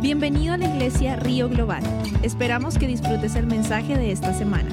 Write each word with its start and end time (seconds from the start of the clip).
Bienvenido 0.00 0.52
a 0.52 0.56
la 0.58 0.66
iglesia 0.66 1.16
Río 1.16 1.48
Global. 1.48 1.82
Esperamos 2.22 2.78
que 2.78 2.86
disfrutes 2.86 3.34
el 3.34 3.46
mensaje 3.46 3.96
de 3.96 4.12
esta 4.12 4.34
semana. 4.34 4.68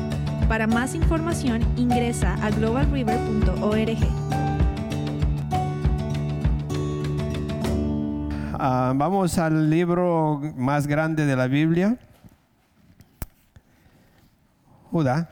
Para 0.50 0.68
más 0.68 0.96
información 0.96 1.62
ingresa 1.78 2.36
a 2.46 2.52
globalriver.org. 2.52 3.98
Ah, 8.54 8.94
vamos 8.96 9.38
al 9.38 9.70
libro 9.70 10.42
más 10.58 10.88
grande 10.88 11.26
de 11.26 11.36
la 11.38 11.48
Biblia, 11.48 11.98
Judá. 14.92 15.30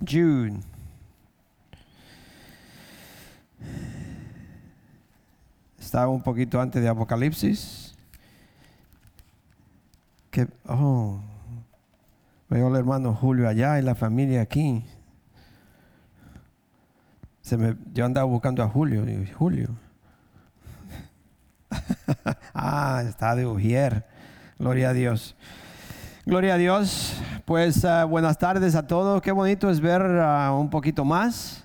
Jude. 0.00 0.67
Está 5.88 6.06
un 6.06 6.20
poquito 6.20 6.60
antes 6.60 6.82
de 6.82 6.88
Apocalipsis. 6.90 7.96
Que, 10.30 10.46
oh, 10.66 11.18
veo 12.50 12.66
al 12.66 12.76
hermano 12.76 13.14
Julio 13.14 13.48
allá 13.48 13.78
y 13.78 13.82
la 13.82 13.94
familia 13.94 14.42
aquí. 14.42 14.84
Yo 17.94 18.04
andaba 18.04 18.26
buscando 18.26 18.62
a 18.62 18.68
Julio. 18.68 19.02
Julio. 19.38 19.70
ah, 22.52 23.02
está 23.08 23.34
de 23.34 23.46
Ujier. 23.46 24.04
Gloria 24.58 24.90
a 24.90 24.92
Dios. 24.92 25.36
Gloria 26.26 26.52
a 26.52 26.58
Dios. 26.58 27.14
Pues 27.46 27.82
uh, 27.84 28.06
buenas 28.06 28.36
tardes 28.36 28.74
a 28.74 28.86
todos. 28.86 29.22
Qué 29.22 29.32
bonito 29.32 29.70
es 29.70 29.80
ver 29.80 30.02
uh, 30.02 30.54
un 30.54 30.68
poquito 30.68 31.06
más. 31.06 31.64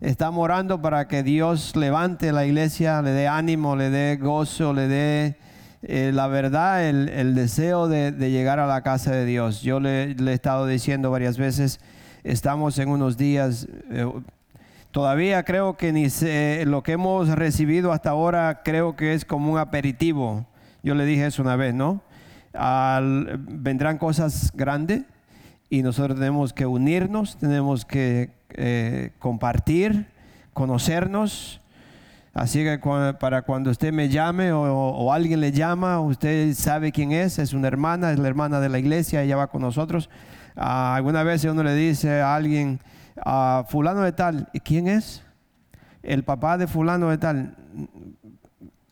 Estamos 0.00 0.44
orando 0.44 0.82
para 0.82 1.08
que 1.08 1.22
Dios 1.22 1.74
levante 1.74 2.30
la 2.30 2.44
iglesia, 2.44 3.00
le 3.00 3.12
dé 3.12 3.28
ánimo, 3.28 3.76
le 3.76 3.88
dé 3.88 4.16
gozo, 4.16 4.74
le 4.74 4.88
dé 4.88 5.36
eh, 5.82 6.10
la 6.12 6.26
verdad, 6.26 6.86
el, 6.86 7.08
el 7.08 7.34
deseo 7.34 7.88
de, 7.88 8.12
de, 8.12 8.30
llegar 8.30 8.58
a 8.58 8.66
la 8.66 8.82
casa 8.82 9.12
de 9.12 9.24
Dios. 9.24 9.62
Yo 9.62 9.80
le, 9.80 10.14
le, 10.14 10.32
he 10.32 10.34
estado 10.34 10.66
diciendo 10.66 11.10
varias 11.10 11.38
veces, 11.38 11.80
estamos 12.24 12.78
en 12.78 12.90
unos 12.90 13.16
días, 13.16 13.68
eh, 13.90 14.06
todavía 14.90 15.44
creo 15.44 15.78
que 15.78 15.92
ni 15.92 16.08
lo 16.66 16.82
que 16.82 16.92
hemos 16.92 17.30
recibido 17.30 17.90
hasta 17.90 18.10
ahora 18.10 18.60
creo 18.62 18.96
que 18.96 19.14
es 19.14 19.24
como 19.24 19.50
un 19.50 19.58
aperitivo. 19.58 20.44
Yo 20.82 20.94
le 20.94 21.06
dije 21.06 21.24
eso 21.24 21.40
una 21.40 21.56
vez, 21.56 21.72
¿no? 21.72 22.02
Vendrán 22.52 23.96
cosas 23.96 24.52
grandes 24.54 25.04
y 25.70 25.82
nosotros 25.82 26.18
tenemos 26.18 26.52
que 26.52 26.66
unirnos, 26.66 27.38
tenemos 27.38 27.86
que 27.86 28.30
eh, 28.50 29.10
compartir, 29.18 30.06
conocernos. 30.52 31.60
Así 32.34 32.62
que 32.62 32.78
para 33.18 33.42
cuando 33.42 33.70
usted 33.70 33.92
me 33.92 34.08
llame 34.10 34.52
o, 34.52 35.12
alguien 35.12 35.40
le 35.40 35.52
llama, 35.52 36.00
usted 36.00 36.52
sabe 36.52 36.92
quién 36.92 37.12
es, 37.12 37.38
es 37.38 37.54
una 37.54 37.68
hermana, 37.68 38.12
es 38.12 38.18
la 38.18 38.28
hermana 38.28 38.60
de 38.60 38.68
la 38.68 38.78
iglesia, 38.78 39.22
ella 39.22 39.36
va 39.36 39.46
con 39.46 39.62
nosotros. 39.62 40.10
Uh, 40.54 40.60
alguna 40.60 41.22
vez 41.22 41.44
uno 41.44 41.62
le 41.62 41.74
dice 41.74 42.20
a 42.20 42.34
alguien, 42.34 42.80
uh, 43.24 43.64
fulano 43.68 44.02
de 44.02 44.12
tal, 44.12 44.48
¿y 44.52 44.60
quién 44.60 44.86
es? 44.86 45.22
El 46.02 46.24
papá 46.24 46.58
de 46.58 46.66
fulano 46.66 47.08
de 47.08 47.16
tal, 47.16 47.56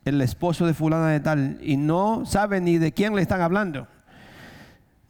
el 0.06 0.20
esposo 0.22 0.66
de 0.66 0.72
fulana 0.72 1.08
de 1.08 1.20
tal, 1.20 1.58
y 1.62 1.77
no 1.77 2.24
sabe 2.24 2.62
ni 2.62 2.78
de 2.78 2.92
quién 2.92 3.14
le 3.14 3.20
están 3.20 3.42
hablando. 3.42 3.86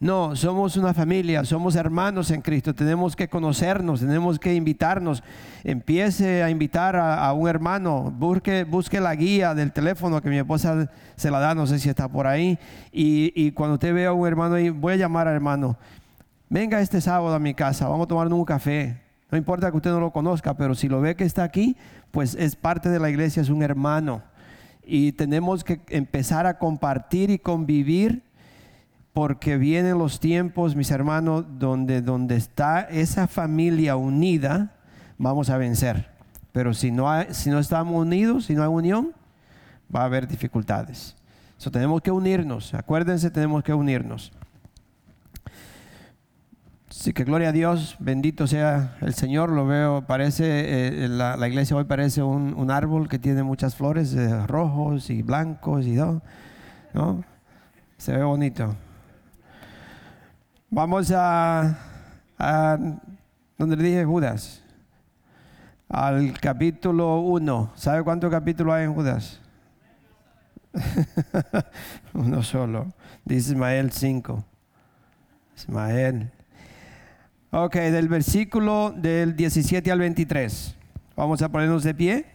No, 0.05 0.35
somos 0.35 0.77
una 0.77 0.93
familia, 0.93 1.43
somos 1.45 1.75
hermanos 1.75 2.29
en 2.29 2.39
Cristo, 2.41 2.75
tenemos 2.75 3.15
que 3.15 3.27
conocernos, 3.27 4.01
tenemos 4.01 4.37
que 4.37 4.53
invitarnos. 4.53 5.23
Empiece 5.63 6.43
a 6.43 6.51
invitar 6.51 6.95
a, 6.95 7.33
un 7.33 7.49
hermano, 7.49 8.13
busque, 8.15 8.65
busque 8.65 9.01
la 9.01 9.15
guía 9.15 9.55
del 9.55 9.71
teléfono 9.71 10.21
que 10.21 10.29
mi 10.29 10.37
esposa 10.37 10.91
se 11.15 11.31
la 11.31 11.39
da, 11.39 11.55
no 11.55 11.65
sé 11.65 11.79
si 11.79 11.89
está 11.89 12.07
por 12.07 12.27
ahí. 12.27 12.59
Y, 12.91 13.33
y 13.33 13.51
cuando 13.53 13.73
usted 13.73 13.95
vea 13.95 14.09
a 14.09 14.13
un 14.13 14.27
hermano 14.27 14.53
ahí, 14.53 14.69
voy 14.69 14.93
a 14.93 14.97
llamar 14.97 15.27
al 15.27 15.33
hermano, 15.33 15.75
venga 16.49 16.81
este 16.81 17.01
sábado 17.01 17.33
a 17.33 17.39
mi 17.39 17.55
casa, 17.55 17.87
vamos 17.87 18.05
a 18.05 18.09
tomarnos 18.09 18.37
un 18.37 18.45
café. 18.45 19.01
No 19.31 19.39
importa 19.39 19.71
que 19.71 19.77
usted 19.77 19.89
no 19.89 19.99
lo 19.99 20.11
conozca, 20.11 20.53
pero 20.53 20.75
si 20.75 20.87
lo 20.87 21.01
ve 21.01 21.15
que 21.15 21.23
está 21.23 21.43
aquí, 21.43 21.77
pues 22.11 22.35
es 22.35 22.55
parte 22.55 22.89
de 22.89 22.99
la 22.99 23.09
iglesia, 23.09 23.41
es 23.41 23.49
un 23.49 23.63
hermano 23.63 24.21
y 24.85 25.13
tenemos 25.13 25.63
que 25.63 25.81
empezar 25.89 26.45
a 26.45 26.59
compartir 26.59 27.31
y 27.31 27.39
convivir 27.39 28.24
porque 29.15 29.55
vienen 29.55 29.97
los 29.97 30.19
tiempos, 30.19 30.75
mis 30.75 30.91
hermanos, 30.91 31.45
donde, 31.57 32.01
donde 32.01 32.35
está 32.35 32.81
esa 32.81 33.29
familia 33.29 33.95
unida, 33.95 34.73
vamos 35.17 35.49
a 35.49 35.57
vencer. 35.57 36.09
Pero 36.51 36.73
si 36.73 36.91
no, 36.91 37.09
hay, 37.09 37.27
si 37.31 37.49
no 37.49 37.59
estamos 37.59 37.95
unidos, 37.95 38.43
si 38.43 38.55
no 38.55 38.63
hay 38.63 38.67
unión, 38.67 39.13
va 39.95 40.01
a 40.01 40.03
haber 40.03 40.27
dificultades. 40.27 41.15
So, 41.55 41.71
tenemos 41.71 42.01
que 42.01 42.11
unirnos, 42.11 42.73
acuérdense, 42.73 43.31
tenemos 43.31 43.63
que 43.63 43.73
unirnos. 43.73 44.33
Así 46.89 47.13
que 47.13 47.23
gloria 47.23 47.49
a 47.49 47.53
Dios, 47.53 47.95
bendito 47.99 48.47
sea 48.47 48.97
el 48.99 49.13
Señor. 49.13 49.49
Lo 49.49 49.65
veo, 49.65 50.05
parece, 50.05 51.05
eh, 51.05 51.07
la, 51.07 51.47
iglesia 51.47 51.77
hoy 51.77 51.85
parece 51.85 52.21
un, 52.21 52.53
un, 52.53 52.69
árbol 52.69 53.07
que 53.07 53.17
tiene 53.17 53.43
muchas 53.43 53.77
flores 53.77 54.13
eh, 54.13 54.45
rojos 54.45 55.09
y 55.09 55.21
blancos 55.21 55.85
y 55.85 55.95
todo. 55.95 56.21
¿no? 56.93 57.23
Se 57.97 58.11
ve 58.11 58.21
bonito. 58.21 58.75
Vamos 60.75 61.09
a, 61.15 61.73
donde 63.57 63.77
le 63.77 63.83
dije 63.83 64.03
Judas, 64.03 64.61
al 65.87 66.37
capítulo 66.37 67.21
1. 67.21 67.71
¿Sabe 67.75 68.03
cuántos 68.03 68.29
capítulos 68.29 68.73
hay 68.73 68.83
en 68.83 68.93
Judas? 68.93 69.39
Uno 72.13 72.43
solo. 72.43 72.91
Dice 73.23 73.53
Ismael 73.53 73.89
5. 73.89 74.43
Ismael. 75.55 76.29
Ok, 77.51 77.75
del 77.75 78.09
versículo 78.09 78.93
del 78.97 79.37
17 79.37 79.89
al 79.93 79.99
23. 79.99 80.75
Vamos 81.15 81.41
a 81.41 81.47
ponernos 81.47 81.83
de 81.83 81.95
pie, 81.95 82.25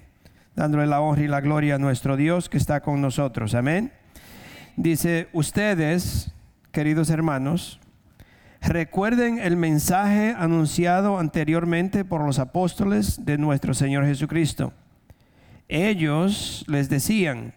dándole 0.57 0.87
la 0.87 1.03
honra 1.03 1.25
y 1.25 1.29
la 1.29 1.43
gloria 1.43 1.75
a 1.75 1.79
nuestro 1.79 2.17
Dios 2.17 2.49
que 2.49 2.57
está 2.57 2.81
con 2.81 3.03
nosotros. 3.03 3.55
Amén. 3.55 3.93
Dice, 4.79 5.29
ustedes, 5.35 6.33
queridos 6.73 7.11
hermanos, 7.11 7.81
recuerden 8.61 9.39
el 9.39 9.57
mensaje 9.57 10.35
anunciado 10.37 11.19
anteriormente 11.19 12.05
por 12.05 12.25
los 12.25 12.39
apóstoles 12.39 13.25
de 13.25 13.39
nuestro 13.39 13.75
Señor 13.75 14.05
Jesucristo. 14.07 14.73
Ellos 15.69 16.65
les 16.69 16.89
decían, 16.89 17.55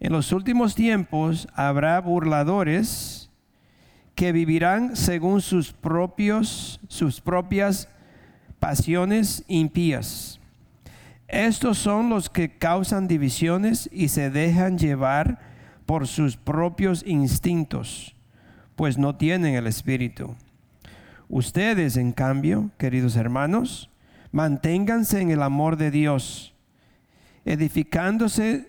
en 0.00 0.12
los 0.12 0.32
últimos 0.32 0.74
tiempos 0.74 1.48
habrá 1.54 2.00
burladores 2.00 3.30
que 4.14 4.32
vivirán 4.32 4.96
según 4.96 5.40
sus 5.42 5.72
propios 5.72 6.80
sus 6.88 7.20
propias 7.20 7.88
pasiones 8.58 9.44
impías. 9.46 10.40
Estos 11.28 11.78
son 11.78 12.08
los 12.08 12.30
que 12.30 12.56
causan 12.56 13.08
divisiones 13.08 13.88
y 13.92 14.08
se 14.08 14.30
dejan 14.30 14.78
llevar 14.78 15.38
por 15.84 16.08
sus 16.08 16.36
propios 16.36 17.04
instintos, 17.06 18.15
pues 18.76 18.98
no 18.98 19.16
tienen 19.16 19.54
el 19.54 19.66
espíritu. 19.66 20.36
Ustedes, 21.28 21.96
en 21.96 22.12
cambio, 22.12 22.70
queridos 22.78 23.16
hermanos, 23.16 23.90
manténganse 24.30 25.20
en 25.20 25.30
el 25.30 25.42
amor 25.42 25.76
de 25.76 25.90
Dios, 25.90 26.54
edificándose 27.44 28.68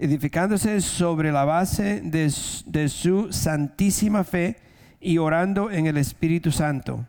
edificándose 0.00 0.80
sobre 0.80 1.32
la 1.32 1.44
base 1.44 2.00
de, 2.00 2.32
de, 2.66 2.88
su 2.88 3.32
santísima 3.32 4.22
fe 4.22 4.56
y 5.00 5.18
orando 5.18 5.72
en 5.72 5.86
el 5.86 5.96
Espíritu 5.96 6.52
Santo, 6.52 7.04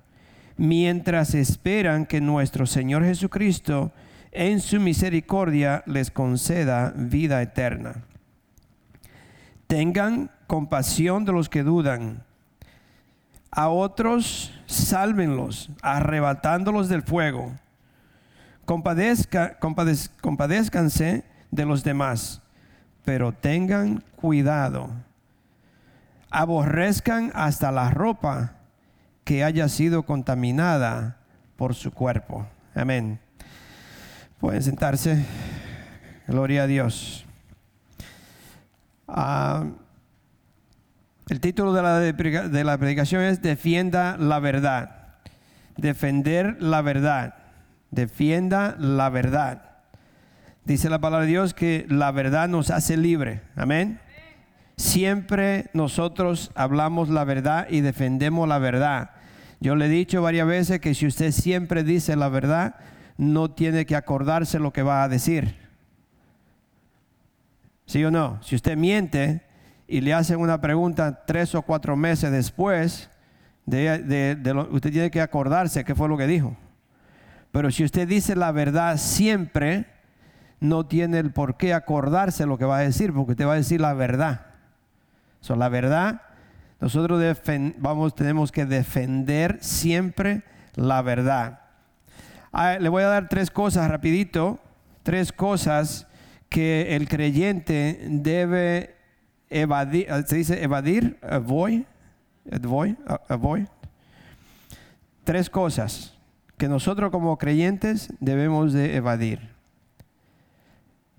mientras 0.57 1.35
esperan 1.35 2.07
que 2.07 2.19
nuestro 2.19 2.65
Señor 2.65 3.03
Jesucristo 3.05 3.91
en 4.31 4.59
su 4.59 4.79
misericordia 4.79 5.83
les 5.85 6.09
conceda 6.09 6.91
vida 6.95 7.43
eterna. 7.43 8.03
Tengan 9.67 10.31
compasión 10.49 11.23
de 11.23 11.31
los 11.31 11.47
que 11.47 11.63
dudan. 11.63 12.25
A 13.51 13.69
otros 13.69 14.51
sálvenlos, 14.65 15.69
arrebatándolos 15.81 16.89
del 16.89 17.03
fuego. 17.03 17.53
Compadezca, 18.65 19.57
compadez, 19.59 20.09
compadezcanse 20.21 21.23
de 21.49 21.65
los 21.65 21.85
demás 21.85 22.41
pero 23.09 23.31
tengan 23.31 24.03
cuidado. 24.17 24.91
Aborrezcan 26.29 27.31
hasta 27.33 27.71
la 27.71 27.89
ropa 27.89 28.53
que 29.23 29.43
haya 29.43 29.67
sido 29.67 30.03
contaminada 30.03 31.17
por 31.55 31.73
su 31.73 31.91
cuerpo. 31.91 32.45
Amén. 32.75 33.19
Pueden 34.39 34.61
sentarse. 34.61 35.25
Gloria 36.27 36.63
a 36.63 36.67
Dios. 36.67 37.25
Uh, 39.07 39.71
el 41.31 41.39
título 41.39 41.73
de 41.73 41.81
la, 41.81 41.99
de 41.99 42.63
la 42.63 42.77
predicación 42.77 43.23
es 43.23 43.41
Defienda 43.41 44.17
la 44.17 44.39
verdad. 44.39 45.17
Defender 45.77 46.61
la 46.61 46.81
verdad. 46.81 47.35
Defienda 47.91 48.75
la 48.77 49.09
verdad 49.09 49.69
Dice 50.69 50.87
la 50.87 51.01
palabra 51.01 51.25
de 51.25 51.31
Dios 51.31 51.55
que 51.55 51.87
la 51.89 52.11
verdad 52.11 52.47
nos 52.47 52.69
hace 52.69 52.95
libre. 52.95 53.41
Amén. 53.55 53.99
Siempre 54.77 55.65
nosotros 55.73 56.51
hablamos 56.53 57.09
la 57.09 57.23
verdad 57.23 57.65
y 57.71 57.81
defendemos 57.81 58.47
la 58.47 58.59
verdad. 58.59 59.09
Yo 59.59 59.75
le 59.75 59.87
he 59.87 59.89
dicho 59.89 60.21
varias 60.21 60.45
veces 60.45 60.79
que 60.79 60.93
si 60.93 61.07
usted 61.07 61.31
siempre 61.31 61.83
dice 61.83 62.15
la 62.15 62.29
verdad, 62.29 62.75
no 63.17 63.49
tiene 63.49 63.87
que 63.87 63.95
acordarse 63.95 64.59
lo 64.59 64.71
que 64.71 64.83
va 64.83 65.01
a 65.01 65.09
decir. 65.09 65.55
¿Sí 67.87 68.05
o 68.05 68.11
no? 68.11 68.37
Si 68.43 68.55
usted 68.55 68.77
miente 68.77 69.41
y 69.89 70.01
le 70.01 70.13
hacen 70.13 70.39
una 70.39 70.61
pregunta 70.61 71.25
tres 71.25 71.55
o 71.55 71.63
cuatro 71.63 71.97
meses 71.97 72.31
después, 72.31 73.09
de, 73.65 74.67
usted 74.69 74.91
tiene 74.91 75.09
que 75.09 75.19
acordarse 75.19 75.83
qué 75.83 75.95
fue 75.95 76.07
lo 76.07 76.15
que 76.15 76.27
dijo. 76.27 76.55
Pero 77.51 77.71
si 77.71 77.83
usted 77.83 78.07
dice 78.07 78.35
la 78.35 78.51
verdad 78.51 78.97
siempre, 78.97 79.87
no 80.59 80.85
tiene 80.85 81.17
el 81.17 81.31
por 81.31 81.57
qué 81.57 81.73
acordarse 81.73 82.45
lo 82.45 82.59
que 82.59 82.65
va 82.65 82.77
a 82.77 82.81
decir, 82.81 83.11
porque 83.13 83.31
usted 83.31 83.47
va 83.47 83.53
a 83.53 83.57
decir 83.57 83.81
la 83.81 83.93
verdad. 83.93 84.45
So, 85.41 85.55
la 85.55 85.69
verdad, 85.69 86.21
nosotros 86.79 87.19
vamos, 87.77 88.13
tenemos 88.13 88.51
que 88.51 88.67
defender 88.67 89.57
siempre 89.61 90.43
la 90.75 91.01
verdad. 91.01 91.61
Ah, 92.51 92.77
le 92.79 92.89
voy 92.89 93.01
a 93.01 93.07
dar 93.07 93.27
tres 93.27 93.49
cosas 93.49 93.89
rapidito, 93.89 94.59
tres 95.01 95.31
cosas 95.31 96.05
que 96.47 96.95
el 96.95 97.07
creyente 97.07 97.99
debe 98.07 98.98
evadir, 99.49 100.07
se 100.25 100.35
dice 100.35 100.63
evadir, 100.63 101.17
avoid, 101.21 101.83
avoid, 102.51 102.95
avoid. 103.27 103.67
Tres 105.23 105.49
cosas 105.49 106.17
que 106.57 106.67
nosotros 106.67 107.11
como 107.11 107.37
creyentes 107.37 108.13
debemos 108.19 108.73
de 108.73 108.95
evadir. 108.95 109.49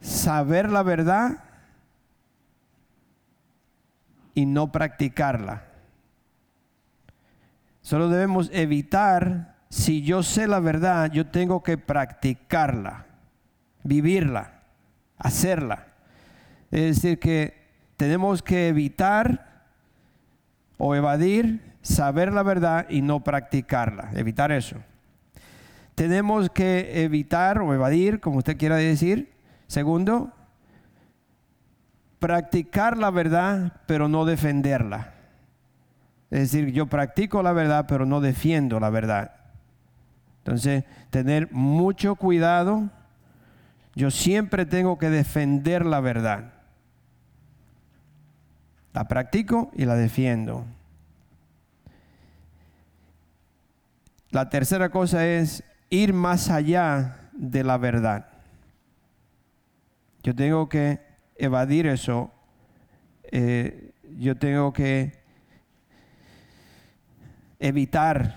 Saber 0.00 0.70
la 0.70 0.82
verdad 0.82 1.44
y 4.34 4.46
no 4.46 4.72
practicarla. 4.72 5.64
Solo 7.82 8.08
debemos 8.08 8.50
evitar, 8.52 9.56
si 9.68 10.02
yo 10.02 10.22
sé 10.22 10.46
la 10.46 10.60
verdad, 10.60 11.10
yo 11.10 11.26
tengo 11.26 11.62
que 11.62 11.78
practicarla, 11.78 13.06
vivirla, 13.82 14.62
hacerla. 15.16 15.86
Es 16.70 16.96
decir, 16.96 17.18
que 17.18 17.59
tenemos 18.00 18.42
que 18.42 18.68
evitar 18.68 19.66
o 20.78 20.94
evadir 20.94 21.60
saber 21.82 22.32
la 22.32 22.42
verdad 22.42 22.86
y 22.88 23.02
no 23.02 23.22
practicarla, 23.22 24.08
evitar 24.14 24.52
eso. 24.52 24.76
Tenemos 25.94 26.48
que 26.48 27.04
evitar 27.04 27.58
o 27.58 27.74
evadir, 27.74 28.18
como 28.20 28.38
usted 28.38 28.56
quiera 28.56 28.76
decir. 28.76 29.34
Segundo, 29.66 30.32
practicar 32.20 32.96
la 32.96 33.10
verdad, 33.10 33.82
pero 33.84 34.08
no 34.08 34.24
defenderla. 34.24 35.12
Es 36.30 36.52
decir, 36.52 36.72
yo 36.72 36.86
practico 36.86 37.42
la 37.42 37.52
verdad, 37.52 37.84
pero 37.86 38.06
no 38.06 38.22
defiendo 38.22 38.80
la 38.80 38.88
verdad. 38.88 39.32
Entonces, 40.38 40.84
tener 41.10 41.52
mucho 41.52 42.14
cuidado. 42.14 42.88
Yo 43.94 44.10
siempre 44.10 44.64
tengo 44.64 44.96
que 44.96 45.10
defender 45.10 45.84
la 45.84 46.00
verdad. 46.00 46.59
La 48.92 49.06
practico 49.06 49.70
y 49.74 49.84
la 49.84 49.94
defiendo. 49.94 50.64
La 54.30 54.48
tercera 54.48 54.90
cosa 54.90 55.26
es 55.26 55.64
ir 55.90 56.12
más 56.12 56.50
allá 56.50 57.30
de 57.32 57.64
la 57.64 57.78
verdad. 57.78 58.26
Yo 60.22 60.34
tengo 60.34 60.68
que 60.68 61.00
evadir 61.36 61.86
eso, 61.86 62.30
eh, 63.24 63.92
yo 64.18 64.36
tengo 64.36 64.72
que 64.72 65.18
evitar 67.58 68.36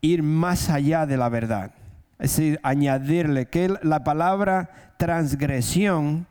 ir 0.00 0.22
más 0.22 0.70
allá 0.70 1.06
de 1.06 1.16
la 1.16 1.28
verdad. 1.28 1.72
Es 2.18 2.36
decir, 2.36 2.58
añadirle 2.62 3.46
que 3.46 3.74
la 3.82 4.02
palabra 4.04 4.94
transgresión 4.96 6.26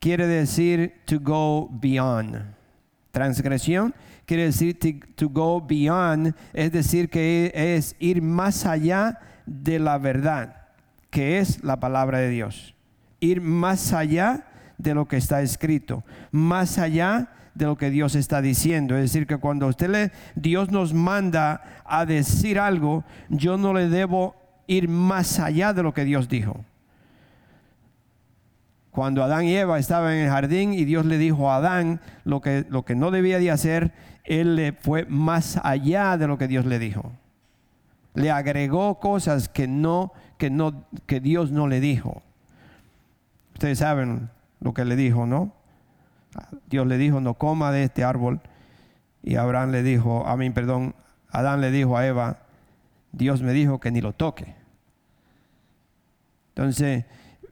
quiere 0.00 0.26
decir 0.26 1.00
to 1.06 1.18
go 1.20 1.68
beyond. 1.70 2.57
Transgresión 3.10 3.94
quiere 4.26 4.44
decir 4.44 4.78
to, 4.78 4.88
to, 5.14 5.28
go 5.28 5.60
beyond, 5.60 6.34
es 6.52 6.70
decir, 6.70 7.08
que 7.08 7.50
es 7.54 7.96
ir 7.98 8.20
más 8.20 8.66
allá 8.66 9.18
de 9.46 9.78
la 9.78 9.96
verdad, 9.98 10.68
que 11.10 11.38
es 11.38 11.64
la 11.64 11.80
palabra 11.80 12.18
de 12.18 12.28
Dios. 12.28 12.74
Ir 13.20 13.40
más 13.40 13.92
allá 13.92 14.46
de 14.76 14.94
lo 14.94 15.08
que 15.08 15.16
está 15.16 15.40
escrito, 15.40 16.04
más 16.30 16.78
allá 16.78 17.30
de 17.54 17.64
lo 17.64 17.76
que 17.76 17.90
Dios 17.90 18.14
está 18.14 18.40
diciendo. 18.40 18.96
Es 18.96 19.02
decir, 19.02 19.26
que 19.26 19.38
cuando 19.38 19.66
usted 19.66 19.88
le, 19.88 20.12
Dios 20.36 20.70
nos 20.70 20.94
manda 20.94 21.82
a 21.84 22.06
decir 22.06 22.58
algo, 22.58 23.04
yo 23.28 23.56
no 23.56 23.72
le 23.72 23.88
debo 23.88 24.36
ir 24.66 24.88
más 24.88 25.40
allá 25.40 25.72
de 25.72 25.82
lo 25.82 25.92
que 25.92 26.04
Dios 26.04 26.28
dijo. 26.28 26.64
Cuando 28.98 29.22
Adán 29.22 29.44
y 29.44 29.54
Eva 29.54 29.78
estaban 29.78 30.14
en 30.14 30.24
el 30.24 30.28
jardín 30.28 30.72
y 30.74 30.84
Dios 30.84 31.06
le 31.06 31.18
dijo 31.18 31.52
a 31.52 31.58
Adán 31.58 32.00
lo 32.24 32.40
que, 32.40 32.66
lo 32.68 32.84
que 32.84 32.96
no 32.96 33.12
debía 33.12 33.38
de 33.38 33.52
hacer, 33.52 33.92
él 34.24 34.56
le 34.56 34.72
fue 34.72 35.06
más 35.08 35.60
allá 35.62 36.16
de 36.16 36.26
lo 36.26 36.36
que 36.36 36.48
Dios 36.48 36.66
le 36.66 36.80
dijo. 36.80 37.12
Le 38.14 38.32
agregó 38.32 38.98
cosas 38.98 39.48
que 39.48 39.68
no, 39.68 40.12
que 40.36 40.50
no, 40.50 40.84
que 41.06 41.20
Dios 41.20 41.52
no 41.52 41.68
le 41.68 41.78
dijo. 41.78 42.22
Ustedes 43.52 43.78
saben 43.78 44.30
lo 44.58 44.74
que 44.74 44.84
le 44.84 44.96
dijo, 44.96 45.26
¿no? 45.26 45.52
Dios 46.68 46.84
le 46.88 46.98
dijo, 46.98 47.20
no 47.20 47.34
coma 47.34 47.70
de 47.70 47.84
este 47.84 48.02
árbol. 48.02 48.40
Y 49.22 49.36
Abraham 49.36 49.70
le 49.70 49.84
dijo, 49.84 50.26
a 50.26 50.36
mí, 50.36 50.50
perdón, 50.50 50.96
Adán 51.30 51.60
le 51.60 51.70
dijo 51.70 51.96
a 51.96 52.04
Eva, 52.04 52.38
Dios 53.12 53.42
me 53.42 53.52
dijo 53.52 53.78
que 53.78 53.92
ni 53.92 54.00
lo 54.00 54.12
toque. 54.12 54.56
Entonces, 56.56 57.04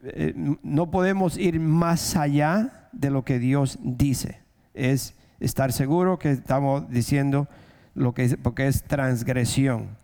eh, 0.03 0.33
no 0.63 0.91
podemos 0.91 1.37
ir 1.37 1.59
más 1.59 2.15
allá 2.15 2.89
de 2.91 3.09
lo 3.09 3.23
que 3.23 3.39
Dios 3.39 3.79
dice. 3.81 4.41
Es 4.73 5.15
estar 5.39 5.71
seguro 5.71 6.19
que 6.19 6.31
estamos 6.31 6.89
diciendo 6.89 7.47
lo 7.93 8.13
que 8.13 8.25
es, 8.25 8.37
porque 8.37 8.67
es 8.67 8.83
transgresión. 8.83 9.97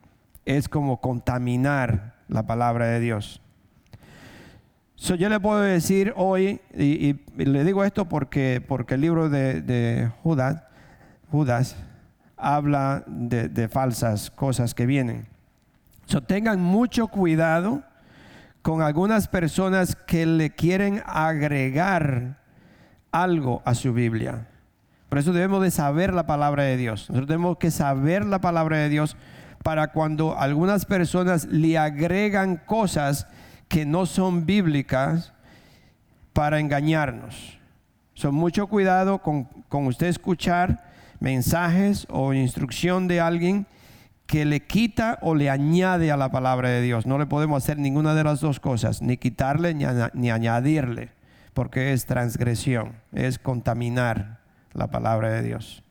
Es 0.46 0.68
como 0.68 1.00
contaminar 1.00 2.16
la 2.28 2.46
palabra 2.46 2.88
de 2.88 3.00
Dios 3.00 3.44
yo 5.12 5.30
le 5.30 5.40
puedo 5.40 5.60
decir 5.62 6.14
hoy, 6.16 6.62
y, 6.74 7.16
le 7.36 7.64
digo 7.64 7.84
esto 7.84 8.08
porque, 8.08 8.64
porque 8.66 8.96
el 8.96 9.02
libro 9.02 9.30
de, 9.30 10.10
Judas, 10.24 10.64
Judas 11.30 11.76
habla 12.38 13.04
de, 13.08 13.68
falsas 13.68 14.32
cosas 14.32 14.74
que 14.74 14.86
vienen. 14.86 15.28
Tengan 16.28 16.62
mucho 16.62 17.08
cuidado 17.08 17.84
con 18.64 18.82
algunas 18.82 19.28
personas 19.28 19.96
que 19.96 20.26
le 20.26 20.50
quieren 20.50 21.04
agregar 21.06 22.40
algo 23.12 23.62
a 23.66 23.76
su 23.76 23.94
Biblia. 23.94 24.48
Por 25.10 25.20
eso 25.20 25.34
debemos 25.34 25.62
de 25.62 25.70
saber 25.70 26.14
la 26.14 26.26
palabra 26.26 26.64
de 26.64 26.78
Dios. 26.78 27.10
Nosotros 27.10 27.28
tenemos 27.28 27.58
que 27.58 27.72
saber 27.72 28.26
la 28.26 28.40
palabra 28.40 28.78
de 28.78 28.88
Dios 28.88 29.18
para 29.64 29.90
cuando 29.92 30.40
algunas 30.40 30.86
personas 30.86 31.46
le 31.46 31.78
agregan 31.78 32.56
cosas 32.56 33.28
que 33.68 33.86
no 33.86 34.06
son 34.06 34.46
bíblicas 34.46 35.34
para 36.32 36.60
engañarnos. 36.60 37.60
Son 38.14 38.34
mucho 38.34 38.68
cuidado 38.68 39.20
con, 39.20 39.44
con 39.68 39.88
usted 39.88 40.08
escuchar 40.08 40.90
mensajes 41.20 42.08
o 42.10 42.34
instrucción 42.34 43.10
de 43.10 43.20
alguien 43.20 43.68
que 44.26 44.46
le 44.46 44.62
quita 44.62 45.20
o 45.22 45.36
le 45.36 45.50
añade 45.50 46.12
a 46.12 46.18
la 46.18 46.32
palabra 46.32 46.70
de 46.70 46.82
Dios. 46.82 47.06
No 47.06 47.18
le 47.18 47.26
podemos 47.26 47.64
hacer 47.64 47.78
ninguna 47.78 48.16
de 48.16 48.24
las 48.24 48.40
dos 48.40 48.60
cosas, 48.60 49.02
ni 49.02 49.18
quitarle 49.18 49.74
ni, 49.74 50.32
añadirle, 50.32 51.10
porque 51.54 51.94
es 51.94 52.06
transgresión, 52.06 52.94
es 53.12 53.40
contaminar 53.40 54.40
la 54.74 54.88
palabra 54.88 55.30
de 55.30 55.44
Dios. 55.44 55.84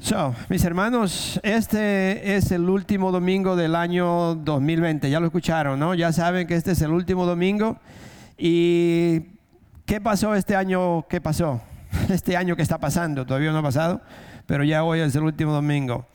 So, 0.00 0.34
mis 0.48 0.64
hermanos, 0.64 1.40
este 1.42 2.36
es 2.36 2.50
el 2.50 2.68
último 2.68 3.10
domingo 3.10 3.56
del 3.56 3.74
año 3.74 4.34
2020. 4.34 5.08
Ya 5.08 5.18
lo 5.18 5.26
escucharon, 5.26 5.78
¿no? 5.78 5.94
Ya 5.94 6.12
saben 6.12 6.46
que 6.46 6.56
este 6.56 6.72
es 6.72 6.82
el 6.82 6.90
último 6.90 7.24
domingo. 7.24 7.78
¿Y 8.36 9.20
qué 9.86 10.00
pasó 10.02 10.34
este 10.34 10.56
año? 10.56 11.06
¿Qué 11.08 11.20
pasó? 11.20 11.60
Este 12.08 12.36
año 12.36 12.56
que 12.56 12.62
está 12.62 12.78
pasando, 12.78 13.24
todavía 13.24 13.52
no 13.52 13.58
ha 13.58 13.62
pasado, 13.62 14.00
pero 14.46 14.64
ya 14.64 14.82
hoy 14.82 14.98
es 15.00 15.14
el 15.14 15.22
último 15.22 15.52
domingo. 15.52 16.06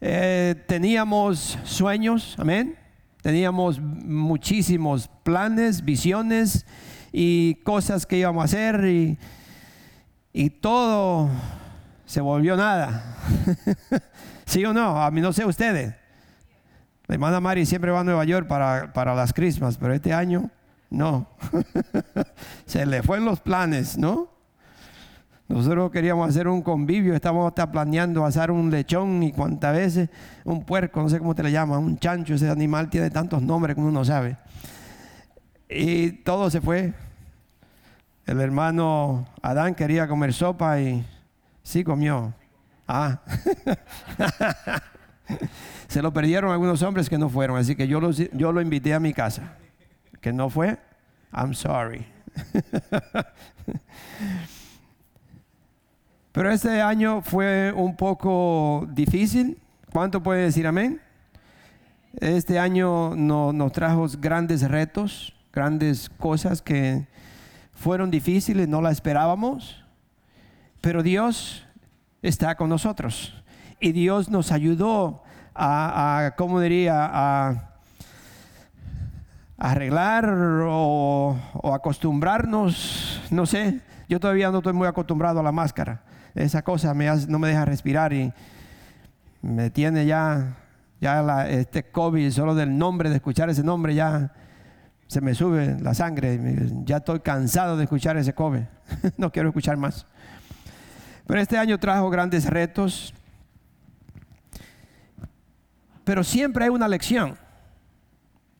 Eh, 0.00 0.54
teníamos 0.66 1.58
sueños, 1.64 2.36
amén. 2.38 2.76
Teníamos 3.22 3.80
muchísimos 3.80 5.08
planes, 5.22 5.84
visiones 5.84 6.66
y 7.12 7.54
cosas 7.64 8.04
que 8.06 8.18
íbamos 8.18 8.42
a 8.42 8.44
hacer 8.44 8.84
y, 8.84 9.18
todo 10.60 11.30
se 12.04 12.20
volvió 12.20 12.56
nada. 12.56 13.16
¿Sí 14.44 14.64
o 14.64 14.74
no? 14.74 15.02
A 15.02 15.10
mí 15.10 15.20
no 15.22 15.32
sé 15.32 15.44
ustedes. 15.44 15.94
La 17.06 17.14
hermana 17.14 17.40
Mari 17.40 17.64
siempre 17.64 17.90
va 17.90 18.00
a 18.00 18.04
Nueva 18.04 18.24
York 18.24 18.46
para, 18.46 18.92
para 18.92 19.14
las 19.14 19.32
Christmas, 19.32 19.78
pero 19.78 19.94
este 19.94 20.12
año 20.12 20.50
No, 20.90 21.28
se 22.66 22.84
le 22.84 23.02
fue 23.02 23.16
en 23.16 23.24
los 23.24 23.40
planes, 23.40 23.96
¿no? 23.96 24.35
Nosotros 25.48 25.92
queríamos 25.92 26.28
hacer 26.28 26.48
un 26.48 26.60
convivio, 26.60 27.14
estábamos 27.14 27.46
hasta 27.46 27.70
planeando 27.70 28.24
hacer 28.24 28.50
un 28.50 28.70
lechón 28.70 29.22
y 29.22 29.32
cuantas 29.32 29.76
veces 29.76 30.08
un 30.44 30.64
puerco, 30.64 31.00
no 31.00 31.08
sé 31.08 31.20
cómo 31.20 31.36
te 31.36 31.44
le 31.44 31.52
llaman, 31.52 31.78
un 31.78 31.98
chancho, 31.98 32.34
ese 32.34 32.50
animal 32.50 32.90
tiene 32.90 33.10
tantos 33.10 33.40
nombres 33.42 33.76
como 33.76 33.86
uno 33.86 34.04
sabe. 34.04 34.36
Y 35.68 36.10
todo 36.10 36.50
se 36.50 36.60
fue. 36.60 36.94
El 38.24 38.40
hermano 38.40 39.28
Adán 39.40 39.76
quería 39.76 40.08
comer 40.08 40.32
sopa 40.32 40.80
y 40.80 41.04
sí 41.62 41.84
comió. 41.84 42.34
Ah, 42.88 43.20
se 45.88 46.02
lo 46.02 46.12
perdieron 46.12 46.50
algunos 46.50 46.82
hombres 46.82 47.08
que 47.08 47.18
no 47.18 47.28
fueron, 47.28 47.56
así 47.56 47.76
que 47.76 47.86
yo 47.86 48.00
lo, 48.00 48.10
yo 48.10 48.50
lo 48.50 48.60
invité 48.60 48.94
a 48.94 49.00
mi 49.00 49.12
casa. 49.12 49.56
Que 50.20 50.32
no 50.32 50.50
fue, 50.50 50.76
I'm 51.32 51.54
sorry. 51.54 52.04
Pero 56.36 56.50
este 56.50 56.82
año 56.82 57.22
fue 57.22 57.72
un 57.72 57.96
poco 57.96 58.86
difícil. 58.90 59.58
¿Cuánto 59.90 60.22
puede 60.22 60.42
decir 60.42 60.66
amén? 60.66 61.00
Este 62.20 62.58
año 62.58 63.16
nos 63.16 63.72
trajo 63.72 64.06
grandes 64.18 64.60
retos, 64.68 65.32
grandes 65.50 66.10
cosas 66.10 66.60
que 66.60 67.06
fueron 67.72 68.10
difíciles, 68.10 68.68
no 68.68 68.82
las 68.82 68.92
esperábamos. 68.92 69.82
Pero 70.82 71.02
Dios 71.02 71.66
está 72.20 72.54
con 72.54 72.68
nosotros. 72.68 73.32
Y 73.80 73.92
Dios 73.92 74.28
nos 74.28 74.52
ayudó 74.52 75.22
a, 75.54 76.34
¿cómo 76.36 76.60
diría? 76.60 76.96
A, 76.98 77.70
arreglar 79.56 80.28
o, 80.68 81.34
o, 81.54 81.74
acostumbrarnos, 81.74 83.22
no 83.30 83.46
sé, 83.46 83.80
yo 84.06 84.20
todavía 84.20 84.50
no 84.50 84.58
estoy 84.58 84.74
muy 84.74 84.86
acostumbrado 84.86 85.40
a 85.40 85.42
la 85.42 85.50
máscara 85.50 86.02
esa 86.36 86.62
cosa 86.62 86.94
me 86.94 87.06
no 87.28 87.38
me 87.38 87.48
deja 87.48 87.64
respirar 87.64 88.12
y 88.12 88.32
me 89.42 89.70
tiene 89.70 90.06
ya, 90.06 90.56
ya 91.00 91.48
este 91.48 91.90
COVID, 91.90 92.30
solo 92.30 92.54
del 92.54 92.76
nombre, 92.76 93.10
de 93.10 93.16
escuchar 93.16 93.50
ese 93.50 93.62
nombre, 93.62 93.94
ya 93.94 94.32
se 95.06 95.20
me 95.20 95.34
sube 95.34 95.78
la 95.80 95.94
sangre. 95.94 96.38
Ya 96.84 96.98
estoy 96.98 97.20
cansado 97.20 97.76
de 97.76 97.84
escuchar 97.84 98.16
ese 98.16 98.34
COVID. 98.34 98.62
no 99.16 99.30
quiero 99.30 99.48
escuchar 99.48 99.76
más. 99.76 100.06
Pero 101.26 101.40
este 101.40 101.58
año 101.58 101.78
trajo 101.78 102.10
grandes 102.10 102.46
retos. 102.46 103.14
Pero 106.04 106.24
siempre 106.24 106.64
hay 106.64 106.70
una 106.70 106.88
lección. 106.88 107.36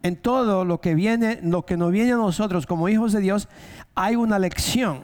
En 0.03 0.17
todo 0.17 0.65
lo 0.65 0.81
que 0.81 0.95
viene, 0.95 1.41
lo 1.43 1.67
que 1.67 1.77
nos 1.77 1.91
viene 1.91 2.13
a 2.13 2.17
nosotros 2.17 2.67
como 2.67 2.89
hijos 2.89 3.13
de 3.13 3.21
Dios, 3.21 3.49
hay 3.95 4.15
una 4.15 4.39
lección. 4.39 5.03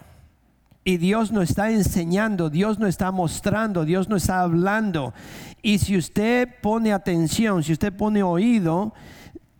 Y 0.84 0.96
Dios 0.96 1.30
nos 1.30 1.50
está 1.50 1.70
enseñando, 1.70 2.50
Dios 2.50 2.78
nos 2.78 2.88
está 2.88 3.12
mostrando, 3.12 3.84
Dios 3.84 4.08
nos 4.08 4.22
está 4.22 4.40
hablando. 4.40 5.14
Y 5.62 5.78
si 5.78 5.96
usted 5.96 6.48
pone 6.60 6.92
atención, 6.92 7.62
si 7.62 7.72
usted 7.72 7.92
pone 7.92 8.22
oído, 8.22 8.92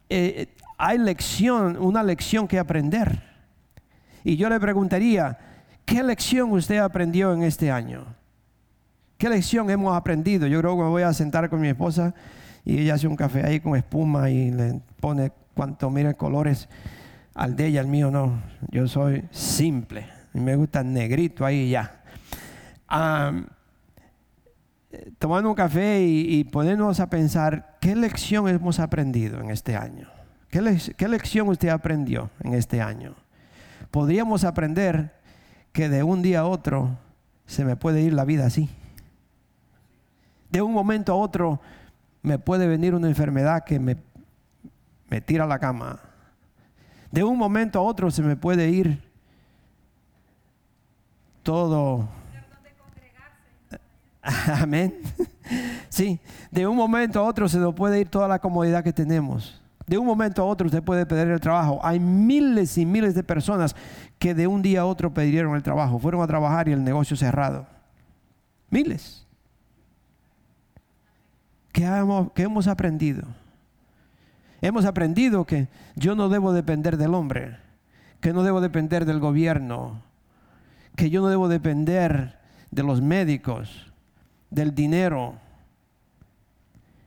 eh, 0.09 0.49
hay 0.79 0.99
lección, 0.99 1.77
una 1.77 2.03
lección 2.03 2.49
que 2.49 2.59
aprender. 2.59 3.23
Y 4.25 4.37
yo 4.37 4.49
le 4.49 4.59
preguntaría, 4.59 5.39
¿qué 5.85 6.03
lección 6.03 6.51
usted 6.51 6.79
aprendió 6.79 7.33
en 7.33 7.45
este 7.45 7.71
año? 7.71 8.05
¿Qué 9.17 9.29
lección 9.29 9.71
hemos 9.71 9.97
aprendido? 9.97 10.49
Yo 10.49 10.59
creo 10.59 10.77
que 10.77 10.83
me 10.83 10.89
voy 10.89 11.03
a 11.03 11.13
sentar 11.13 11.49
con 11.49 11.61
mi 11.61 11.69
esposa 11.69 12.15
y 12.65 12.81
ella 12.81 12.95
hace 12.95 13.07
un 13.07 13.15
café 13.15 13.47
ahí 13.47 13.61
con 13.61 13.77
espuma 13.77 14.29
y 14.29 14.51
le 14.51 14.81
pone 14.99 15.31
cuanto 15.55 15.89
mire 15.89 16.15
colores 16.15 16.69
al 17.35 17.55
de 17.55 17.69
ella, 17.69 17.81
al 17.81 17.87
mío 17.87 18.11
no. 18.11 18.43
Yo 18.73 18.89
soy 18.89 19.25
simple 19.31 20.22
me 20.33 20.57
gusta 20.57 20.83
negrito 20.83 21.45
ahí 21.45 21.71
ya. 21.71 22.03
tomando 25.19 25.51
un 25.51 25.55
café 25.55 26.03
y, 26.03 26.39
y, 26.39 26.45
ponernos 26.45 27.01
a 27.01 27.09
pensar 27.09 27.79
qué 27.81 27.97
lección 27.97 28.49
hemos 28.49 28.79
aprendido 28.79 29.41
en 29.41 29.51
este 29.51 29.77
año. 29.77 30.09
¿Qué, 30.49 30.79
¿Qué 30.97 31.09
lección 31.09 31.49
usted 31.49 31.69
aprendió 31.69 32.31
en 32.41 32.55
este 32.55 32.83
año? 32.83 33.15
Podríamos 33.91 34.45
aprender 34.45 35.15
que 35.73 35.89
de 35.89 36.03
un 36.03 36.23
día 36.23 36.41
a 36.41 36.47
otro 36.47 36.99
se 37.47 37.65
me 37.65 37.77
puede 37.77 38.03
ir 38.03 38.13
la 38.13 38.25
vida 38.25 38.47
así. 38.47 38.69
De 40.51 40.61
un 40.61 40.73
momento 40.73 41.13
a 41.13 41.17
otro 41.17 41.61
me 42.23 42.39
puede 42.39 42.67
venir 42.67 42.95
una 42.95 43.09
enfermedad 43.09 43.65
que 43.65 43.81
me, 43.81 43.97
me 45.09 45.21
tira 45.21 45.45
a 45.45 45.47
la 45.47 45.59
cama. 45.59 46.01
De 47.11 47.25
un 47.25 47.39
momento 47.39 47.79
a 47.79 47.83
otro 47.83 48.11
se 48.11 48.23
me 48.23 48.37
puede 48.37 48.69
ir 48.69 49.12
todo. 51.43 52.09
Amén. 54.23 54.95
Sí, 55.89 56.21
de 56.51 56.67
un 56.67 56.77
momento 56.77 57.21
a 57.21 57.25
otro 57.25 57.49
se 57.49 57.59
nos 57.59 57.75
puede 57.75 58.01
ir 58.01 58.09
toda 58.09 58.29
la 58.29 58.39
comodidad 58.39 58.85
que 58.85 58.93
tenemos. 58.93 59.61
De 59.87 59.99
un 59.99 60.07
momento 60.07 60.43
a 60.43 60.47
otro 60.47 60.67
usted 60.67 60.83
puede 60.83 61.05
perder 61.05 61.29
el 61.29 61.41
trabajo. 61.41 61.81
Hay 61.83 61.99
miles 61.99 62.79
y 62.79 62.87
miles 62.87 63.15
de 63.15 63.23
personas 63.23 63.75
que 64.19 64.35
de 64.35 64.47
un 64.47 64.63
día 64.63 64.83
a 64.83 64.87
otro 64.87 65.13
perdieron 65.13 65.55
el 65.57 65.63
trabajo, 65.63 65.99
fueron 65.99 66.23
a 66.23 66.27
trabajar 66.27 66.69
y 66.69 66.73
el 66.73 66.85
negocio 66.85 67.17
cerrado. 67.17 67.67
Miles. 68.71 69.27
¿Qué 71.73 71.85
hemos, 71.85 72.33
qué 72.33 72.43
hemos 72.43 72.69
aprendido? 72.69 73.25
Hemos 74.61 74.85
aprendido 74.85 75.45
que 75.45 75.69
yo 75.97 76.15
no 76.15 76.29
debo 76.29 76.53
depender 76.53 76.97
del 76.97 77.15
hombre, 77.15 77.57
que 78.21 78.33
no 78.33 78.45
debo 78.45 78.61
depender 78.61 79.05
del 79.05 79.19
gobierno, 79.19 80.01
que 80.97 81.11
yo 81.11 81.21
no 81.21 81.29
debo 81.29 81.49
depender 81.49 82.39
de 82.71 82.83
los 82.83 83.01
médicos, 83.01 83.93
del 84.51 84.75
dinero. 84.75 85.35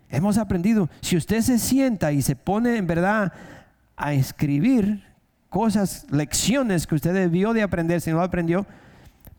Hemos 0.09 0.37
aprendido, 0.37 0.89
si 1.01 1.17
usted 1.17 1.41
se 1.41 1.59
sienta 1.59 2.11
y 2.11 2.21
se 2.21 2.35
pone 2.35 2.77
en 2.77 2.87
verdad 2.87 3.33
a 3.97 4.13
escribir 4.13 5.03
cosas, 5.49 6.05
lecciones 6.11 6.87
que 6.87 6.95
usted 6.95 7.13
debió 7.13 7.53
de 7.53 7.63
aprender, 7.63 8.01
si 8.01 8.11
no 8.11 8.21
aprendió, 8.21 8.65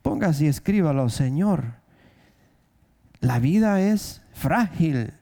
póngase 0.02 0.44
y 0.44 0.48
escríbalo, 0.48 1.08
Señor. 1.08 1.74
La 3.20 3.38
vida 3.38 3.80
es 3.80 4.22
frágil. 4.32 5.12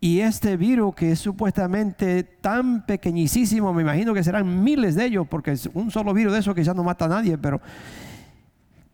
Y 0.00 0.20
este 0.20 0.56
virus 0.56 0.94
que 0.94 1.12
es 1.12 1.18
supuestamente 1.18 2.24
tan 2.24 2.86
pequeñísimo, 2.86 3.74
me 3.74 3.82
imagino 3.82 4.14
que 4.14 4.24
serán 4.24 4.64
miles 4.64 4.94
de 4.94 5.04
ellos, 5.04 5.28
porque 5.28 5.52
es 5.52 5.68
un 5.74 5.90
solo 5.90 6.14
virus 6.14 6.32
de 6.32 6.38
eso 6.38 6.54
que 6.54 6.64
ya 6.64 6.72
no 6.72 6.82
mata 6.82 7.04
a 7.04 7.08
nadie, 7.08 7.36
pero 7.36 7.60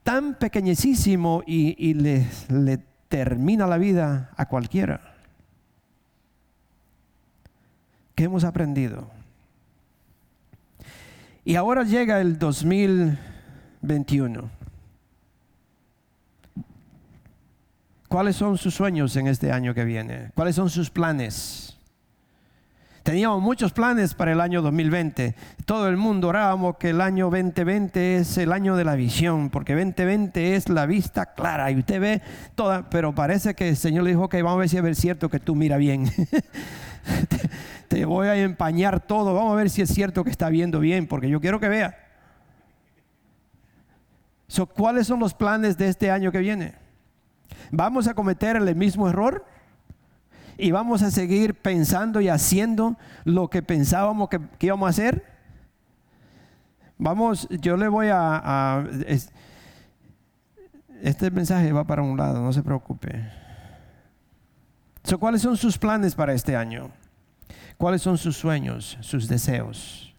tan 0.02 0.34
pequeñísimo 0.34 1.44
y, 1.46 1.94
le, 1.94 2.26
le 2.48 2.78
termina 3.08 3.68
la 3.68 3.78
vida 3.78 4.32
a 4.36 4.46
cualquiera. 4.46 5.14
¿Qué 8.16 8.24
hemos 8.24 8.42
aprendido? 8.42 9.08
Y 11.44 11.54
ahora 11.54 11.84
llega 11.84 12.20
el 12.20 12.36
2021. 12.36 14.55
¿Cuáles 18.16 18.36
son 18.36 18.56
sus 18.56 18.72
sueños 18.72 19.14
en 19.16 19.26
este 19.26 19.52
año 19.52 19.74
que 19.74 19.84
viene? 19.84 20.30
¿Cuáles 20.34 20.56
son 20.56 20.70
sus 20.70 20.88
planes? 20.88 21.76
Teníamos 23.02 23.42
muchos 23.42 23.74
planes 23.74 24.14
para 24.14 24.32
el 24.32 24.40
año 24.40 24.62
2020. 24.62 25.34
Todo 25.66 25.86
el 25.86 25.98
mundo 25.98 26.28
orábamos 26.28 26.78
que 26.78 26.88
el 26.88 27.02
año 27.02 27.26
2020 27.26 28.16
es 28.16 28.38
el 28.38 28.52
año 28.52 28.74
de 28.74 28.84
la 28.84 28.94
visión, 28.94 29.50
porque 29.50 29.74
2020 29.74 30.56
es 30.56 30.70
la 30.70 30.86
vista 30.86 31.34
clara 31.34 31.70
y 31.70 31.80
usted 31.80 32.00
ve 32.00 32.22
toda, 32.54 32.88
pero 32.88 33.14
parece 33.14 33.52
que 33.52 33.68
el 33.68 33.76
Señor 33.76 34.04
le 34.04 34.12
dijo, 34.12 34.30
que 34.30 34.40
vamos 34.40 34.60
a 34.60 34.60
ver 34.60 34.70
si 34.70 34.78
es 34.78 34.98
cierto 34.98 35.28
que 35.28 35.38
tú 35.38 35.54
mira 35.54 35.76
bien. 35.76 36.10
te, 37.88 38.06
voy 38.06 38.28
a 38.28 38.36
empañar 38.36 39.00
todo, 39.00 39.34
vamos 39.34 39.52
a 39.52 39.56
ver 39.56 39.68
si 39.68 39.82
es 39.82 39.90
cierto 39.90 40.24
que 40.24 40.30
está 40.30 40.48
viendo 40.48 40.80
bien, 40.80 41.06
porque 41.06 41.28
yo 41.28 41.38
quiero 41.38 41.60
que 41.60 41.68
vea. 41.68 41.98
¿Cuáles 44.74 45.06
son 45.06 45.20
los 45.20 45.34
planes 45.34 45.76
de 45.76 45.88
este 45.88 46.10
año 46.10 46.32
que 46.32 46.38
viene? 46.38 46.85
Vamos 47.70 48.08
a 48.08 48.14
cometer 48.14 48.56
el 48.56 48.74
mismo 48.74 49.08
error 49.08 49.44
y 50.58 50.70
vamos 50.70 51.02
a 51.02 51.10
seguir 51.10 51.54
pensando 51.54 52.20
y 52.20 52.28
haciendo 52.28 52.96
lo 53.24 53.48
que 53.48 53.62
pensábamos 53.62 54.28
que, 54.28 54.40
íbamos 54.60 54.86
a 54.86 54.90
hacer. 54.90 55.24
Vamos, 56.98 57.46
yo 57.50 57.76
le 57.76 57.88
voy 57.88 58.08
a, 58.10 58.84
este 61.02 61.30
mensaje 61.30 61.72
va 61.72 61.84
para 61.84 62.02
un 62.02 62.16
lado, 62.16 62.40
no 62.40 62.52
se 62.52 62.62
preocupe. 62.62 63.30
¿Cuáles 65.18 65.42
son 65.42 65.56
sus 65.56 65.78
planes 65.78 66.14
para 66.14 66.32
este 66.32 66.56
año? 66.56 66.90
¿Cuáles 67.76 68.02
son 68.02 68.18
sus 68.18 68.36
sueños, 68.36 68.98
sus 69.00 69.28
deseos 69.28 70.14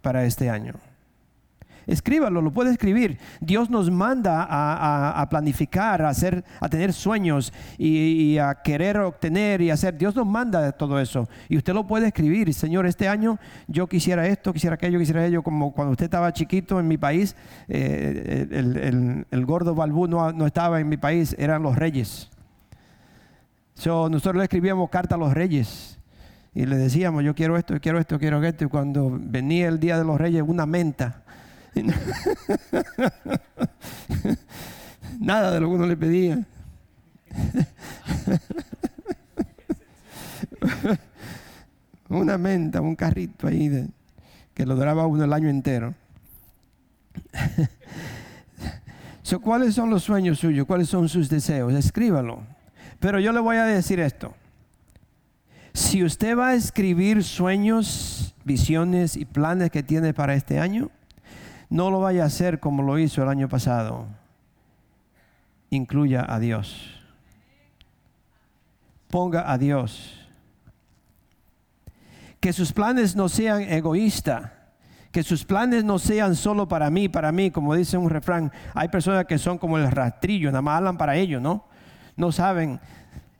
para 0.00 0.24
este 0.24 0.48
año? 0.48 0.74
Escríbalo, 1.88 2.42
lo 2.42 2.52
puede 2.52 2.70
escribir. 2.70 3.18
Dios 3.40 3.70
nos 3.70 3.90
manda 3.90 4.46
a, 4.48 5.26
planificar, 5.30 6.02
a, 6.02 6.68
tener 6.68 6.92
sueños 6.92 7.50
y, 7.78 8.36
a 8.36 8.56
querer 8.56 8.98
obtener 8.98 9.62
y 9.62 9.70
hacer. 9.70 9.96
Dios 9.96 10.14
nos 10.14 10.26
manda 10.26 10.70
todo 10.72 11.00
eso. 11.00 11.26
Y 11.48 11.56
usted 11.56 11.72
lo 11.72 11.86
puede 11.86 12.08
escribir. 12.08 12.52
Señor, 12.52 12.86
este 12.86 13.08
año 13.08 13.38
yo 13.66 13.86
quisiera 13.86 14.26
esto, 14.26 14.52
quisiera 14.52 14.74
aquello, 14.74 14.98
quisiera 14.98 15.22
aquello. 15.22 15.42
Como 15.42 15.72
cuando 15.72 15.92
usted 15.92 16.04
estaba 16.04 16.30
chiquito 16.30 16.78
en 16.78 16.88
mi 16.88 16.98
país, 16.98 17.34
eh, 17.68 19.24
el, 19.30 19.46
gordo 19.46 19.74
balbú 19.74 20.06
no, 20.06 20.46
estaba 20.46 20.80
en 20.80 20.90
mi 20.90 20.98
país, 20.98 21.34
eran 21.38 21.62
los 21.62 21.74
reyes. 21.76 22.28
nosotros 23.82 24.36
le 24.36 24.42
escribíamos 24.42 24.90
carta 24.90 25.14
a 25.14 25.18
los 25.18 25.32
reyes 25.32 25.98
y 26.52 26.66
le 26.66 26.76
decíamos, 26.76 27.24
yo 27.24 27.34
quiero 27.34 27.56
esto, 27.56 27.72
yo 27.72 27.80
quiero 27.80 27.98
esto, 27.98 28.16
yo 28.16 28.18
quiero 28.18 28.44
esto. 28.44 28.66
Y 28.66 28.68
cuando 28.68 29.16
venía 29.18 29.68
el 29.68 29.80
Día 29.80 29.96
de 29.96 30.04
los 30.04 30.18
Reyes, 30.18 30.44
una 30.46 30.66
menta. 30.66 31.22
Nada 35.18 35.50
de 35.52 35.60
lo 35.60 35.68
que 35.68 35.74
uno 35.74 35.86
le 35.86 35.96
pedía. 35.96 36.44
una 42.08 42.38
menta, 42.38 42.80
un 42.80 42.96
carrito 42.96 43.46
ahí 43.46 43.86
que 44.54 44.66
lo 44.66 44.74
duraba 44.74 45.06
uno 45.06 45.24
el 45.24 45.32
año 45.32 45.48
entero. 45.48 45.94
¿Cuáles 49.42 49.74
son 49.74 49.90
los 49.90 50.04
sueños 50.04 50.38
suyos? 50.38 50.66
¿Cuáles 50.66 50.88
son 50.88 51.08
sus 51.08 51.28
deseos? 51.28 51.74
Escríbalo. 51.74 52.42
Pero 52.98 53.20
yo 53.20 53.32
le 53.32 53.40
voy 53.40 53.56
a 53.56 53.64
decir 53.64 54.00
esto. 54.00 54.34
Si 55.74 56.02
usted 56.02 56.36
va 56.36 56.48
a 56.48 56.54
escribir 56.54 57.22
sueños, 57.22 58.34
visiones 58.44 59.16
y 59.16 59.24
planes 59.24 59.70
que 59.70 59.82
tiene 59.82 60.14
para 60.14 60.34
este 60.34 60.58
año, 60.58 60.90
no 61.70 61.90
lo 61.90 62.00
vaya 62.00 62.22
a 62.22 62.26
hacer 62.26 62.60
como 62.60 62.82
lo 62.82 62.98
hizo 62.98 63.22
el 63.22 63.28
año 63.28 63.48
pasado. 63.48 64.06
Incluya 65.70 66.24
a 66.26 66.38
Dios. 66.38 66.98
Ponga 69.10 69.50
a 69.50 69.58
Dios. 69.58 70.14
Que 72.40 72.52
sus 72.52 72.72
planes 72.72 73.16
no 73.16 73.28
sean 73.28 73.62
egoístas. 73.62 74.50
Que 75.12 75.22
sus 75.22 75.44
planes 75.44 75.84
no 75.84 75.98
sean 75.98 76.36
solo 76.36 76.68
para 76.68 76.90
mí, 76.90 77.08
para 77.08 77.32
mí, 77.32 77.50
como 77.50 77.74
dice 77.74 77.98
un 77.98 78.10
refrán. 78.10 78.52
Hay 78.74 78.88
personas 78.88 79.24
que 79.24 79.38
son 79.38 79.58
como 79.58 79.78
el 79.78 79.90
rastrillo, 79.90 80.50
nada 80.50 80.62
más 80.62 80.78
hablan 80.78 80.98
para 80.98 81.16
ellos, 81.16 81.40
¿no? 81.40 81.64
No 82.16 82.30
saben 82.32 82.80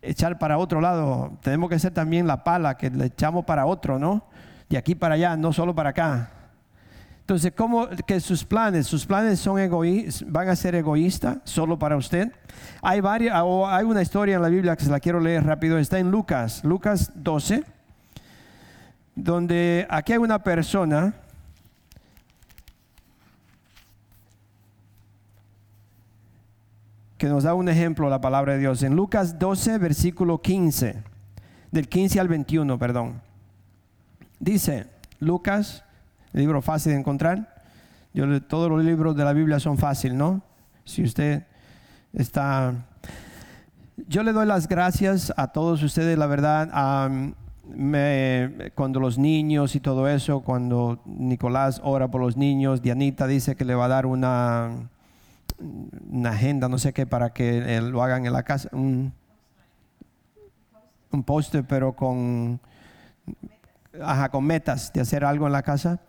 echar 0.03 0.39
para 0.39 0.59
otro 0.59 0.81
lado. 0.81 1.33
Tenemos 1.43 1.69
que 1.69 1.79
ser 1.79 1.93
también 1.93 2.27
la 2.27 2.45
pala 2.45 2.77
que 2.77 2.91
le 2.91 3.07
echamos 3.07 3.45
para 3.45 3.67
otro, 3.67 3.99
¿no? 3.99 4.25
De 4.69 4.79
aquí 4.79 4.95
para 4.95 5.15
allá, 5.15 5.37
no 5.37 5.53
solo 5.53 5.75
para 5.75 5.91
acá. 5.91 6.31
Entonces, 7.29 7.53
¿cómo 7.55 7.87
que 8.07 8.21
sus 8.21 8.43
planes, 8.43 8.87
sus 8.87 9.05
planes 9.05 9.39
son 9.39 9.59
van 10.29 10.49
a 10.49 10.57
ser 10.57 10.75
egoístas 10.75 11.37
solo 11.45 11.79
para 11.79 11.95
usted? 11.99 12.33
Hay 12.81 13.03
varias, 13.03 13.35
hay 13.67 13.85
una 13.85 14.01
historia 14.01 14.37
en 14.37 14.41
la 14.41 14.49
Biblia 14.49 14.75
que 14.75 14.85
se 14.87 14.91
la 14.91 14.99
quiero 14.99 15.21
leer 15.21 15.45
rápido, 15.45 15.77
está 15.77 15.99
en 15.99 16.11
Lucas, 16.11 16.65
Lucas 16.65 17.13
12, 17.17 17.65
donde 19.15 19.87
aquí 19.91 20.15
hay 20.15 20.19
una 20.19 20.43
persona 20.43 21.13
que 27.19 27.27
nos 27.27 27.45
da 27.45 27.53
un 27.53 27.69
ejemplo 27.69 28.09
la 28.09 28.23
palabra 28.23 28.55
de 28.55 28.61
Dios. 28.61 28.83
En 28.83 28.97
Lucas 28.97 29.39
12, 29.39 29.77
versículo 29.77 30.41
15, 30.41 31.03
del 31.73 31.89
15 31.91 32.21
al 32.21 32.29
21, 32.29 32.79
perdón. 32.79 33.21
Dice, 34.41 34.87
Lucas, 35.21 35.85
libro 36.33 36.63
fácil 36.63 36.93
de 36.93 36.99
encontrar. 36.99 37.63
Yo, 38.15 38.43
todos 38.43 38.71
los 38.71 38.85
libros 38.85 39.17
de 39.17 39.25
la 39.25 39.33
Biblia 39.33 39.61
son 39.61 39.79
fáciles, 39.79 40.17
¿no? 40.17 40.43
Si 40.85 41.03
usted 41.03 41.45
está... 42.13 42.75
Yo 44.07 44.23
le 44.23 44.33
doy 44.33 44.47
las 44.47 44.69
gracias 44.69 45.33
a 45.37 45.49
todos 45.49 45.83
ustedes, 45.83 46.17
la 46.17 46.27
verdad, 46.27 46.71
cuando 48.75 49.01
los 49.01 49.19
niños 49.19 49.75
y 49.75 49.81
todo 49.81 50.09
eso, 50.09 50.41
cuando 50.41 51.01
Nicolás 51.05 51.81
ora 51.83 52.09
por 52.09 52.21
los 52.21 52.37
niños, 52.37 52.81
Dianita 52.81 53.27
dice 53.27 53.57
que 53.57 53.65
le 53.65 53.75
va 53.75 53.87
a 53.87 53.89
dar 53.89 54.07
una 54.07 54.71
agenda, 56.25 56.69
no 56.69 56.79
sé 56.79 56.93
qué, 56.93 57.07
para 57.07 57.31
que 57.31 57.81
lo 57.81 58.03
hagan 58.03 58.25
en 58.25 58.33
la 58.33 58.45
casa, 58.45 58.69
un, 58.73 59.13
un 61.11 61.23
póster, 61.25 61.65
pero 61.65 61.95
con, 61.95 62.61
con 64.31 64.45
metas 64.45 64.93
de 64.93 65.01
hacer 65.01 65.25
algo 65.25 65.47
en 65.47 65.53
la 65.53 65.63
casa. 65.63 66.01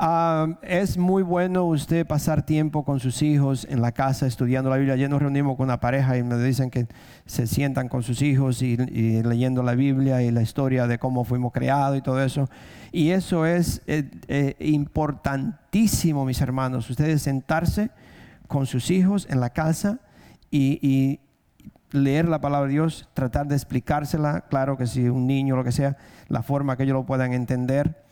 Ah, 0.00 0.46
es 0.62 0.96
muy 0.96 1.24
bueno 1.24 1.64
usted 1.64 2.06
pasar 2.06 2.46
tiempo 2.46 2.84
con 2.84 3.00
sus 3.00 3.20
hijos 3.20 3.66
en 3.68 3.82
la 3.82 3.90
casa 3.90 4.28
estudiando 4.28 4.70
la 4.70 4.76
Biblia. 4.76 4.94
Ayer 4.94 5.10
nos 5.10 5.20
reunimos 5.20 5.56
con 5.56 5.64
una 5.64 5.80
pareja 5.80 6.16
y 6.16 6.22
me 6.22 6.36
dicen 6.36 6.70
que 6.70 6.86
se 7.26 7.48
sientan 7.48 7.88
con 7.88 8.04
sus 8.04 8.22
hijos 8.22 8.62
y, 8.62 8.76
leyendo 8.76 9.64
la 9.64 9.74
Biblia 9.74 10.22
y 10.22 10.30
la 10.30 10.40
historia 10.40 10.86
de 10.86 10.98
cómo 10.98 11.24
fuimos 11.24 11.52
creados 11.52 11.98
y 11.98 12.02
todo 12.02 12.22
eso. 12.22 12.48
Y 12.92 13.10
eso 13.10 13.44
es 13.44 13.82
eh, 13.88 14.08
eh, 14.28 14.54
importantísimo, 14.60 16.24
mis 16.24 16.40
hermanos. 16.40 16.88
Ustedes 16.88 17.22
sentarse 17.22 17.90
con 18.46 18.66
sus 18.66 18.92
hijos 18.92 19.26
en 19.28 19.40
la 19.40 19.50
casa 19.50 19.98
y, 20.48 21.18
leer 21.90 22.28
la 22.28 22.40
palabra 22.40 22.66
de 22.66 22.74
Dios, 22.74 23.08
tratar 23.14 23.46
de 23.46 23.54
explicársela, 23.54 24.42
claro 24.42 24.76
que 24.76 24.86
si 24.86 25.08
un 25.08 25.26
niño 25.26 25.56
lo 25.56 25.64
que 25.64 25.72
sea, 25.72 25.96
la 26.28 26.42
forma 26.42 26.76
que 26.76 26.84
ellos 26.84 26.94
lo 26.94 27.06
puedan 27.06 27.32
entender. 27.32 28.04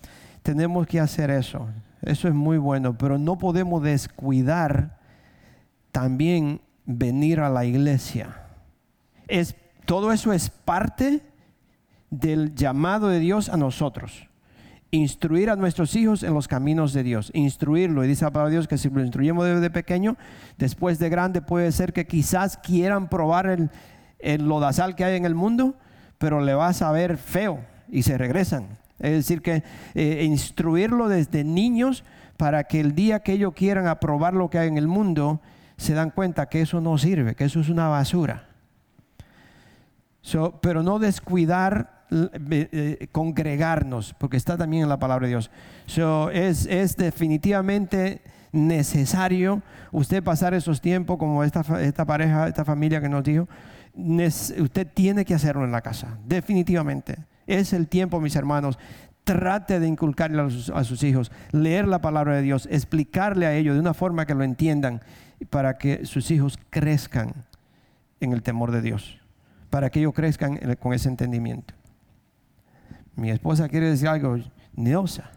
Tenemos 0.42 0.86
que 0.86 1.00
hacer 1.00 1.30
eso. 1.30 1.68
Eso 2.02 2.28
es 2.28 2.34
muy 2.34 2.58
bueno, 2.58 2.96
pero 2.96 3.18
no 3.18 3.38
podemos 3.38 3.82
descuidar 3.82 4.98
también 5.92 6.60
venir 6.84 7.40
a 7.40 7.50
la 7.50 7.64
iglesia. 7.64 8.42
Es, 9.28 9.56
todo 9.84 10.12
eso 10.12 10.32
es 10.32 10.50
parte 10.50 11.22
del 12.10 12.54
llamado 12.54 13.08
de 13.08 13.18
Dios 13.18 13.48
a 13.48 13.56
nosotros 13.56 14.28
instruir 14.90 15.50
a 15.50 15.56
nuestros 15.56 15.94
hijos 15.96 16.22
en 16.22 16.34
los 16.34 16.48
caminos 16.48 16.92
de 16.92 17.02
Dios, 17.02 17.30
instruirlo. 17.34 18.04
Y 18.04 18.08
dice 18.08 18.24
la 18.24 18.30
palabra 18.30 18.50
de 18.50 18.56
Dios 18.56 18.68
que 18.68 18.78
si 18.78 18.88
lo 18.88 19.02
instruyemos 19.02 19.44
desde 19.46 19.70
pequeño, 19.70 20.16
después 20.58 20.98
de 20.98 21.08
grande 21.08 21.42
puede 21.42 21.72
ser 21.72 21.92
que 21.92 22.06
quizás 22.06 22.56
quieran 22.56 23.08
probar 23.08 23.46
el, 23.46 23.70
el 24.18 24.46
lodazal 24.46 24.94
que 24.94 25.04
hay 25.04 25.16
en 25.16 25.24
el 25.24 25.34
mundo, 25.34 25.74
pero 26.18 26.40
le 26.40 26.54
va 26.54 26.68
a 26.68 26.72
saber 26.72 27.16
feo 27.16 27.60
y 27.88 28.02
se 28.02 28.16
regresan. 28.16 28.78
Es 28.98 29.12
decir, 29.12 29.42
que 29.42 29.62
eh, 29.94 30.24
instruirlo 30.24 31.08
desde 31.08 31.44
niños 31.44 32.04
para 32.36 32.64
que 32.64 32.80
el 32.80 32.94
día 32.94 33.20
que 33.20 33.32
ellos 33.32 33.52
quieran 33.54 33.86
aprobar 33.86 34.34
lo 34.34 34.48
que 34.48 34.58
hay 34.58 34.68
en 34.68 34.78
el 34.78 34.88
mundo, 34.88 35.40
se 35.76 35.94
dan 35.94 36.10
cuenta 36.10 36.48
que 36.48 36.62
eso 36.62 36.80
no 36.80 36.96
sirve, 36.96 37.34
que 37.34 37.44
eso 37.44 37.60
es 37.60 37.68
una 37.68 37.88
basura. 37.88 38.48
pero 40.60 40.82
no 40.82 40.98
descuidar 40.98 41.95
eh, 42.10 43.08
congregarnos, 43.12 44.14
porque 44.18 44.36
está 44.36 44.56
también 44.56 44.84
en 44.84 44.88
la 44.88 44.98
palabra 44.98 45.26
de 45.26 45.30
Dios. 45.30 45.50
es, 46.32 46.66
es 46.66 46.96
definitivamente 46.96 48.22
necesario 48.52 49.62
usted 49.92 50.22
pasar 50.22 50.54
esos 50.54 50.80
tiempos 50.80 51.18
como 51.18 51.44
esta, 51.44 51.62
esta 51.82 52.04
pareja, 52.04 52.48
esta 52.48 52.64
familia 52.64 53.00
que 53.00 53.08
nos 53.08 53.24
dijo. 53.24 53.48
usted 53.94 54.86
tiene 54.92 55.24
que 55.24 55.34
hacerlo 55.34 55.64
en 55.64 55.72
la 55.72 55.82
casa, 55.82 56.18
definitivamente. 56.26 57.18
Es 57.46 57.72
el 57.72 57.88
tiempo, 57.88 58.20
mis 58.20 58.36
hermanos. 58.36 58.78
Trate 59.24 59.80
de 59.80 59.88
inculcarle 59.88 60.40
a 60.40 60.50
sus, 60.50 60.70
a 60.70 60.84
sus 60.84 61.02
hijos, 61.02 61.32
leer 61.50 61.88
la 61.88 62.00
palabra 62.00 62.36
de 62.36 62.42
Dios, 62.42 62.68
explicarle 62.70 63.46
a 63.46 63.54
ellos 63.54 63.74
de 63.74 63.80
una 63.80 63.92
forma 63.92 64.24
que 64.24 64.34
lo 64.34 64.44
entiendan, 64.44 65.00
para 65.50 65.78
que 65.78 66.06
sus 66.06 66.30
hijos 66.30 66.58
crezcan 66.70 67.32
en 68.20 68.32
el 68.32 68.42
temor 68.42 68.70
de 68.70 68.82
Dios, 68.82 69.18
para 69.68 69.90
que 69.90 69.98
ellos 69.98 70.14
crezcan 70.14 70.58
con 70.80 70.94
ese 70.94 71.08
entendimiento. 71.08 71.74
Mi 73.16 73.30
esposa 73.30 73.68
quiere 73.68 73.88
decir 73.88 74.08
algo, 74.08 74.36
Neosa. 74.74 75.30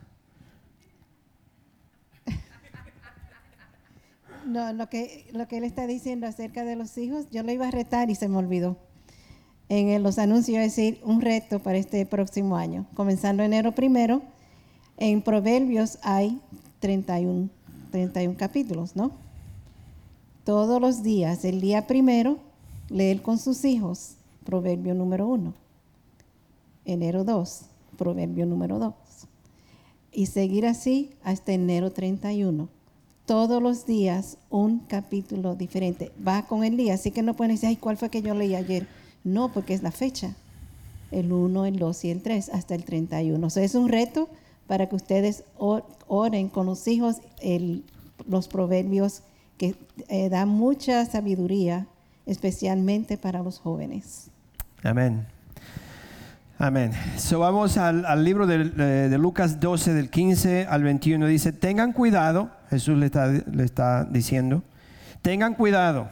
No, 4.46 4.74
lo 4.74 4.89
que, 4.89 5.28
lo 5.32 5.48
que 5.48 5.58
él 5.58 5.63
está 5.63 5.88
diciendo 5.88 6.28
acerca 6.28 6.65
de 6.65 6.76
los 6.76 6.98
hijos, 6.98 7.28
yo 7.30 7.44
lo 7.44 7.52
iba 7.52 7.68
a 7.68 7.72
retar 7.72 8.10
y 8.10 8.15
se 8.15 8.28
me 8.28 8.38
olvidó. 8.38 8.78
En 9.70 10.02
los 10.02 10.18
anuncios 10.18 10.50
iba 10.56 10.62
decir 10.62 11.00
un 11.04 11.22
reto 11.22 11.60
para 11.60 11.78
este 11.78 12.04
próximo 12.06 12.58
año. 12.58 12.88
Comenzando 12.96 13.44
enero 13.44 13.74
primero, 13.74 14.24
en 14.98 15.22
Proverbios 15.22 16.00
hay 16.02 16.42
31, 16.80 17.48
31 17.92 18.36
capítulos, 18.38 18.96
¿no? 18.96 19.12
Todos 20.44 20.82
los 20.82 21.04
días, 21.04 21.46
el 21.46 21.62
día 21.62 21.86
primero, 21.86 22.39
leer 22.89 23.22
con 23.22 23.38
sus 23.38 23.63
hijos, 23.63 24.15
Proverbio 24.44 24.96
número 24.96 25.28
uno 25.28 25.54
enero 26.91 27.23
2, 27.23 27.62
proverbio 27.97 28.45
número 28.45 28.80
2. 28.80 28.93
Y 30.12 30.25
seguir 30.28 30.65
así 30.65 31.12
hasta 31.23 31.52
enero 31.52 31.91
31. 31.91 32.67
Todos 33.25 33.62
los 33.62 33.86
días 33.86 34.38
un 34.49 34.80
capítulo 34.80 35.56
diferente. 35.56 36.12
Va 36.25 36.47
con 36.47 36.63
el 36.63 36.78
día, 36.78 36.95
así 36.95 37.12
que 37.12 37.21
no 37.21 37.36
pueden 37.36 37.56
decir, 37.56 37.69
ay, 37.69 37.75
¿cuál 37.75 37.97
fue 37.97 38.10
que 38.10 38.21
yo 38.21 38.34
leí 38.34 38.56
ayer? 38.56 38.88
No, 39.23 39.52
porque 39.52 39.73
es 39.73 39.84
la 39.84 39.91
fecha. 39.91 40.36
El 41.12 41.32
1, 41.32 41.65
el 41.65 41.80
2 41.80 42.06
y 42.06 42.12
el 42.12 42.21
3 42.21 42.49
hasta 42.49 42.75
el 42.75 42.84
31. 42.84 43.45
O 43.45 43.49
sea, 43.49 43.63
es 43.63 43.75
un 43.75 43.89
reto 43.89 44.30
para 44.67 44.88
que 44.89 44.95
ustedes 44.95 45.43
oren 46.08 46.49
con 46.49 46.65
los 46.65 46.88
hijos 46.88 47.17
el 47.41 47.84
los 48.28 48.47
proverbios 48.47 49.21
que 49.58 49.75
eh, 50.08 50.30
dan 50.30 50.49
mucha 50.49 51.06
sabiduría, 51.06 51.88
especialmente 52.25 53.17
para 53.17 53.43
los 53.43 53.60
jóvenes. 53.60 54.30
Amén. 54.84 55.28
Amén. 56.62 56.91
So 57.15 57.39
vamos 57.39 57.78
al, 57.78 58.06
al 58.06 58.26
libro 58.26 58.45
de, 58.45 58.65
de, 58.65 59.17
Lucas 59.17 59.62
12, 59.62 59.93
del 59.93 60.10
15 60.10 60.67
al 60.69 60.84
21. 60.84 61.26
Dice, 61.26 61.54
tengan 61.54 61.93
cuidado, 61.93 62.50
Jesús 62.69 62.98
le 62.98 63.06
está, 63.06 63.28
le 63.28 63.63
está 63.63 64.04
diciendo, 64.04 64.62
tengan 65.22 65.54
cuidado. 65.54 66.10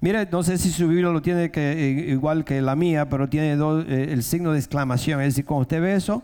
Mire, 0.00 0.28
no 0.30 0.44
sé 0.44 0.56
si 0.56 0.70
su 0.70 0.86
Biblia 0.86 1.08
lo 1.08 1.20
tiene 1.20 1.50
que, 1.50 1.72
eh, 1.72 2.12
igual 2.12 2.44
que 2.44 2.62
la 2.62 2.76
mía, 2.76 3.08
pero 3.08 3.28
tiene 3.28 3.56
dos, 3.56 3.84
eh, 3.88 4.12
el 4.12 4.22
signo 4.22 4.52
de 4.52 4.60
exclamación. 4.60 5.20
Es 5.20 5.34
decir, 5.34 5.44
cuando 5.44 5.62
usted 5.62 5.80
ve 5.80 5.96
eso, 5.96 6.22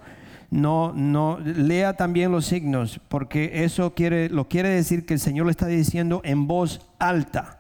no, 0.53 0.93
no, 0.93 1.41
lea 1.41 1.95
también 1.95 2.31
los 2.31 2.47
signos, 2.47 3.01
porque 3.09 3.65
eso 3.65 3.93
quiere, 3.93 4.29
lo 4.29 4.49
quiere 4.49 4.69
decir 4.69 5.05
que 5.05 5.15
el 5.15 5.21
Señor 5.21 5.47
le 5.47 5.51
está 5.51 5.67
diciendo 5.67 6.21
en 6.23 6.47
voz 6.47 6.81
alta. 7.01 7.59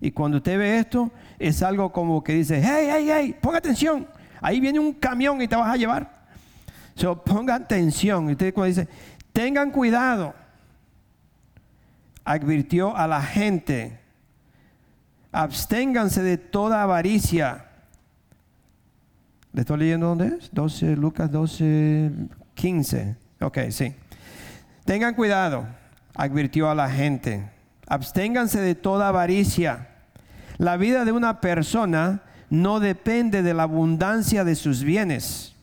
Y 0.00 0.12
cuando 0.12 0.36
usted 0.36 0.56
ve 0.56 0.78
esto, 0.78 1.10
es 1.40 1.64
algo 1.64 1.90
como 1.90 2.22
que 2.22 2.32
dice, 2.32 2.62
hey, 2.62 2.86
hey, 2.88 3.08
hey, 3.10 3.36
ponga 3.40 3.58
atención, 3.58 4.06
ahí 4.40 4.60
viene 4.60 4.78
un 4.78 4.92
camión 4.92 5.40
y 5.40 5.48
te 5.48 5.56
vas 5.56 5.72
a 5.72 5.76
llevar. 5.76 6.26
So, 6.94 7.22
ponga 7.22 7.54
atención. 7.54 8.28
Usted 8.28 8.54
cuando 8.54 8.68
dice, 8.68 8.88
tengan 9.32 9.70
cuidado, 9.70 10.34
advirtió 12.24 12.96
a 12.96 13.06
la 13.06 13.22
gente, 13.22 14.00
absténganse 15.32 16.22
de 16.22 16.38
toda 16.38 16.82
avaricia 16.82 17.66
¿Le 19.56 19.62
estoy 19.62 19.78
leyendo 19.78 20.08
dónde 20.08 20.36
es? 20.38 20.50
12, 20.52 20.96
Lucas 20.96 21.32
12, 21.32 22.10
15. 22.52 23.16
Ok, 23.40 23.58
sí. 23.70 23.94
Tengan 24.84 25.14
cuidado, 25.14 25.66
advirtió 26.14 26.68
a 26.68 26.74
la 26.74 26.90
gente. 26.90 27.48
Absténganse 27.86 28.60
de 28.60 28.74
toda 28.74 29.08
avaricia. 29.08 29.88
La 30.58 30.76
vida 30.76 31.06
de 31.06 31.12
una 31.12 31.40
persona 31.40 32.20
no 32.50 32.80
depende 32.80 33.42
de 33.42 33.54
la 33.54 33.64
abundancia 33.64 34.44
de 34.44 34.54
sus 34.54 34.82
bienes. 34.82 35.54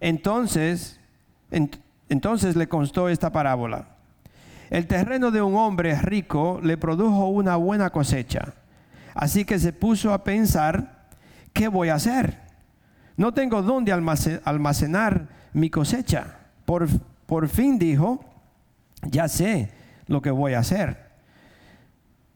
Entonces, 0.00 1.00
entonces 2.08 2.56
le 2.56 2.68
constó 2.68 3.08
esta 3.08 3.30
parábola. 3.30 3.88
El 4.70 4.86
terreno 4.86 5.30
de 5.30 5.42
un 5.42 5.56
hombre 5.56 5.94
rico 6.00 6.60
le 6.62 6.76
produjo 6.76 7.28
una 7.28 7.56
buena 7.56 7.90
cosecha. 7.90 8.54
Así 9.14 9.44
que 9.44 9.58
se 9.58 9.72
puso 9.72 10.12
a 10.12 10.24
pensar, 10.24 11.06
¿qué 11.52 11.68
voy 11.68 11.88
a 11.88 11.94
hacer? 11.94 12.48
no 13.18 13.34
tengo 13.34 13.62
dónde 13.62 13.92
almacenar 13.92 15.28
mi 15.52 15.68
cosecha. 15.68 16.36
Por, 16.64 16.88
por 17.26 17.48
fin 17.48 17.76
dijo, 17.76 18.24
ya 19.02 19.28
sé 19.28 19.70
lo 20.06 20.22
que 20.22 20.30
voy 20.30 20.54
a 20.54 20.60
hacer. 20.60 21.07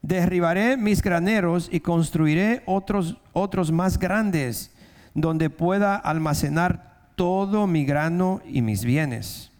Derribaré 0.02 0.76
mis 0.76 1.00
graneros 1.00 1.68
y 1.70 1.80
construiré 1.80 2.62
otros, 2.66 3.16
otros 3.32 3.70
más 3.70 3.98
grandes, 3.98 4.72
donde 5.14 5.48
pueda 5.48 5.96
almacenar 5.96 7.10
todo 7.14 7.66
mi 7.66 7.84
grano 7.84 8.40
y 8.44 8.62
mis 8.62 8.84
bienes. 8.84 9.52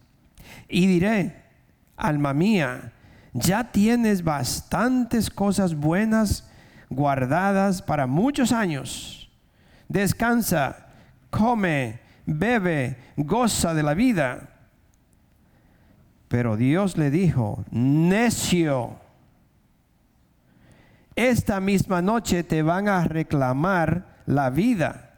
Y 0.67 0.87
diré, 0.87 1.43
alma 1.95 2.33
mía, 2.33 2.91
ya 3.33 3.71
tienes 3.71 4.23
bastantes 4.23 5.29
cosas 5.29 5.75
buenas 5.75 6.49
guardadas 6.89 7.81
para 7.81 8.05
muchos 8.05 8.51
años. 8.51 9.31
Descansa 9.87 10.87
come, 11.29 11.99
bebe, 12.25 12.97
goza 13.17 13.73
de 13.73 13.83
la 13.83 13.93
vida. 13.93 14.49
Pero 16.27 16.57
Dios 16.57 16.97
le 16.97 17.11
dijo, 17.11 17.63
necio, 17.71 18.99
esta 21.15 21.59
misma 21.59 22.01
noche 22.01 22.43
te 22.43 22.61
van 22.63 22.87
a 22.87 23.03
reclamar 23.05 24.21
la 24.25 24.49
vida. 24.49 25.11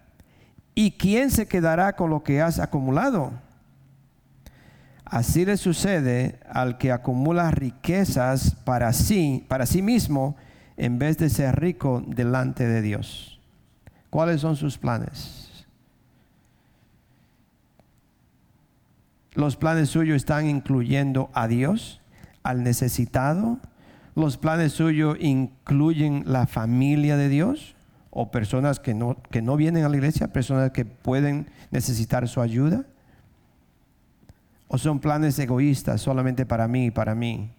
¿Y 0.74 0.92
quién 0.92 1.32
se 1.32 1.48
quedará 1.48 1.96
con 1.96 2.10
lo 2.10 2.24
que 2.24 2.42
has 2.42 2.60
acumulado? 2.60 3.32
Así 5.06 5.46
le 5.46 5.56
sucede 5.56 6.40
al 6.50 6.78
que 6.78 6.92
acumula 6.92 7.52
riquezas 7.52 8.56
para 8.66 8.92
sí, 8.92 9.46
para 9.48 9.66
sí 9.66 9.82
mismo, 9.82 10.36
en 10.78 11.00
vez 11.00 11.18
de 11.18 11.30
ser 11.30 11.60
rico 11.60 12.04
delante 12.06 12.68
de 12.68 12.82
Dios. 12.82 13.40
¿Cuáles 14.10 14.42
son 14.42 14.56
sus 14.56 14.78
planes? 14.78 15.66
Los 19.34 19.58
planes 19.58 19.90
suyos 19.90 20.16
están 20.16 20.48
incluyendo 20.48 21.30
a 21.34 21.48
Dios, 21.48 22.02
al 22.42 22.64
necesitado. 22.64 23.60
Los 24.15 24.38
planes 24.38 24.71
suyos 24.71 25.17
incluyen 25.19 26.23
la 26.25 26.47
familia 26.47 27.17
de 27.17 27.28
Dios 27.28 27.75
o 28.10 28.32
personas 28.32 28.80
que 28.80 28.93
no, 28.93 29.21
que 29.30 29.41
no 29.41 29.58
vienen 29.58 29.84
a 29.84 29.89
la 29.89 29.97
iglesia, 29.97 30.32
personas 30.32 30.71
que 30.71 30.86
pueden 30.86 31.49
necesitar 31.69 32.28
su 32.30 32.39
ayuda. 32.39 32.86
O 34.69 34.78
son 34.78 34.99
planes 34.99 35.38
egoístas 35.38 36.01
solamente 36.01 36.45
para 36.45 36.67
mí 36.67 36.86
y 36.86 36.91
para 36.91 37.13
mí. 37.13 37.51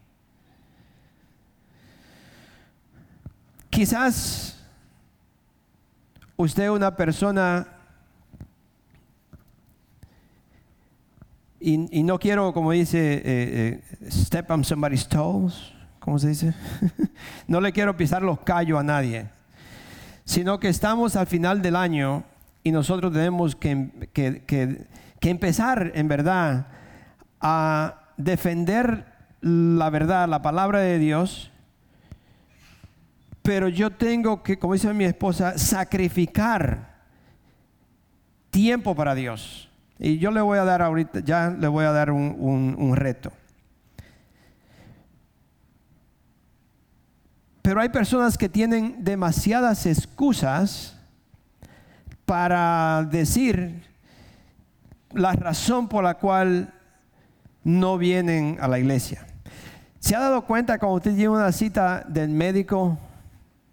Quizás 3.69 4.65
usted 6.37 6.65
es 6.65 6.71
una 6.71 6.97
persona 6.97 7.77
Y, 11.59 12.05
no 12.05 12.19
quiero, 12.21 12.53
como 12.53 12.71
dice, 12.71 13.15
eh, 13.15 13.23
eh, 13.25 13.83
step 14.09 14.51
on 14.53 14.63
somebody's 14.63 15.09
toes, 15.09 15.73
¿cómo 16.07 16.19
se 16.19 16.29
dice? 16.29 16.55
no 17.49 17.61
le 17.61 17.73
quiero 17.73 17.95
pisar 17.99 18.23
los 18.23 18.41
callos 18.41 18.81
a 18.81 18.83
nadie, 18.83 19.29
sino 20.25 20.59
que 20.59 20.71
estamos 20.71 21.17
al 21.17 21.27
final 21.27 21.61
del 21.61 21.77
año 21.77 22.25
y 22.63 22.71
nosotros 22.71 23.13
tenemos 23.13 23.55
que, 23.55 23.91
que 24.15 25.31
empezar, 25.31 25.93
en 25.95 26.09
verdad, 26.09 26.69
a 27.41 28.13
defender 28.17 29.05
la 29.41 29.91
verdad, 29.91 30.29
la 30.29 30.43
palabra 30.43 30.81
de 30.81 30.99
Dios, 30.99 31.51
pero 33.43 33.69
yo 33.69 33.91
tengo 33.91 34.43
que, 34.43 34.59
como 34.59 34.75
dice 34.75 34.93
mi 34.95 35.05
esposa, 35.05 35.59
sacrificar 35.59 36.97
tiempo 38.51 38.95
para 38.95 39.15
Dios. 39.15 39.69
Y 39.99 40.19
yo 40.19 40.31
le 40.31 40.41
voy 40.41 40.59
a 40.59 40.65
dar 40.65 40.83
ahorita, 40.83 41.21
ya 41.21 41.51
le 41.51 41.69
voy 41.69 41.85
a 41.85 41.93
dar 41.93 42.11
un, 42.11 42.97
reto. 42.97 43.33
Pero 47.67 47.81
hay 47.81 47.89
personas 47.89 48.39
que 48.39 48.49
tienen 48.49 49.03
demasiadas 49.03 49.87
excusas 49.87 50.95
para 52.25 53.03
decir 53.11 53.83
la 55.13 55.33
razón 55.33 55.89
por 55.89 56.05
la 56.05 56.15
cual 56.15 56.73
no 57.65 57.99
vienen 57.99 58.57
a 58.61 58.69
la 58.69 58.79
iglesia. 58.79 59.27
¿Se 59.99 60.15
ha 60.15 60.21
dado 60.21 60.43
cuenta 60.43 60.79
cuando 60.79 60.95
usted 60.95 61.17
lleva 61.17 61.39
una 61.39 61.51
cita 61.51 62.05
del 62.07 62.29
médico 62.29 62.97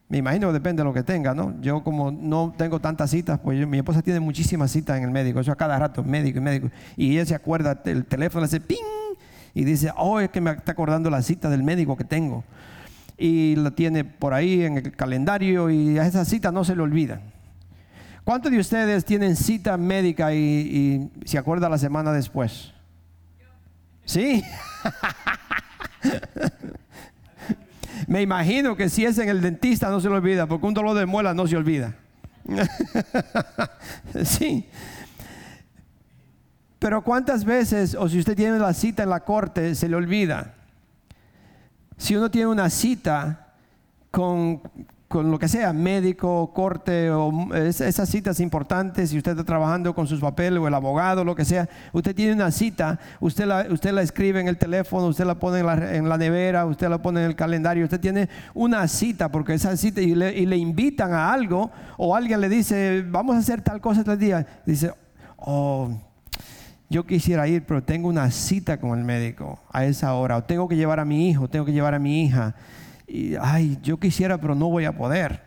me 0.10 0.18
imagino 0.18 0.48
que 0.48 0.54
depende 0.54 0.82
de 0.82 0.86
lo 0.86 0.94
que 0.94 1.04
tenga, 1.04 1.36
¿no? 1.36 1.54
Yo 1.62 1.84
como 1.84 2.10
no 2.10 2.52
tengo 2.58 2.80
tantas 2.80 3.12
citas, 3.12 3.40
pues 3.44 3.68
mi 3.68 3.78
esposa 3.78 4.02
tiene 4.02 4.20
muchísimas 4.20 4.72
citas 4.72 4.98
en 4.98 5.04
el 5.04 5.12
médico, 5.12 5.40
eso 5.40 5.52
a 5.52 5.56
cada 5.56 5.78
rato, 5.78 6.04
médico 6.04 6.40
y 6.40 6.42
médico. 6.42 6.72
Y 6.98 7.12
ella 7.12 7.28
se 7.28 7.36
acuerda, 7.36 7.80
el 7.86 8.06
teléfono 8.06 8.42
le 8.42 8.46
hace 8.46 8.60
ping 8.60 8.78
y 9.54 9.64
dice, 9.64 9.92
oh, 9.96 10.20
es 10.20 10.32
que 10.32 10.42
me 10.42 10.50
está 10.50 10.72
acordando 10.72 11.12
la 11.12 11.22
cita 11.22 11.48
del 11.48 11.62
médico 11.62 11.96
que 11.96 12.04
tengo. 12.04 12.44
Y 13.18 13.56
la 13.56 13.72
tiene 13.72 14.04
por 14.04 14.34
ahí 14.34 14.64
en 14.64 14.78
el 14.78 14.92
calendario 14.96 15.70
y 15.70 15.98
a 15.98 16.06
esa 16.06 16.26
cita 16.26 16.52
no 16.52 16.64
se 16.64 16.76
le 16.76 16.82
olvida. 16.82 17.22
¿Cuántos 18.24 18.52
de 18.52 18.60
ustedes 18.60 19.06
tienen 19.06 19.36
cita 19.36 19.78
médica 19.78 20.34
y, 20.34 21.10
y 21.24 21.28
se 21.28 21.38
acuerda 21.38 21.70
la 21.70 21.78
semana 21.78 22.12
después? 22.12 22.74
¿Sí? 24.06 24.44
Me 28.08 28.22
imagino 28.22 28.76
que 28.76 28.90
si 28.90 29.06
es 29.06 29.18
en 29.18 29.30
el 29.30 29.42
dentista 29.42 29.90
no 29.90 30.02
se 30.02 30.10
lo 30.10 30.16
olvida, 30.16 30.48
porque 30.48 30.66
un 30.66 30.74
dolor 30.74 30.98
de 30.98 31.06
muela 31.06 31.34
no 31.34 31.48
se 31.48 31.56
olvida. 31.56 31.96
sí. 34.26 34.68
Pero 36.80 37.02
cuántas 37.02 37.46
veces, 37.46 37.96
o 37.96 38.10
si 38.10 38.20
usted 38.20 38.36
tiene 38.36 38.60
la 38.60 38.74
cita 38.74 39.04
en 39.04 39.10
la 39.10 39.22
corte, 39.22 39.74
se 39.76 39.88
le 39.88 39.96
olvida. 39.96 40.56
Si 41.98 42.16
uno 42.16 42.30
tiene 42.30 42.48
una 42.48 42.70
cita 42.70 43.54
con 44.12 44.62
con 45.14 45.30
lo 45.30 45.38
que 45.38 45.48
sea, 45.48 45.74
médico, 45.74 46.52
corte 46.56 47.12
o 47.12 47.54
esas 47.54 48.10
citas 48.10 48.40
importantes, 48.40 49.12
si 49.12 49.18
usted 49.20 49.34
está 49.34 49.44
trabajando 49.44 49.94
con 49.94 50.08
sus 50.08 50.20
papeles 50.20 50.58
o 50.58 50.68
el 50.68 50.74
abogado, 50.74 51.24
lo 51.24 51.36
que 51.36 51.46
sea, 51.46 51.70
usted 51.92 52.16
tiene 52.16 52.34
una 52.34 52.50
cita, 52.50 53.00
usted 53.20 53.46
la, 53.46 53.68
usted 53.70 53.92
la 53.92 54.02
escribe 54.02 54.40
en 54.40 54.48
el 54.48 54.58
teléfono, 54.58 55.06
usted 55.06 55.26
la 55.26 55.36
pone 55.36 55.60
en 55.60 56.10
la, 56.10 56.18
nevera, 56.18 56.66
usted 56.66 56.90
la 56.90 57.00
pone 57.00 57.20
en 57.20 57.28
el 57.28 57.36
calendario, 57.36 57.84
usted 57.84 58.00
tiene 58.00 58.28
una 58.56 58.88
cita 58.88 59.30
porque 59.30 59.54
esa 59.54 59.78
cita 59.78 60.02
y 60.02 60.16
le, 60.16 60.58
invitan 60.58 61.14
a 61.14 61.32
algo 61.32 61.70
o 61.96 62.16
alguien 62.16 62.42
le 62.42 62.50
dice, 62.50 63.06
vamos 63.08 63.36
a 63.36 63.40
hacer 63.40 63.62
tal 63.62 63.80
cosa 63.82 64.04
tal 64.04 64.18
día, 64.18 64.48
dice, 64.66 64.96
oh, 65.38 65.92
yo 66.94 67.08
quisiera 67.08 67.48
ir, 67.48 67.66
pero 67.66 67.84
tengo 67.84 68.08
una 68.08 68.30
cita 68.30 68.80
con 68.80 68.98
el 68.98 69.04
médico 69.04 69.60
a 69.72 69.84
esa 69.84 70.14
hora, 70.14 70.38
o 70.38 70.44
tengo 70.44 70.68
que 70.68 70.76
llevar 70.76 71.00
a 71.00 71.06
mi 71.06 71.28
hijo, 71.28 71.50
tengo 71.50 71.66
que 71.66 71.72
llevar 71.72 71.96
a 71.96 72.00
mi 72.00 72.24
hija, 72.24 72.54
y 73.08 73.34
ay, 73.42 73.80
yo 73.82 74.00
quisiera, 74.00 74.38
pero 74.38 74.54
no 74.54 74.70
voy 74.70 74.86
a 74.86 74.96
poder. 74.96 75.42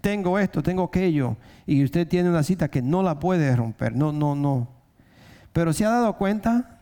Tengo 0.00 0.38
esto, 0.38 0.62
tengo 0.62 0.84
aquello, 0.84 1.36
y 1.66 1.84
usted 1.84 2.08
tiene 2.08 2.30
una 2.30 2.42
cita 2.42 2.68
que 2.68 2.80
no 2.80 3.02
la 3.02 3.20
puede 3.20 3.54
romper, 3.54 3.94
no, 3.94 4.10
no, 4.10 4.34
no. 4.34 4.68
Pero 5.52 5.74
se 5.74 5.84
ha 5.84 5.90
dado 5.90 6.16
cuenta 6.16 6.80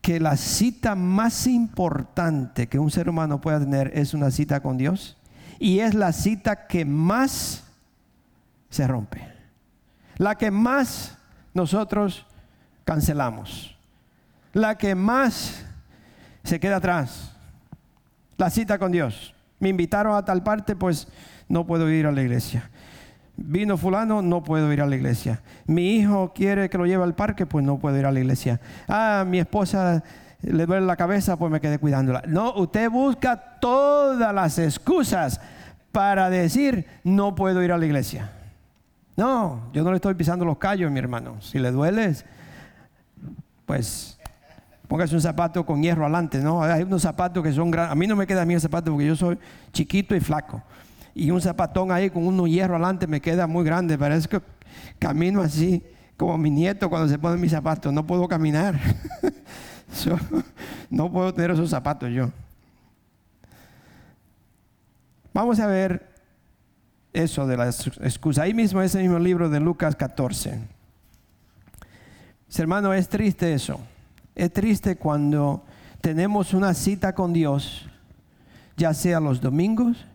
que 0.00 0.18
la 0.18 0.38
cita 0.38 0.94
más 0.94 1.46
importante 1.46 2.66
que 2.66 2.78
un 2.78 2.90
ser 2.90 3.10
humano 3.10 3.42
pueda 3.42 3.60
tener 3.60 3.92
es 3.94 4.14
una 4.14 4.30
cita 4.30 4.60
con 4.60 4.78
Dios, 4.78 5.18
y 5.58 5.80
es 5.80 5.92
la 5.92 6.12
cita 6.12 6.66
que 6.66 6.86
más 6.86 7.64
se 8.70 8.86
rompe, 8.86 9.20
la 10.16 10.36
que 10.36 10.50
más 10.50 11.18
nosotros 11.52 12.24
cancelamos. 12.88 13.76
La 14.54 14.78
que 14.78 14.94
más 14.94 15.62
se 16.42 16.58
queda 16.58 16.76
atrás, 16.76 17.36
la 18.38 18.48
cita 18.48 18.78
con 18.78 18.90
Dios. 18.92 19.34
Me 19.58 19.68
invitaron 19.68 20.16
a 20.16 20.24
tal 20.24 20.42
parte, 20.42 20.74
pues 20.74 21.06
no 21.50 21.66
puedo 21.66 21.90
ir 21.90 22.06
a 22.06 22.12
la 22.12 22.22
iglesia. 22.22 22.70
Vino 23.36 23.76
fulano, 23.76 24.22
no 24.22 24.42
puedo 24.42 24.72
ir 24.72 24.80
a 24.80 24.86
la 24.86 24.96
iglesia. 24.96 25.42
Mi 25.66 25.96
hijo 25.96 26.32
quiere 26.34 26.70
que 26.70 26.78
lo 26.78 26.86
lleve 26.86 27.04
al 27.04 27.14
parque, 27.14 27.44
pues 27.44 27.62
no 27.62 27.78
puedo 27.78 27.98
ir 27.98 28.06
a 28.06 28.10
la 28.10 28.20
iglesia. 28.20 28.58
Ah, 28.88 29.22
mi 29.28 29.38
esposa 29.38 30.02
le 30.40 30.64
duele 30.64 30.86
la 30.86 30.96
cabeza, 30.96 31.36
pues 31.36 31.52
me 31.52 31.60
quedé 31.60 31.78
cuidándola. 31.78 32.22
No, 32.26 32.54
usted 32.54 32.88
busca 32.88 33.36
todas 33.60 34.34
las 34.34 34.58
excusas 34.58 35.42
para 35.92 36.30
decir 36.30 36.86
no 37.04 37.34
puedo 37.34 37.62
ir 37.62 37.70
a 37.70 37.76
la 37.76 37.84
iglesia. 37.84 38.32
No, 39.14 39.68
yo 39.74 39.84
no 39.84 39.90
le 39.90 39.96
estoy 39.96 40.14
pisando 40.14 40.46
los 40.46 40.56
callos, 40.56 40.90
mi 40.90 41.00
hermano. 41.00 41.42
Si 41.42 41.58
le 41.58 41.70
duele, 41.70 42.14
pues 43.68 44.18
póngase 44.88 45.14
un 45.14 45.20
zapato 45.20 45.64
con 45.66 45.82
hierro 45.82 46.04
adelante, 46.04 46.38
¿no? 46.38 46.62
Hay 46.62 46.82
unos 46.82 47.02
zapatos 47.02 47.44
que 47.44 47.52
son 47.52 47.70
grandes. 47.70 47.92
A 47.92 47.94
mí 47.94 48.06
no 48.06 48.16
me 48.16 48.26
queda 48.26 48.46
mí 48.46 48.54
el 48.54 48.60
zapato 48.62 48.90
porque 48.90 49.06
yo 49.06 49.14
soy 49.14 49.38
chiquito 49.74 50.16
y 50.16 50.20
flaco. 50.20 50.62
Y 51.14 51.30
un 51.30 51.40
zapatón 51.42 51.92
ahí 51.92 52.08
con 52.08 52.26
uno 52.26 52.46
hierro 52.46 52.76
adelante 52.76 53.06
me 53.06 53.20
queda 53.20 53.46
muy 53.46 53.66
grande. 53.66 53.98
Parece 53.98 54.26
que 54.26 54.40
camino 54.98 55.42
así 55.42 55.84
como 56.16 56.38
mi 56.38 56.50
nieto 56.50 56.88
cuando 56.88 57.08
se 57.08 57.18
pone 57.18 57.36
mis 57.36 57.52
zapatos. 57.52 57.92
No 57.92 58.06
puedo 58.06 58.26
caminar. 58.26 58.80
no 60.90 61.12
puedo 61.12 61.34
tener 61.34 61.50
esos 61.50 61.68
zapatos 61.68 62.08
yo. 62.10 62.30
Vamos 65.34 65.60
a 65.60 65.66
ver 65.66 66.08
eso 67.12 67.46
de 67.46 67.58
las 67.58 67.86
excusas. 68.00 68.44
Ahí 68.44 68.54
mismo, 68.54 68.80
ese 68.80 69.02
mismo 69.02 69.18
libro 69.18 69.50
de 69.50 69.60
Lucas 69.60 69.94
14. 69.94 70.77
Hermano, 72.56 72.92
es 72.92 73.08
triste 73.08 73.52
eso. 73.52 73.78
Es 74.34 74.52
triste 74.52 74.96
cuando 74.96 75.64
tenemos 76.00 76.54
una 76.54 76.74
cita 76.74 77.14
con 77.14 77.32
Dios, 77.32 77.88
ya 78.76 78.94
sea 78.94 79.20
los 79.20 79.40
domingos. 79.40 80.06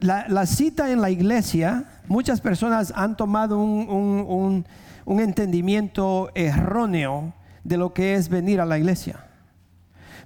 La, 0.00 0.46
cita 0.46 0.90
en 0.90 1.00
la 1.00 1.10
iglesia, 1.10 1.84
muchas 2.06 2.40
personas 2.40 2.92
han 2.94 3.16
tomado 3.16 3.58
un, 3.58 4.64
un 5.04 5.20
entendimiento 5.20 6.30
erróneo 6.34 7.32
de 7.64 7.76
lo 7.76 7.92
que 7.92 8.14
es 8.14 8.28
venir 8.28 8.60
a 8.60 8.66
la 8.66 8.78
iglesia. 8.78 9.24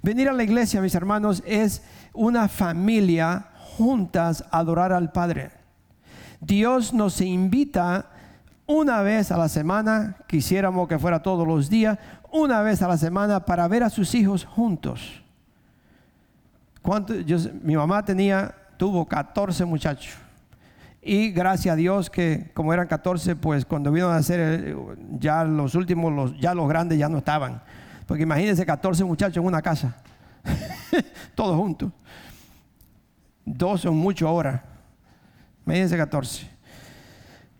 Venir 0.01 0.29
a 0.29 0.33
la 0.33 0.43
iglesia, 0.43 0.81
mis 0.81 0.95
hermanos, 0.95 1.41
es 1.45 1.81
una 2.13 2.47
familia 2.47 3.47
juntas 3.77 4.43
a 4.51 4.59
adorar 4.59 4.91
al 4.91 5.11
Padre. 5.11 5.51
Dios 6.41 6.93
nos 6.93 7.21
invita 7.21 8.12
una 8.73 9.03
vez 9.03 9.31
a 9.31 9.37
la 9.37 9.49
semana, 9.49 10.17
quisiéramos 10.27 10.87
que 10.87 10.97
fuera 10.97 11.21
todos 11.21 11.47
los 11.47 11.69
días, 11.69 11.99
una 12.31 12.63
vez 12.63 12.81
a 12.81 12.87
la 12.87 12.97
semana 12.97 13.45
para 13.45 13.67
ver 13.67 13.83
a 13.83 13.89
sus 13.89 14.15
hijos 14.15 14.45
juntos. 14.45 15.21
mi 17.61 17.75
mamá 17.75 18.03
tenía, 18.03 18.55
tuvo 18.77 19.05
14 19.05 19.63
muchachos. 19.65 20.15
Y 21.03 21.29
gracias 21.29 21.73
a 21.73 21.75
Dios 21.75 22.09
que 22.09 22.49
como 22.55 22.73
eran 22.73 22.87
14, 22.87 23.35
pues 23.35 23.63
cuando 23.63 23.91
vino 23.91 24.09
a 24.09 24.15
nacer 24.15 24.75
ya 25.19 25.43
los 25.43 25.75
últimos, 25.75 26.11
los, 26.11 26.39
ya 26.39 26.55
los 26.55 26.67
grandes 26.67 26.97
ya 26.97 27.09
no 27.09 27.19
estaban. 27.19 27.61
Porque 28.07 28.23
imagínense 28.23 28.65
14 28.65 29.03
muchachos 29.03 29.37
en 29.37 29.45
una 29.45 29.61
casa, 29.61 29.97
todos 31.35 31.55
juntos. 31.57 31.91
Dos 33.45 33.81
son 33.81 33.97
mucho 33.97 34.27
ahora. 34.27 34.63
Imagínense 35.63 35.95
14. 35.95 36.52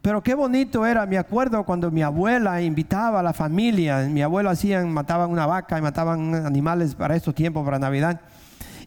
Pero 0.04 0.22
qué 0.22 0.36
bonito 0.36 0.86
era, 0.86 1.06
me 1.06 1.18
acuerdo 1.18 1.64
cuando 1.64 1.90
mi 1.90 2.02
abuela 2.02 2.62
invitaba 2.62 3.22
a 3.22 3.24
la 3.24 3.32
familia, 3.32 4.00
mi 4.10 4.22
abuela 4.22 4.52
hacían, 4.52 4.92
mataban 4.92 5.32
una 5.32 5.46
vaca 5.46 5.80
y 5.80 5.82
mataban 5.82 6.36
animales 6.46 6.94
para 6.94 7.16
estos 7.16 7.34
tiempos, 7.34 7.64
para 7.64 7.80
Navidad. 7.80 8.20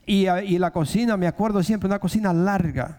Y, 0.05 0.27
la 0.59 0.71
cocina, 0.73 1.17
me 1.17 1.27
acuerdo 1.27 1.63
siempre, 1.63 1.87
una 1.87 1.99
cocina 1.99 2.35
larga. 2.35 2.99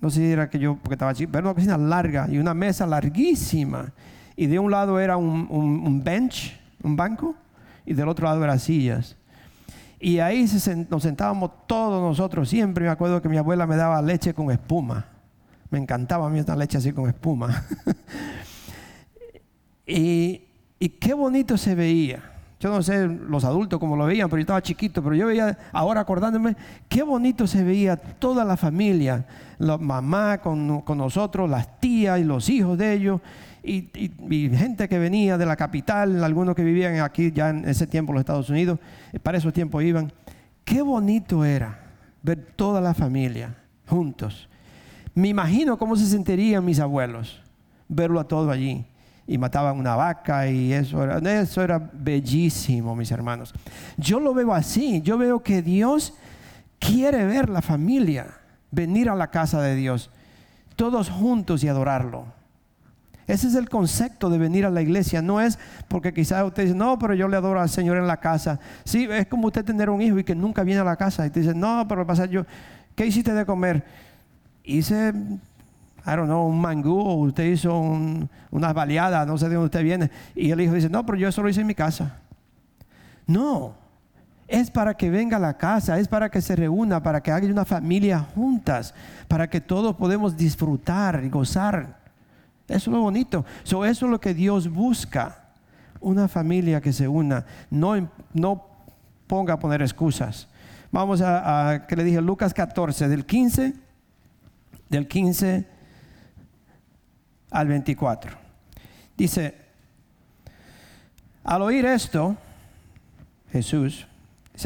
No 0.00 0.10
sé 0.10 0.16
si 0.16 0.32
era 0.32 0.50
que 0.50 0.58
yo, 0.58 0.74
porque 0.74 0.94
estaba 0.94 1.14
chico, 1.14 1.30
pero 1.30 1.46
una 1.46 1.54
cocina 1.54 1.78
larga 1.78 2.26
y 2.28 2.38
una 2.38 2.54
mesa 2.54 2.88
larguísima. 2.88 3.92
Y 4.34 4.46
de 4.46 4.58
un 4.58 4.72
lado 4.72 4.98
era 4.98 5.16
un, 5.16 6.02
bench, 6.02 6.58
un 6.82 6.96
banco, 6.96 7.36
y 7.86 7.94
del 7.94 8.08
otro 8.08 8.26
lado 8.26 8.42
eran 8.42 8.58
sillas. 8.58 9.16
Y 10.00 10.18
ahí 10.18 10.44
nos 10.90 11.04
sentábamos 11.04 11.52
todos 11.68 12.02
nosotros. 12.02 12.48
Siempre 12.48 12.84
me 12.84 12.90
acuerdo 12.90 13.22
que 13.22 13.28
mi 13.28 13.36
abuela 13.36 13.64
me 13.64 13.76
daba 13.76 14.02
leche 14.02 14.34
con 14.34 14.50
espuma. 14.50 15.11
Me 15.72 15.78
encantaba 15.78 16.26
a 16.26 16.28
mí 16.28 16.38
esta 16.38 16.54
leche 16.54 16.76
así 16.76 16.92
con 16.92 17.08
espuma. 17.08 17.64
y, 19.86 20.42
qué 21.00 21.14
bonito 21.14 21.56
se 21.56 21.74
veía. 21.74 22.22
Yo 22.60 22.70
no 22.70 22.82
sé 22.82 23.08
los 23.08 23.42
adultos 23.44 23.80
cómo 23.80 23.96
lo 23.96 24.04
veían, 24.04 24.28
pero 24.28 24.38
yo 24.38 24.42
estaba 24.42 24.62
chiquito, 24.62 25.02
pero 25.02 25.16
yo 25.16 25.26
veía, 25.26 25.58
ahora 25.72 26.02
acordándome, 26.02 26.56
qué 26.90 27.02
bonito 27.02 27.46
se 27.46 27.64
veía 27.64 27.96
toda 27.96 28.44
la 28.44 28.58
familia, 28.58 29.24
la 29.58 29.78
mamá 29.78 30.42
con, 30.42 30.82
con 30.82 30.98
nosotros, 30.98 31.48
las 31.48 31.80
tías 31.80 32.20
y 32.20 32.24
los 32.24 32.50
hijos 32.50 32.76
de 32.76 32.92
ellos, 32.92 33.20
y, 33.64 33.88
gente 34.54 34.86
que 34.90 34.98
venía 34.98 35.38
de 35.38 35.46
la 35.46 35.56
capital, 35.56 36.22
algunos 36.22 36.54
que 36.54 36.64
vivían 36.64 37.00
aquí 37.00 37.32
ya 37.32 37.48
en 37.48 37.66
ese 37.66 37.86
tiempo, 37.86 38.12
los 38.12 38.20
Estados 38.20 38.50
Unidos, 38.50 38.78
eh, 39.10 39.18
para 39.18 39.38
esos 39.38 39.54
tiempos 39.54 39.82
iban. 39.82 40.12
Qué 40.66 40.82
bonito 40.82 41.46
era 41.46 41.78
ver 42.22 42.52
toda 42.56 42.82
la 42.82 42.92
familia 42.92 43.56
juntos. 43.86 44.50
Me 45.14 45.28
imagino 45.28 45.78
cómo 45.78 45.96
se 45.96 46.06
sentirían 46.06 46.64
mis 46.64 46.80
abuelos, 46.80 47.40
verlo 47.88 48.20
a 48.20 48.24
todo 48.28 48.50
allí. 48.50 48.86
Y 49.26 49.38
mataban 49.38 49.78
una 49.78 49.94
vaca 49.94 50.48
y 50.48 50.72
eso 50.72 51.02
era, 51.02 51.18
eso 51.40 51.62
era 51.62 51.78
bellísimo, 51.92 52.96
mis 52.96 53.10
hermanos. 53.12 53.54
Yo 53.96 54.18
lo 54.18 54.34
veo 54.34 54.52
así, 54.52 55.00
yo 55.02 55.16
veo 55.16 55.42
que 55.42 55.62
Dios 55.62 56.14
quiere 56.80 57.24
ver 57.24 57.48
la 57.48 57.62
familia, 57.62 58.26
venir 58.70 59.08
a 59.08 59.14
la 59.14 59.30
casa 59.30 59.60
de 59.62 59.76
Dios, 59.76 60.10
todos 60.74 61.08
juntos 61.08 61.62
y 61.62 61.68
adorarlo. 61.68 62.26
Ese 63.26 63.46
es 63.46 63.54
el 63.54 63.68
concepto 63.68 64.28
de 64.28 64.38
venir 64.38 64.66
a 64.66 64.70
la 64.70 64.82
iglesia. 64.82 65.22
No 65.22 65.40
es 65.40 65.58
porque 65.88 66.12
quizás 66.12 66.44
usted 66.44 66.64
dice, 66.64 66.74
no, 66.74 66.98
pero 66.98 67.14
yo 67.14 67.28
le 67.28 67.36
adoro 67.36 67.60
al 67.60 67.68
Señor 67.68 67.96
en 67.96 68.06
la 68.06 68.18
casa. 68.18 68.58
Sí, 68.84 69.06
es 69.10 69.26
como 69.26 69.46
usted 69.46 69.64
tener 69.64 69.88
un 69.90 70.02
hijo 70.02 70.18
y 70.18 70.24
que 70.24 70.34
nunca 70.34 70.64
viene 70.64 70.80
a 70.80 70.84
la 70.84 70.96
casa. 70.96 71.24
Y 71.24 71.30
te 71.30 71.40
dice, 71.40 71.54
no, 71.54 71.86
pero 71.88 72.06
pasa 72.06 72.26
yo, 72.26 72.44
¿qué 72.96 73.06
hiciste 73.06 73.32
de 73.32 73.46
comer? 73.46 73.84
Hice, 74.64 75.08
I 75.10 76.10
don't 76.10 76.26
know, 76.26 76.46
un 76.46 76.60
mangú 76.60 77.24
usted 77.24 77.44
hizo 77.44 77.78
unas 78.50 78.74
baleadas, 78.74 79.26
no 79.26 79.38
sé 79.38 79.48
de 79.48 79.54
dónde 79.54 79.66
usted 79.66 79.82
viene. 79.82 80.10
Y 80.34 80.50
el 80.50 80.60
hijo 80.60 80.74
dice, 80.74 80.88
no, 80.88 81.04
pero 81.04 81.18
yo 81.18 81.28
eso 81.28 81.42
lo 81.42 81.48
hice 81.48 81.60
en 81.60 81.66
mi 81.66 81.74
casa. 81.74 82.18
No, 83.26 83.74
es 84.48 84.70
para 84.70 84.94
que 84.94 85.10
venga 85.10 85.36
a 85.36 85.40
la 85.40 85.56
casa, 85.56 85.98
es 85.98 86.08
para 86.08 86.30
que 86.30 86.40
se 86.40 86.56
reúna, 86.56 87.02
para 87.02 87.22
que 87.22 87.30
haga 87.30 87.46
una 87.46 87.64
familia 87.64 88.20
juntas, 88.34 88.94
para 89.28 89.48
que 89.48 89.60
todos 89.60 89.96
podemos 89.96 90.36
disfrutar 90.36 91.22
y 91.24 91.28
gozar 91.28 92.02
eso 92.72 92.90
es 92.90 92.94
lo 92.94 93.02
bonito. 93.02 93.44
eso 93.64 93.84
es 93.84 94.02
lo 94.02 94.20
que 94.20 94.34
Dios 94.34 94.68
busca. 94.68 95.38
Una 96.00 96.26
familia 96.26 96.80
que 96.80 96.92
se 96.92 97.06
una. 97.06 97.44
No, 97.70 97.94
no 98.32 98.66
ponga 99.26 99.54
a 99.54 99.58
poner 99.58 99.82
excusas. 99.82 100.48
Vamos 100.90 101.22
a, 101.22 101.84
que 101.88 101.96
le 101.96 102.04
dije 102.04 102.20
Lucas 102.20 102.52
14, 102.52 103.08
del 103.08 103.24
15, 103.24 103.74
del 104.92 105.08
15 105.08 105.64
al 107.50 107.66
24. 107.66 108.36
Dice, 109.16 109.54
al 111.42 111.62
oír 111.62 111.86
esto, 111.86 112.36
Jesús, 113.50 114.06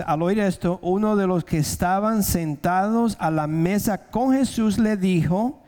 al 0.04 0.22
oír 0.22 0.40
esto, 0.40 0.80
uno 0.82 1.14
de 1.14 1.28
los 1.28 1.44
que 1.44 1.58
estaban 1.58 2.24
sentados 2.24 3.16
a 3.20 3.30
la 3.30 3.46
mesa 3.46 4.10
con 4.10 4.32
Jesús 4.32 4.78
le 4.78 4.96
dijo, 4.96 5.62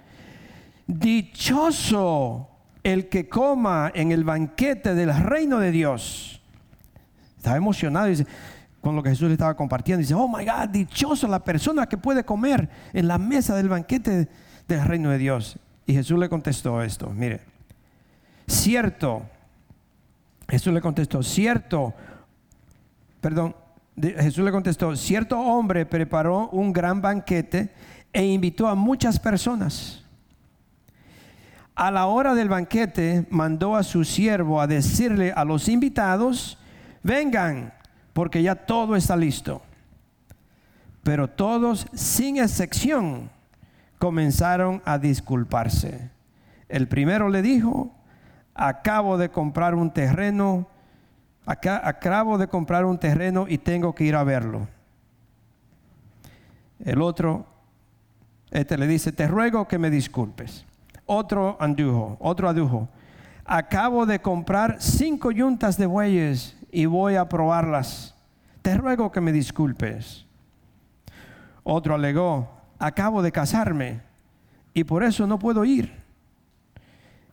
dichoso 0.88 2.48
el 2.82 3.08
que 3.08 3.28
coma 3.28 3.92
en 3.94 4.10
el 4.10 4.24
banquete 4.24 4.94
del 4.94 5.14
reino 5.14 5.60
de 5.60 5.70
Dios. 5.70 6.42
Estaba 7.36 7.56
emocionado 7.56 8.06
dice, 8.06 8.26
con 8.80 8.96
lo 8.96 9.04
que 9.04 9.10
Jesús 9.10 9.28
le 9.28 9.34
estaba 9.34 9.54
compartiendo. 9.54 10.00
Dice, 10.00 10.14
oh 10.14 10.26
my 10.26 10.44
God, 10.44 10.68
dichoso 10.70 11.28
la 11.28 11.44
persona 11.44 11.86
que 11.86 11.96
puede 11.96 12.24
comer 12.24 12.68
en 12.92 13.06
la 13.06 13.18
mesa 13.18 13.54
del 13.54 13.68
banquete 13.68 14.28
del 14.68 14.84
reino 14.84 15.10
de 15.10 15.18
Dios. 15.18 15.58
Y 15.86 15.94
Jesús 15.94 16.18
le 16.18 16.28
contestó 16.28 16.82
esto, 16.82 17.10
mire, 17.10 17.40
cierto, 18.46 19.22
Jesús 20.48 20.72
le 20.72 20.82
contestó, 20.82 21.22
cierto, 21.22 21.94
perdón, 23.22 23.56
Jesús 24.00 24.44
le 24.44 24.52
contestó, 24.52 24.94
cierto 24.96 25.40
hombre 25.40 25.86
preparó 25.86 26.50
un 26.50 26.72
gran 26.72 27.00
banquete 27.00 27.72
e 28.12 28.24
invitó 28.24 28.68
a 28.68 28.74
muchas 28.74 29.18
personas. 29.18 30.04
A 31.74 31.90
la 31.90 32.06
hora 32.06 32.34
del 32.34 32.48
banquete 32.48 33.26
mandó 33.30 33.76
a 33.76 33.82
su 33.82 34.04
siervo 34.04 34.60
a 34.60 34.66
decirle 34.66 35.32
a 35.32 35.44
los 35.44 35.68
invitados, 35.68 36.58
vengan, 37.02 37.72
porque 38.12 38.42
ya 38.42 38.54
todo 38.54 38.96
está 38.96 39.16
listo. 39.16 39.62
Pero 41.02 41.28
todos, 41.28 41.86
sin 41.94 42.38
excepción, 42.38 43.30
comenzaron 43.98 44.82
a 44.84 44.98
disculparse. 44.98 46.10
El 46.68 46.88
primero 46.88 47.28
le 47.28 47.42
dijo, 47.42 47.92
acabo 48.54 49.18
de 49.18 49.30
comprar 49.30 49.74
un 49.74 49.92
terreno, 49.92 50.68
acabo 51.46 52.38
de 52.38 52.48
comprar 52.48 52.84
un 52.84 52.98
terreno 52.98 53.46
y 53.48 53.58
tengo 53.58 53.94
que 53.94 54.04
ir 54.04 54.14
a 54.16 54.24
verlo. 54.24 54.68
El 56.84 57.02
otro, 57.02 57.46
este 58.50 58.78
le 58.78 58.86
dice, 58.86 59.12
te 59.12 59.26
ruego 59.26 59.66
que 59.66 59.78
me 59.78 59.90
disculpes. 59.90 60.64
Otro 61.06 61.56
andujo, 61.60 62.16
otro 62.20 62.48
adujo. 62.48 62.88
Acabo 63.44 64.04
de 64.04 64.20
comprar 64.20 64.76
cinco 64.78 65.30
yuntas 65.30 65.78
de 65.78 65.86
bueyes 65.86 66.56
y 66.70 66.86
voy 66.86 67.16
a 67.16 67.28
probarlas. 67.28 68.14
Te 68.62 68.76
ruego 68.76 69.10
que 69.10 69.22
me 69.22 69.32
disculpes. 69.32 70.26
Otro 71.64 71.94
alegó, 71.94 72.57
acabo 72.78 73.22
de 73.22 73.32
casarme 73.32 74.00
y 74.74 74.84
por 74.84 75.02
eso 75.02 75.26
no 75.26 75.38
puedo 75.38 75.64
ir. 75.64 75.92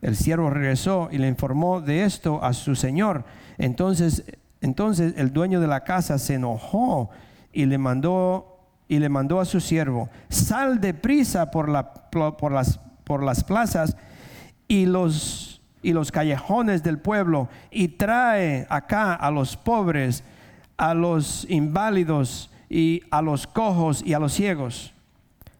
El 0.02 0.16
siervo 0.16 0.50
regresó 0.50 1.08
y 1.10 1.18
le 1.18 1.28
informó 1.28 1.80
de 1.80 2.04
esto 2.04 2.42
a 2.44 2.52
su 2.52 2.74
señor. 2.76 3.24
Entonces, 3.58 4.24
entonces 4.60 5.14
el 5.16 5.32
dueño 5.32 5.60
de 5.60 5.66
la 5.66 5.84
casa 5.84 6.18
se 6.18 6.34
enojó 6.34 7.10
y 7.52 7.66
le 7.66 7.78
mandó 7.78 8.52
y 8.88 9.00
le 9.00 9.08
mandó 9.08 9.40
a 9.40 9.44
su 9.44 9.60
siervo, 9.60 10.08
sal 10.28 10.80
deprisa 10.80 11.50
por, 11.50 11.68
la, 11.68 11.92
por 11.92 12.52
las 12.52 12.78
por 13.06 13.22
las 13.22 13.44
plazas 13.44 13.96
y 14.66 14.84
los, 14.84 15.62
y 15.80 15.92
los 15.92 16.10
callejones 16.10 16.82
del 16.82 16.98
pueblo 16.98 17.48
y 17.70 17.88
trae 17.88 18.66
acá 18.68 19.14
a 19.14 19.30
los 19.30 19.56
pobres, 19.56 20.24
a 20.76 20.92
los 20.92 21.46
inválidos 21.48 22.50
y 22.68 23.02
a 23.10 23.22
los 23.22 23.46
cojos 23.46 24.02
y 24.04 24.12
a 24.12 24.18
los 24.18 24.32
ciegos. 24.32 24.92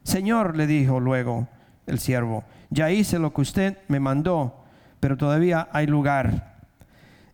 Señor, 0.07 0.57
le 0.57 0.67
dijo 0.67 1.01
luego 1.01 1.49
el 1.87 1.99
siervo, 1.99 2.45
ya 2.71 2.91
hice 2.91 3.19
lo 3.19 3.33
que 3.33 3.41
usted 3.43 3.79
me 3.89 4.01
mandó, 4.01 4.65
pero 5.01 5.17
todavía 5.17 5.69
hay 5.73 5.87
lugar. 5.87 6.57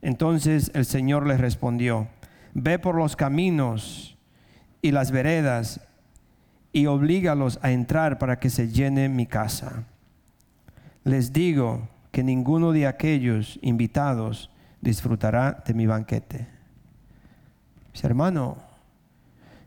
Entonces 0.00 0.70
el 0.74 0.84
Señor 0.84 1.26
le 1.26 1.36
respondió, 1.36 2.08
ve 2.54 2.78
por 2.78 2.96
los 2.96 3.16
caminos 3.16 4.16
y 4.80 4.90
las 4.90 5.10
veredas 5.10 5.80
y 6.72 6.86
oblígalos 6.86 7.58
a 7.62 7.70
entrar 7.70 8.18
para 8.18 8.38
que 8.38 8.50
se 8.50 8.68
llene 8.68 9.08
mi 9.08 9.26
casa 9.26 9.84
les 11.04 11.32
digo 11.32 11.88
que 12.10 12.22
ninguno 12.22 12.72
de 12.72 12.86
aquellos 12.86 13.58
invitados 13.62 14.50
disfrutará 14.80 15.62
de 15.66 15.74
mi 15.74 15.86
banquete. 15.86 16.46
Mis 17.92 18.04
hermanos, 18.04 18.56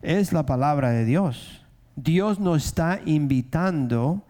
es 0.02 0.34
la 0.34 0.46
palabra 0.46 0.92
de 0.92 1.06
Dios. 1.06 1.65
Dios 1.96 2.40
nos 2.40 2.66
está 2.66 3.00
invitando 3.06 4.24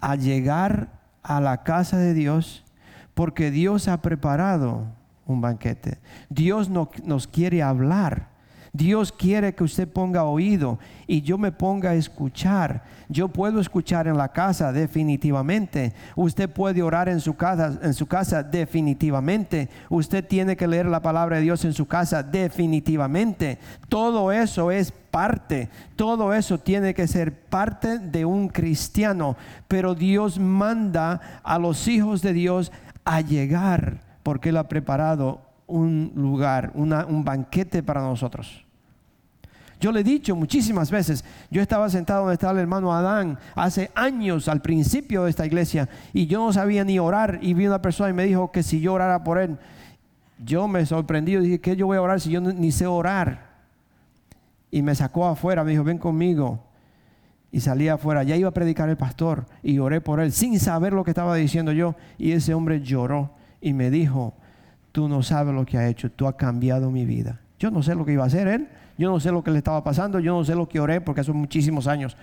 a 0.00 0.16
llegar 0.16 1.00
a 1.22 1.40
la 1.40 1.62
casa 1.62 1.98
de 1.98 2.14
Dios 2.14 2.64
porque 3.14 3.50
Dios 3.50 3.88
ha 3.88 4.02
preparado 4.02 4.86
un 5.26 5.40
banquete. 5.40 5.98
Dios 6.28 6.68
no, 6.68 6.90
nos 7.04 7.26
quiere 7.26 7.62
hablar. 7.62 8.35
Dios 8.76 9.12
quiere 9.12 9.54
que 9.54 9.64
usted 9.64 9.88
ponga 9.88 10.24
oído 10.24 10.78
y 11.06 11.22
yo 11.22 11.38
me 11.38 11.52
ponga 11.52 11.90
a 11.90 11.94
escuchar. 11.94 12.84
Yo 13.08 13.28
puedo 13.28 13.60
escuchar 13.60 14.06
en 14.08 14.16
la 14.16 14.28
casa 14.28 14.72
definitivamente. 14.72 15.94
Usted 16.16 16.50
puede 16.50 16.82
orar 16.82 17.08
en 17.08 17.20
su 17.20 17.34
casa, 17.34 17.78
en 17.82 17.94
su 17.94 18.06
casa 18.06 18.42
definitivamente. 18.42 19.70
Usted 19.88 20.26
tiene 20.26 20.56
que 20.56 20.66
leer 20.66 20.86
la 20.86 21.00
palabra 21.00 21.36
de 21.36 21.42
Dios 21.42 21.64
en 21.64 21.72
su 21.72 21.86
casa 21.86 22.22
definitivamente. 22.22 23.58
Todo 23.88 24.32
eso 24.32 24.70
es 24.70 24.90
parte. 24.90 25.70
Todo 25.94 26.34
eso 26.34 26.58
tiene 26.58 26.92
que 26.92 27.06
ser 27.06 27.32
parte 27.32 27.98
de 27.98 28.24
un 28.24 28.48
cristiano, 28.48 29.36
pero 29.68 29.94
Dios 29.94 30.38
manda 30.38 31.40
a 31.42 31.58
los 31.58 31.88
hijos 31.88 32.20
de 32.20 32.32
Dios 32.32 32.72
a 33.04 33.20
llegar 33.20 34.04
porque 34.22 34.48
él 34.48 34.56
ha 34.56 34.66
preparado 34.66 35.40
un 35.68 36.12
lugar, 36.16 36.72
un 36.74 37.24
banquete 37.24 37.82
para 37.84 38.00
nosotros. 38.00 38.65
Yo 39.78 39.92
le 39.92 40.00
he 40.00 40.04
dicho 40.04 40.34
muchísimas 40.34 40.90
veces, 40.90 41.24
yo 41.50 41.60
estaba 41.60 41.90
sentado 41.90 42.20
donde 42.20 42.34
estaba 42.34 42.54
el 42.54 42.60
hermano 42.60 42.94
Adán 42.94 43.38
hace 43.54 43.90
años 43.94 44.48
al 44.48 44.62
principio 44.62 45.24
de 45.24 45.30
esta 45.30 45.44
iglesia 45.44 45.88
y 46.14 46.26
yo 46.26 46.38
no 46.38 46.52
sabía 46.52 46.82
ni 46.82 46.98
orar 46.98 47.38
y 47.42 47.52
vi 47.52 47.66
una 47.66 47.82
persona 47.82 48.10
y 48.10 48.14
me 48.14 48.24
dijo 48.24 48.50
que 48.50 48.62
si 48.62 48.80
yo 48.80 48.94
orara 48.94 49.22
por 49.22 49.38
él, 49.38 49.58
yo 50.44 50.66
me 50.66 50.84
sorprendí 50.86 51.34
y 51.34 51.40
dije, 51.40 51.60
¿qué 51.60 51.76
yo 51.76 51.86
voy 51.86 51.98
a 51.98 52.02
orar 52.02 52.20
si 52.20 52.30
yo 52.30 52.40
ni 52.40 52.72
sé 52.72 52.86
orar? 52.86 53.46
Y 54.70 54.82
me 54.82 54.94
sacó 54.94 55.26
afuera, 55.26 55.62
me 55.62 55.72
dijo, 55.72 55.84
ven 55.84 55.98
conmigo. 55.98 56.62
Y 57.52 57.60
salí 57.60 57.88
afuera, 57.88 58.22
ya 58.22 58.36
iba 58.36 58.48
a 58.48 58.52
predicar 58.52 58.88
el 58.88 58.96
pastor 58.96 59.46
y 59.62 59.78
oré 59.78 60.00
por 60.00 60.20
él 60.20 60.32
sin 60.32 60.58
saber 60.58 60.92
lo 60.92 61.04
que 61.04 61.10
estaba 61.10 61.34
diciendo 61.36 61.72
yo. 61.72 61.94
Y 62.18 62.32
ese 62.32 62.54
hombre 62.54 62.82
lloró 62.82 63.30
y 63.60 63.72
me 63.72 63.90
dijo, 63.90 64.34
tú 64.92 65.08
no 65.08 65.22
sabes 65.22 65.54
lo 65.54 65.64
que 65.64 65.78
ha 65.78 65.88
hecho, 65.88 66.10
tú 66.10 66.26
has 66.26 66.34
cambiado 66.34 66.90
mi 66.90 67.06
vida. 67.06 67.40
Yo 67.58 67.70
no 67.70 67.82
sé 67.82 67.94
lo 67.94 68.04
que 68.04 68.12
iba 68.12 68.24
a 68.24 68.26
hacer 68.26 68.48
él, 68.48 68.68
yo 68.98 69.10
no 69.10 69.20
sé 69.20 69.30
lo 69.30 69.42
que 69.42 69.50
le 69.50 69.58
estaba 69.58 69.82
pasando, 69.84 70.18
yo 70.20 70.34
no 70.34 70.44
sé 70.44 70.54
lo 70.54 70.68
que 70.68 70.80
oré 70.80 71.00
porque 71.00 71.24
son 71.24 71.36
muchísimos 71.36 71.86
años. 71.86 72.16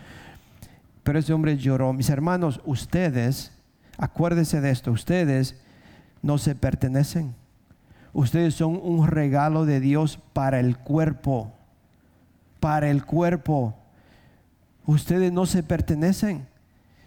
Pero 1.04 1.20
ese 1.20 1.34
hombre 1.34 1.58
lloró. 1.58 1.94
Mis 1.94 2.10
hermanos, 2.10 2.62
ustedes, 2.66 3.52
acuérdense 3.98 4.62
de 4.62 4.72
esto, 4.72 4.92
ustedes 4.92 5.62
no 6.22 6.38
se 6.38 6.56
pertenecen. 6.56 7.36
Ustedes 8.14 8.56
son 8.56 8.80
un 8.82 9.08
regalo 9.08 9.66
de 9.66 9.80
Dios 9.80 10.20
para 10.34 10.60
el 10.60 10.78
cuerpo. 10.78 11.52
Para 12.60 12.90
el 12.90 13.06
cuerpo. 13.06 13.76
Ustedes 14.86 15.32
no 15.32 15.46
se 15.46 15.64
pertenecen. 15.64 16.48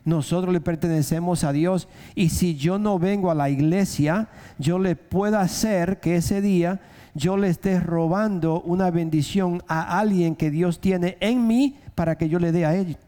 Nosotros 0.05 0.53
le 0.53 0.61
pertenecemos 0.61 1.43
a 1.43 1.53
Dios. 1.53 1.89
Y 2.15 2.29
si 2.29 2.57
yo 2.57 2.79
no 2.79 2.99
vengo 2.99 3.31
a 3.31 3.35
la 3.35 3.51
iglesia, 3.51 4.29
yo 4.59 4.79
le 4.79 4.95
puedo 4.95 5.39
hacer 5.39 6.01
que 6.01 6.17
ese 6.17 6.41
día 6.41 6.81
yo 7.17 7.39
le 7.39 7.49
esté 7.49 7.81
robando 7.81 8.61
una 8.61 8.91
bendición 8.91 9.63
a 9.69 9.99
alguien 9.99 10.37
que 10.37 10.51
Dios 10.51 10.81
tiene 10.81 11.17
en 11.21 11.47
mí 11.47 11.79
para 11.95 12.17
que 12.19 12.29
yo 12.29 12.39
le 12.39 12.53
dé 12.53 12.67
a 12.67 12.75
él. 12.75 12.99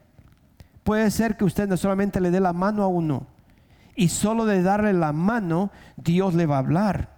Puede 0.83 1.11
ser 1.11 1.37
que 1.37 1.45
usted 1.45 1.69
no 1.69 1.77
solamente 1.77 2.19
le 2.19 2.31
dé 2.31 2.41
la 2.41 2.55
mano 2.55 2.83
a 2.83 2.89
uno 2.89 3.27
y 3.95 4.09
solo 4.09 4.47
de 4.47 4.63
darle 4.63 4.95
la 4.95 5.13
mano 5.13 5.71
Dios 5.97 6.33
le 6.35 6.47
va 6.47 6.57
a 6.57 6.61
hablar 6.61 7.11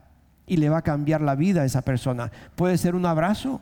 y 0.48 0.56
le 0.56 0.68
va 0.68 0.78
a 0.78 0.82
cambiar 0.82 1.20
la 1.20 1.36
vida 1.36 1.62
a 1.62 1.64
esa 1.64 1.82
persona. 1.82 2.32
Puede 2.56 2.76
ser 2.76 2.96
un 2.96 3.06
abrazo, 3.06 3.60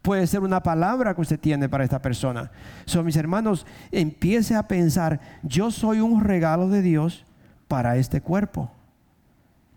puede 0.00 0.26
ser 0.26 0.40
una 0.40 0.62
palabra 0.62 1.14
que 1.14 1.20
usted 1.20 1.38
tiene 1.38 1.68
para 1.68 1.84
esta 1.84 2.00
persona. 2.00 2.50
Son 2.86 3.04
mis 3.04 3.16
hermanos, 3.16 3.66
empiece 3.90 4.54
a 4.54 4.66
pensar, 4.66 5.20
yo 5.42 5.70
soy 5.70 6.00
un 6.00 6.24
regalo 6.24 6.70
de 6.70 6.80
Dios 6.80 7.26
para 7.68 7.98
este 7.98 8.22
cuerpo 8.22 8.70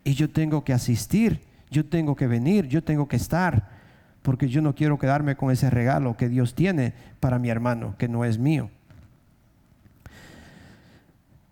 y 0.05 0.13
yo 0.13 0.29
tengo 0.29 0.63
que 0.63 0.71
asistir 0.71 1.41
yo 1.69 1.85
tengo 1.85 2.15
que 2.15 2.27
venir, 2.27 2.67
yo 2.67 2.83
tengo 2.83 3.07
que 3.07 3.15
estar, 3.15 3.69
porque 4.21 4.47
yo 4.47 4.61
no 4.61 4.75
quiero 4.75 4.97
quedarme 4.97 5.35
con 5.35 5.51
ese 5.51 5.69
regalo 5.69 6.17
que 6.17 6.29
Dios 6.29 6.55
tiene 6.55 6.93
para 7.19 7.39
mi 7.39 7.49
hermano, 7.49 7.95
que 7.97 8.07
no 8.07 8.25
es 8.25 8.37
mío. 8.37 8.69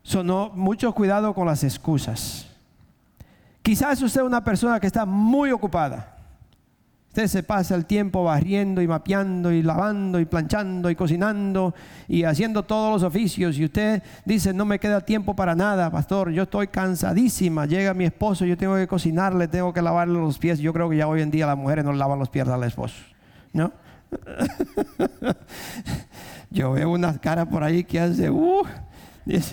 Sonó 0.01 0.51
mucho 0.53 0.93
cuidado 0.93 1.33
con 1.33 1.47
las 1.47 1.63
excusas. 1.63 2.49
Quizás 3.61 4.01
usted 4.01 4.21
es 4.21 4.27
una 4.27 4.43
persona 4.43 4.79
que 4.79 4.87
está 4.87 5.05
muy 5.05 5.51
ocupada 5.51 6.12
Usted 7.13 7.27
se 7.27 7.43
pasa 7.43 7.75
el 7.75 7.85
tiempo 7.85 8.23
barriendo 8.23 8.81
y 8.81 8.87
mapeando 8.87 9.51
y 9.51 9.61
lavando 9.61 10.19
y 10.19 10.25
planchando 10.25 10.89
y 10.89 10.95
cocinando 10.95 11.75
y 12.07 12.23
haciendo 12.23 12.63
todos 12.63 12.91
los 12.91 13.03
oficios 13.03 13.55
y 13.59 13.65
usted 13.65 14.01
dice, 14.25 14.51
no 14.51 14.65
me 14.65 14.79
queda 14.79 14.99
tiempo 14.99 15.35
para 15.35 15.53
nada, 15.53 15.91
pastor, 15.91 16.31
yo 16.31 16.41
estoy 16.41 16.69
cansadísima, 16.69 17.67
llega 17.67 17.93
mi 17.93 18.05
esposo, 18.05 18.45
yo 18.45 18.57
tengo 18.57 18.77
que 18.77 18.87
cocinarle, 18.87 19.47
tengo 19.47 19.71
que 19.71 19.83
lavarle 19.83 20.15
los 20.15 20.39
pies. 20.39 20.57
Yo 20.57 20.73
creo 20.73 20.89
que 20.89 20.97
ya 20.97 21.07
hoy 21.07 21.21
en 21.21 21.29
día 21.29 21.45
las 21.45 21.55
mujeres 21.55 21.85
no 21.85 21.93
lavan 21.93 22.17
los 22.17 22.29
pies 22.29 22.47
al 22.47 22.63
esposo, 22.63 22.95
¿no? 23.53 23.71
yo 26.49 26.71
veo 26.71 26.89
unas 26.89 27.19
caras 27.19 27.45
por 27.45 27.63
ahí 27.63 27.83
que 27.83 27.99
hace, 27.99 28.31
uh, 28.31 28.63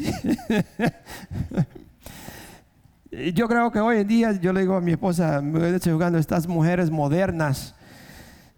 Yo 3.10 3.48
creo 3.48 3.72
que 3.72 3.80
hoy 3.80 3.98
en 3.98 4.06
día, 4.06 4.32
yo 4.32 4.52
le 4.52 4.60
digo 4.60 4.76
a 4.76 4.80
mi 4.80 4.92
esposa, 4.92 5.40
me 5.42 5.74
estoy 5.74 5.92
jugando 5.92 6.16
estas 6.16 6.46
mujeres 6.46 6.90
modernas, 6.90 7.74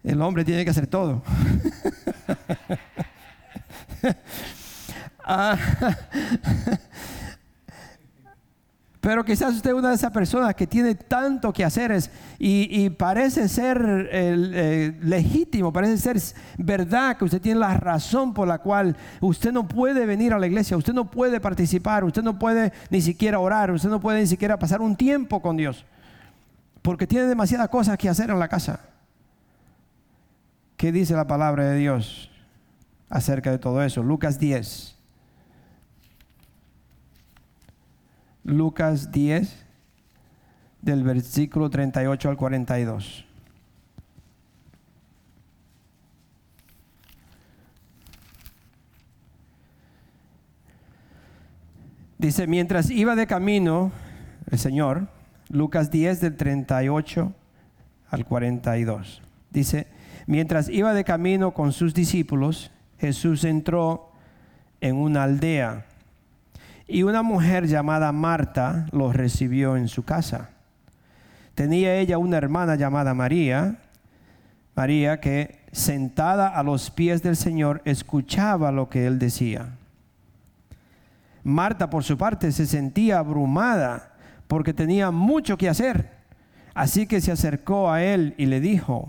el 0.05 0.21
hombre 0.21 0.45
tiene 0.45 0.65
que 0.65 0.71
hacer 0.71 0.87
todo. 0.87 1.23
Ah, 5.25 5.57
Pero 9.03 9.25
quizás 9.25 9.57
usted 9.57 9.71
es 9.71 9.77
una 9.77 9.89
de 9.89 9.97
esas 9.97 10.13
personas 10.13 10.55
que 10.55 10.65
tiene 10.65 10.95
tanto 10.95 11.53
que 11.53 11.65
hacer 11.65 11.93
y, 12.39 12.89
parece 12.91 13.49
ser 13.49 14.09
eh, 14.13 14.97
legítimo, 15.03 15.73
parece 15.73 15.99
ser 15.99 16.23
verdad 16.57 17.17
que 17.17 17.25
usted 17.25 17.41
tiene 17.41 17.59
la 17.59 17.77
razón 17.79 18.33
por 18.33 18.47
la 18.47 18.59
cual 18.59 18.97
usted 19.21 19.51
no 19.51 19.67
puede 19.67 20.07
venir 20.07 20.33
a 20.33 20.39
la 20.39 20.47
iglesia, 20.47 20.77
usted 20.77 20.93
no 20.93 21.11
puede 21.11 21.41
participar, 21.41 22.05
usted 22.05 22.23
no 22.23 22.39
puede 22.39 22.73
ni 22.91 23.03
siquiera 23.03 23.41
orar, 23.41 23.73
usted 23.73 23.89
no 23.89 24.01
puede 24.01 24.21
ni 24.21 24.29
siquiera 24.29 24.57
pasar 24.57 24.81
un 24.81 24.95
tiempo 24.95 25.43
con 25.43 25.57
Dios, 25.57 25.85
porque 26.81 27.05
tiene 27.05 27.27
demasiadas 27.27 27.71
cosas 27.71 27.99
que 27.99 28.09
hacer 28.09 28.31
en 28.31 28.39
la 28.39 28.47
casa. 28.47 28.79
¿Qué 30.77 30.93
dice 30.93 31.15
la 31.15 31.27
palabra 31.27 31.65
de 31.71 31.77
Dios 31.77 32.31
acerca 33.11 33.51
de 33.51 33.59
todo 33.59 33.83
eso? 33.83 34.01
Lucas 34.01 34.39
10. 34.39 34.92
Lucas 38.45 39.13
10, 39.13 39.65
del 40.83 41.05
versículo 41.05 41.71
38 41.71 42.29
al 42.29 42.37
42. 42.37 43.25
Dice, 52.19 52.47
mientras 52.47 52.91
iba 52.91 53.17
de 53.17 53.27
camino 53.27 53.91
el 54.51 54.59
Señor, 54.59 55.09
Lucas 55.49 55.91
10 55.91 56.21
del 56.21 56.37
38 56.37 57.33
al 58.11 58.25
42. 58.25 59.23
Dice, 59.51 59.87
mientras 60.27 60.69
iba 60.69 60.95
de 60.95 61.05
camino 61.05 61.53
con 61.53 61.73
sus 61.73 61.95
discípulos, 61.95 62.71
Jesús 62.99 63.45
entró 63.45 64.13
en 64.81 64.97
una 64.97 65.25
aldea 65.25 65.87
y 66.93 67.05
una 67.05 67.23
mujer 67.23 67.67
llamada 67.67 68.13
Marta 68.13 68.87
los 68.93 69.17
recibió 69.17 69.79
en 69.79 69.89
su 69.89 70.05
casa. 70.05 70.51
Tenía 71.55 71.97
ella 71.97 72.19
una 72.19 72.37
hermana 72.37 72.77
llamada 72.77 73.15
María, 73.15 73.79
María 74.75 75.19
que 75.19 75.65
sentada 75.73 76.49
a 76.49 76.63
los 76.63 76.91
pies 76.91 77.23
del 77.23 77.37
Señor 77.37 77.81
escuchaba 77.87 78.71
lo 78.73 78.91
que 78.91 79.07
él 79.07 79.19
decía. 79.19 79.71
Marta 81.43 81.89
por 81.89 82.05
su 82.05 82.19
parte 82.19 82.53
se 82.53 82.67
sentía 82.67 83.21
abrumada 83.21 84.13
porque 84.47 84.75
tenía 84.75 85.11
mucho 85.11 85.57
que 85.57 85.71
hacer. 85.71 86.11
Así 86.75 87.07
que 87.07 87.23
se 87.23 87.33
acercó 87.33 87.91
a 87.91 88.03
él 88.03 88.35
y 88.37 88.45
le 88.45 88.61
dijo, 88.61 89.09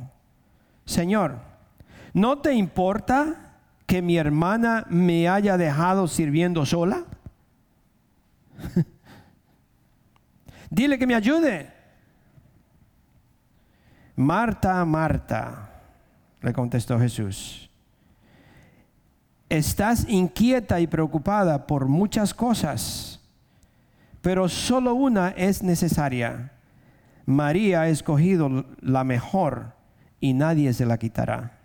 Señor, 0.86 1.36
¿no 2.14 2.38
te 2.38 2.54
importa 2.54 3.58
que 3.86 4.02
mi 4.02 4.16
hermana 4.16 4.86
me 4.90 5.28
haya 5.28 5.58
dejado 5.58 6.08
sirviendo 6.08 6.66
sola? 6.66 7.04
Dile 10.70 10.98
que 10.98 11.08
me 11.08 11.16
ayude. 11.16 11.72
Marta, 14.16 14.84
Marta, 14.86 15.82
le 16.42 16.54
contestó 16.54 17.00
Jesús. 17.00 17.70
Estás 19.50 20.08
inquieta 20.10 20.80
y 20.80 20.88
preocupada 20.88 21.68
por 21.68 21.88
muchas 21.88 22.34
cosas, 22.34 23.22
pero 24.22 24.50
solo 24.50 24.96
una 24.96 25.30
es 25.30 25.62
necesaria. 25.62 26.54
María 27.26 27.82
ha 27.82 27.88
escogido 27.88 28.66
la 28.82 29.04
mejor 29.04 29.74
y 30.20 30.34
nadie 30.34 30.74
se 30.74 30.86
la 30.86 30.98
quitará. 30.98 31.60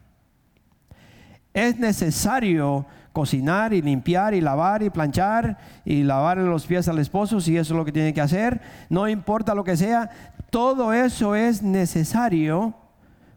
Es 1.55 1.79
necesario 1.79 2.87
cocinar 3.13 3.73
y 3.73 3.83
limpiar 3.83 4.35
y 4.35 4.41
lavar 4.41 4.83
y 4.83 4.91
planchar 4.91 5.59
y 5.85 6.03
lavarle 6.03 6.45
los 6.45 6.67
pies 6.67 6.89
al 6.89 6.99
esposo 6.99 7.41
si 7.41 7.57
eso 7.57 7.75
es 7.75 7.79
lo 7.79 7.85
que 7.85 7.93
tiene 7.93 8.15
que 8.15 8.21
hacer. 8.21 8.61
No 8.89 9.09
importa 9.09 9.55
lo 9.55 9.65
que 9.65 9.77
sea, 9.77 10.11
todo 10.51 10.93
eso 10.93 11.35
es 11.35 11.63
necesario, 11.63 12.75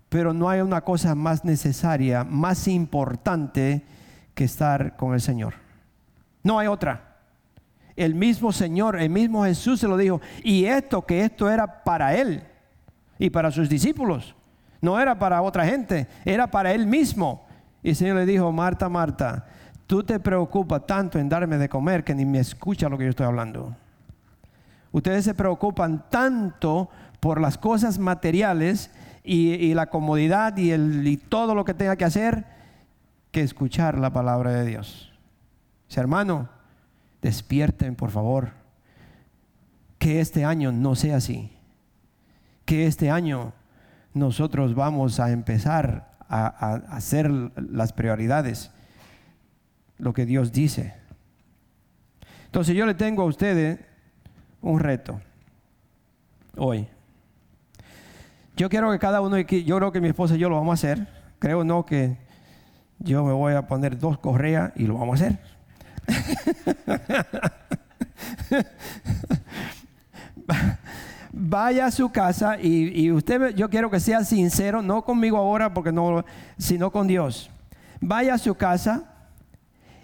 pero 0.10 0.34
no 0.34 0.50
hay 0.50 0.62
una 0.62 0.82
cosa 0.82 1.16
más 1.16 1.46
necesaria, 1.46 2.24
más 2.24 2.68
importante 2.68 3.84
que 4.34 4.44
estar 4.44 4.96
con 4.98 5.14
el 5.14 5.22
Señor. 5.22 5.54
No 6.44 6.60
hay 6.60 6.68
otra. 6.68 7.18
El 7.96 8.16
mismo 8.16 8.52
Señor, 8.52 9.00
el 9.00 9.10
mismo 9.10 9.44
Jesús 9.44 9.80
se 9.80 9.88
lo 9.88 9.98
dijo. 9.98 10.22
Y 10.44 10.66
esto, 10.66 11.06
que 11.06 11.24
esto 11.24 11.50
era 11.50 11.84
para 11.84 12.16
Él 12.16 12.44
y 13.20 13.30
para 13.30 13.52
sus 13.52 13.70
discípulos. 13.70 14.36
No 14.82 15.00
era 15.00 15.20
para 15.20 15.42
otra 15.42 15.66
gente, 15.66 16.08
era 16.26 16.48
para 16.48 16.74
Él 16.74 16.88
mismo. 16.88 17.46
Y 17.84 17.90
el 17.90 17.96
Señor 17.96 18.16
le 18.18 18.26
dijo, 18.26 18.52
Marta, 18.52 18.90
Marta, 18.90 19.46
Tú 19.92 20.04
te 20.04 20.22
preocupas 20.22 20.88
tanto 20.88 21.20
en 21.20 21.28
darme 21.28 21.58
de 21.58 21.68
comer 21.68 22.06
que 22.06 22.16
ni 22.16 22.24
me 22.24 22.40
escucha 22.40 22.88
lo 22.88 22.98
que 22.98 23.04
yo 23.04 23.10
estoy 23.10 23.26
hablando. 23.26 23.76
Ustedes 24.94 25.26
se 25.26 25.34
preocupan 25.34 26.06
tanto 26.10 26.90
por 27.20 27.42
las 27.42 27.58
cosas 27.58 28.00
materiales 28.00 28.90
y, 29.22 29.74
la 29.74 29.88
comodidad 29.88 30.56
y, 30.56 30.72
el, 30.72 31.06
y 31.06 31.18
todo 31.18 31.54
lo 31.56 31.66
que 31.66 31.74
tenga 31.74 31.98
que 31.98 32.06
hacer 32.06 32.46
que 33.32 33.42
escuchar 33.42 34.00
la 34.00 34.14
palabra 34.14 34.52
de 34.52 34.66
Dios. 34.66 35.12
hermano, 35.94 36.48
despierten 37.22 37.96
por 37.96 38.12
favor. 38.12 38.52
Que 39.98 40.22
este 40.22 40.46
año 40.46 40.72
no 40.72 40.96
sea 40.96 41.18
así. 41.18 41.52
Que 42.64 42.88
este 42.88 43.12
año 43.12 43.52
nosotros 44.14 44.74
vamos 44.74 45.20
a 45.20 45.32
empezar 45.32 46.16
a 46.30 46.76
hacer 46.96 47.30
las 47.30 47.92
prioridades 47.92 48.72
lo 50.02 50.14
que 50.14 50.26
Dios 50.26 50.52
dice. 50.52 50.94
Entonces 52.48 52.76
yo 52.76 52.86
le 52.86 52.96
tengo 52.96 53.22
a 53.22 53.26
ustedes 53.26 53.80
un 54.62 54.80
reto 54.80 55.22
hoy. 56.58 56.88
Yo 58.58 58.68
quiero 58.68 58.92
que 58.92 59.00
cada 59.00 59.22
uno, 59.22 59.40
yo 59.40 59.78
creo 59.78 59.92
que 59.92 60.02
mi 60.02 60.10
esposa 60.10 60.36
y 60.36 60.40
yo 60.40 60.50
lo 60.50 60.58
vamos 60.58 60.72
a 60.72 60.74
hacer. 60.74 61.08
Creo 61.40 61.64
no 61.64 61.86
que 61.86 62.18
yo 63.00 63.24
me 63.24 63.32
voy 63.32 63.54
a 63.54 63.68
poner 63.68 63.98
dos 63.98 64.18
correas 64.18 64.74
y 64.76 64.86
lo 64.86 64.98
vamos 64.98 65.22
a 65.22 65.26
hacer. 65.26 65.40
Vaya 71.32 71.86
a 71.86 71.92
su 71.92 72.12
casa 72.12 72.60
y, 72.60 73.04
y, 73.04 73.12
usted, 73.12 73.56
yo 73.56 73.70
quiero 73.70 73.90
que 73.90 74.00
sea 74.00 74.26
sincero, 74.26 74.82
no 74.82 75.04
conmigo 75.04 75.38
ahora, 75.38 75.74
porque 75.74 75.92
no, 75.92 76.26
sino 76.58 76.92
con 76.92 77.08
Dios. 77.08 77.50
Vaya 78.02 78.34
a 78.34 78.38
su 78.38 78.56
casa 78.56 79.11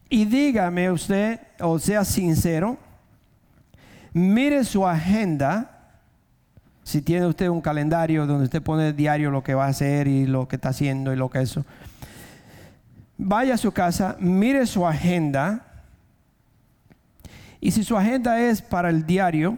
y 0.10 0.26
dígame 0.26 0.89
usted, 0.89 1.39
o 1.60 1.80
sea 1.80 2.05
sincero, 2.05 2.78
mire 4.14 4.64
su 4.64 4.88
agenda. 4.88 5.74
Si 6.84 7.01
tiene 7.01 7.26
usted 7.26 7.49
un 7.49 7.60
calendario 7.60 8.26
donde 8.26 8.45
usted 8.45 8.62
pone 8.62 8.93
diario 8.93 9.30
lo 9.30 9.43
que 9.43 9.53
va 9.53 9.66
a 9.66 9.70
hacer 9.70 10.08
y 10.08 10.26
lo 10.26 10.47
que 10.47 10.55
está 10.55 10.70
haciendo 10.70 11.12
y 11.12 11.18
lo 11.18 11.30
que 11.30 11.41
eso. 11.41 11.66
Vaya 13.18 13.55
a 13.55 13.58
su 13.58 13.74
casa, 13.74 14.16
mire 14.20 14.66
su 14.66 14.88
agenda. 14.88 15.66
Y 17.60 17.72
si 17.72 17.84
su 17.84 17.97
agenda 17.97 18.39
es 18.39 18.62
para 18.62 18.89
el 18.89 19.05
diario, 19.05 19.58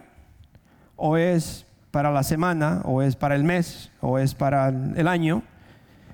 o 0.96 1.16
es 1.16 1.66
para 1.92 2.10
la 2.10 2.24
semana, 2.24 2.80
o 2.84 3.02
es 3.02 3.14
para 3.14 3.36
el 3.36 3.44
mes, 3.44 3.92
o 4.00 4.18
es 4.18 4.34
para 4.34 4.68
el 4.68 5.06
año, 5.06 5.42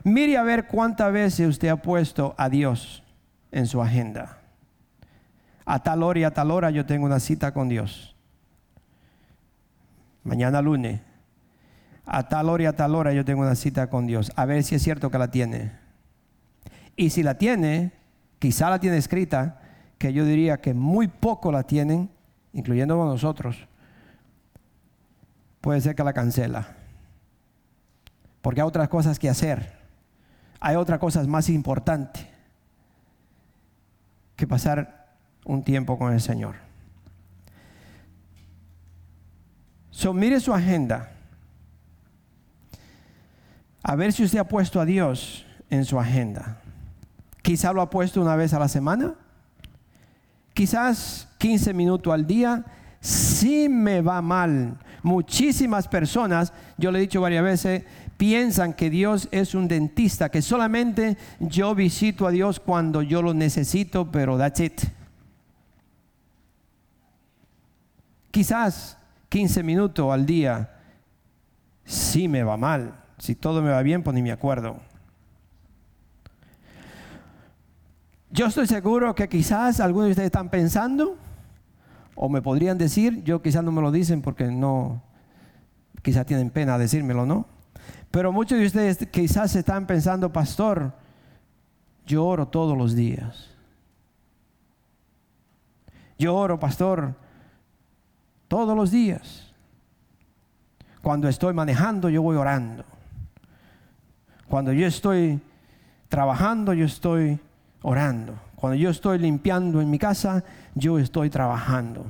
mire 0.05 0.37
a 0.37 0.43
ver 0.43 0.67
cuántas 0.67 1.11
veces 1.13 1.49
usted 1.49 1.69
ha 1.69 1.77
puesto 1.77 2.35
a 2.37 2.51
Dios 2.51 3.03
en 3.57 3.67
su 3.67 3.81
agenda. 3.81 4.37
A 5.65 5.83
tal 5.83 6.03
hora 6.03 6.21
y 6.21 6.25
a 6.25 6.31
tal 6.31 6.51
hora 6.51 6.71
yo 6.71 6.85
tengo 6.85 7.07
una 7.07 7.19
cita 7.19 7.55
con 7.55 7.71
Dios. 7.71 8.15
Mañana 10.25 10.61
lunes. 10.61 11.01
A 12.05 12.29
tal 12.29 12.51
hora 12.51 12.65
y 12.65 12.67
a 12.67 12.77
tal 12.77 12.95
hora 12.95 13.15
yo 13.15 13.25
tengo 13.25 13.41
una 13.41 13.55
cita 13.55 13.89
con 13.89 14.07
Dios. 14.07 14.31
A 14.37 14.45
ver 14.45 14.63
si 14.63 14.75
es 14.75 14.83
cierto 14.83 15.11
que 15.11 15.17
la 15.17 15.31
tiene. 15.31 15.73
Y 16.97 17.09
si 17.09 17.23
la 17.23 17.39
tiene, 17.39 17.93
quizá 18.39 18.69
la 18.69 18.79
tiene 18.79 18.99
escrita, 18.99 19.63
que 19.97 20.13
yo 20.13 20.27
diría 20.27 20.61
que 20.61 20.75
muy 20.75 21.09
poco 21.09 21.51
la 21.51 21.63
tienen, 21.63 22.11
incluyendo 22.53 22.95
nosotros. 23.07 23.69
Puede 25.63 25.81
ser 25.81 25.95
que 25.95 26.05
la 26.05 26.13
cancela. 26.13 26.77
Porque 28.43 28.61
hay 28.61 28.67
otras 28.67 28.91
cosas 28.91 29.19
que 29.19 29.31
hacer. 29.31 29.79
Hay 30.61 30.77
otras 30.77 30.99
cosas 30.99 31.27
más 31.27 31.49
importantes 31.49 32.36
que 34.37 34.47
pasar 34.47 35.17
un 35.45 35.65
tiempo 35.65 35.99
con 35.99 36.13
el 36.13 36.21
Señor. 36.21 36.57
So, 39.91 40.13
mire 40.13 40.41
su 40.41 40.53
agenda. 40.53 41.11
A 43.83 43.97
ver 43.97 44.13
si 44.13 44.25
usted 44.25 44.39
ha 44.39 44.45
puesto 44.45 44.81
a 44.81 44.85
Dios 44.85 45.47
en 45.71 45.85
su 45.85 45.99
agenda. 45.99 46.59
Quizá 47.41 47.73
lo 47.73 47.81
ha 47.81 47.89
puesto 47.89 48.21
una 48.21 48.37
vez 48.37 48.53
a 48.53 48.59
la 48.59 48.69
semana. 48.69 49.15
Quizás 50.53 51.29
15 51.39 51.73
minutos 51.73 52.13
al 52.13 52.27
día. 52.27 52.65
Si 53.01 53.69
me 53.69 54.03
va 54.03 54.21
mal. 54.21 54.77
Muchísimas 55.03 55.87
personas, 55.87 56.53
yo 56.77 56.91
le 56.91 56.99
he 56.99 57.03
dicho 57.03 57.21
varias 57.21 57.45
veces, 57.45 57.85
piensan 58.17 58.73
que 58.73 58.91
Dios 58.91 59.29
es 59.31 59.55
un 59.55 59.69
dentista, 59.69 60.31
que 60.31 60.43
solamente 60.43 61.17
yo 61.41 61.75
visito 61.75 62.27
a 62.27 62.31
Dios 62.31 62.61
cuando 62.61 63.03
yo 63.03 63.23
lo 63.23 63.35
necesito, 63.35 64.11
pero 64.11 64.39
that's 64.39 64.61
it. 64.61 64.83
Quizás 68.31 68.99
15 69.29 69.63
minutos 69.63 70.13
al 70.13 70.27
día, 70.27 70.71
sí 71.85 72.29
me 72.29 72.43
va 72.43 72.57
mal. 72.57 73.03
Si 73.19 73.35
todo 73.35 73.63
me 73.63 73.71
va 73.71 73.83
bien, 73.83 74.03
pues 74.03 74.15
ni 74.15 74.23
me 74.23 74.33
acuerdo. 74.33 74.77
Yo 78.31 78.47
estoy 78.47 78.67
seguro 78.67 79.15
que 79.15 79.29
quizás 79.29 79.81
algunos 79.81 80.07
de 80.07 80.11
ustedes 80.11 80.27
están 80.27 80.51
pensando, 80.51 81.17
o 82.15 82.29
me 82.29 82.43
podrían 82.43 82.77
decir, 82.77 83.23
yo 83.25 83.41
quizás 83.41 83.65
no 83.65 83.73
me 83.73 83.81
lo 83.81 83.91
dicen 83.91 84.21
porque 84.21 84.45
no, 84.51 85.03
quizás 86.03 86.27
tienen 86.27 86.51
pena 86.51 86.77
decírmelo, 86.77 87.25
¿no? 87.25 87.56
Pero 88.11 88.33
muchos 88.33 88.59
de 88.59 88.67
ustedes 88.67 89.07
quizás 89.11 89.55
están 89.57 89.87
pensando, 89.87 90.33
pastor, 90.33 90.93
yo 92.07 92.25
oro 92.25 92.47
todos 92.49 92.77
los 92.77 92.95
días. 92.95 93.51
Yo 96.19 96.35
oro, 96.35 96.59
pastor, 96.59 97.15
todos 98.49 98.77
los 98.77 98.91
días. 98.91 99.53
Cuando 101.03 101.29
estoy 101.29 101.53
manejando, 101.53 102.09
yo 102.09 102.23
voy 102.23 102.37
orando. 102.37 102.85
Cuando 104.49 104.73
yo 104.73 104.87
estoy 104.87 105.41
trabajando, 106.09 106.73
yo 106.73 106.87
estoy 106.87 107.39
orando. 107.83 108.35
Cuando 108.55 108.77
yo 108.77 108.91
estoy 108.91 109.19
limpiando 109.19 109.81
en 109.81 109.91
mi 109.91 109.99
casa, 109.99 110.43
yo 110.75 110.99
estoy 110.99 111.29
trabajando. 111.29 112.07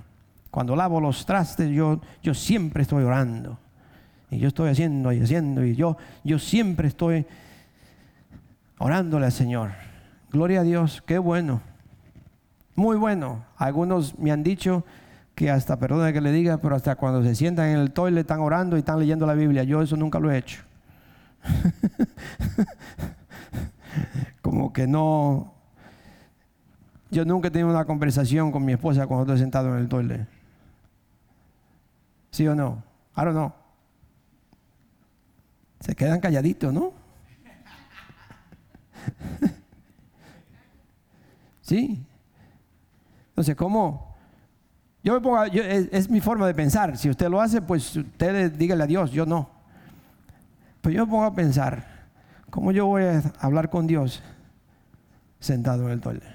Cuando 0.51 0.77
lavo 0.77 1.01
los 1.01 1.27
trastes, 1.27 1.68
yo, 1.70 2.01
yo 2.22 2.33
siempre 2.33 2.83
estoy 2.83 3.05
orando. 3.05 3.59
Y 4.31 4.39
yo 4.39 4.49
estoy 4.49 4.70
haciendo 4.70 5.12
y 5.12 5.20
haciendo 5.20 5.64
y 5.64 5.77
yo, 5.77 5.97
yo 6.24 6.39
siempre 6.39 6.89
estoy 6.89 7.27
orándole 8.79 9.27
al 9.27 9.33
Señor. 9.33 9.72
Gloria 10.31 10.61
a 10.61 10.64
Dios, 10.64 11.03
qué 11.07 11.18
bueno. 11.18 11.61
Muy 12.74 12.97
bueno. 12.97 13.45
Algunos 13.57 14.18
me 14.18 14.33
han 14.33 14.43
dicho 14.43 14.85
que 15.35 15.51
hasta, 15.51 15.79
perdone 15.79 16.12
que 16.12 16.20
le 16.20 16.33
diga, 16.33 16.59
pero 16.59 16.74
hasta 16.74 16.97
cuando 16.97 17.22
se 17.22 17.35
sientan 17.35 17.68
en 17.68 17.79
el 17.79 17.93
toilet 17.93 18.22
están 18.22 18.41
orando 18.41 18.77
y 18.77 18.81
están 18.81 18.99
leyendo 18.99 19.27
la 19.27 19.35
Biblia. 19.35 19.62
Yo 19.64 19.83
eso 19.83 19.97
nunca 19.97 20.18
lo 20.18 20.31
he 20.31 20.39
hecho. 20.39 20.62
Como 24.43 24.72
que 24.72 24.87
no. 24.87 25.53
Yo 27.11 27.24
nunca 27.24 27.49
he 27.49 27.51
tenido 27.51 27.70
una 27.70 27.85
conversación 27.85 28.51
con 28.51 28.64
mi 28.64 28.72
esposa 28.72 29.07
cuando 29.07 29.24
estoy 29.24 29.39
sentado 29.39 29.74
en 29.74 29.83
el 29.83 29.89
toilet. 29.89 30.27
¿Sí 32.31 32.47
o 32.49 32.55
no? 32.55 32.83
I 33.16 33.20
don't 33.20 33.33
know. 33.33 33.66
Se 35.87 35.95
quedan 35.95 36.18
calladitos, 36.18 36.74
¿no? 36.74 36.93
¿Sí? 41.62 42.05
Entonces, 43.28 43.55
¿cómo? 43.55 44.16
Yo 45.05 45.14
me 45.14 45.20
pongo, 45.20 45.45
es, 45.45 46.11
mi 46.11 46.20
forma 46.20 46.49
de 46.49 46.55
pensar. 46.55 46.99
Si 46.99 47.09
usted 47.09 47.28
lo 47.28 47.41
hace, 47.41 47.62
pues 47.62 47.95
usted 47.95 48.51
dígale 48.51 48.82
a 48.82 48.87
Dios, 48.89 49.12
yo 49.12 49.26
no. 49.26 49.49
Pero 50.80 50.97
yo 50.97 51.07
me 51.07 51.11
pongo 51.12 51.24
a 51.24 51.34
pensar, 51.37 51.87
¿cómo 52.51 52.72
yo 52.72 52.87
voy 52.87 53.05
a 53.05 53.22
hablar 53.39 53.70
con 53.70 53.87
Dios 53.87 54.24
sentado 55.39 55.84
en 55.87 55.93
el 55.93 56.01
toile? 56.01 56.26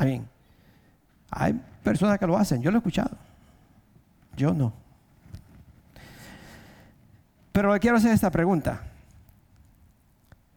I 0.00 0.04
mean, 0.06 0.28
hay 1.30 1.60
personas 1.84 2.18
que 2.18 2.26
lo 2.26 2.38
hacen, 2.38 2.62
yo 2.62 2.70
lo 2.70 2.78
he 2.78 2.80
escuchado. 2.80 3.18
Yo 4.34 4.54
no. 4.54 4.87
Pero 7.58 7.74
le 7.74 7.80
quiero 7.80 7.96
hacer 7.96 8.12
esta 8.12 8.30
pregunta. 8.30 8.82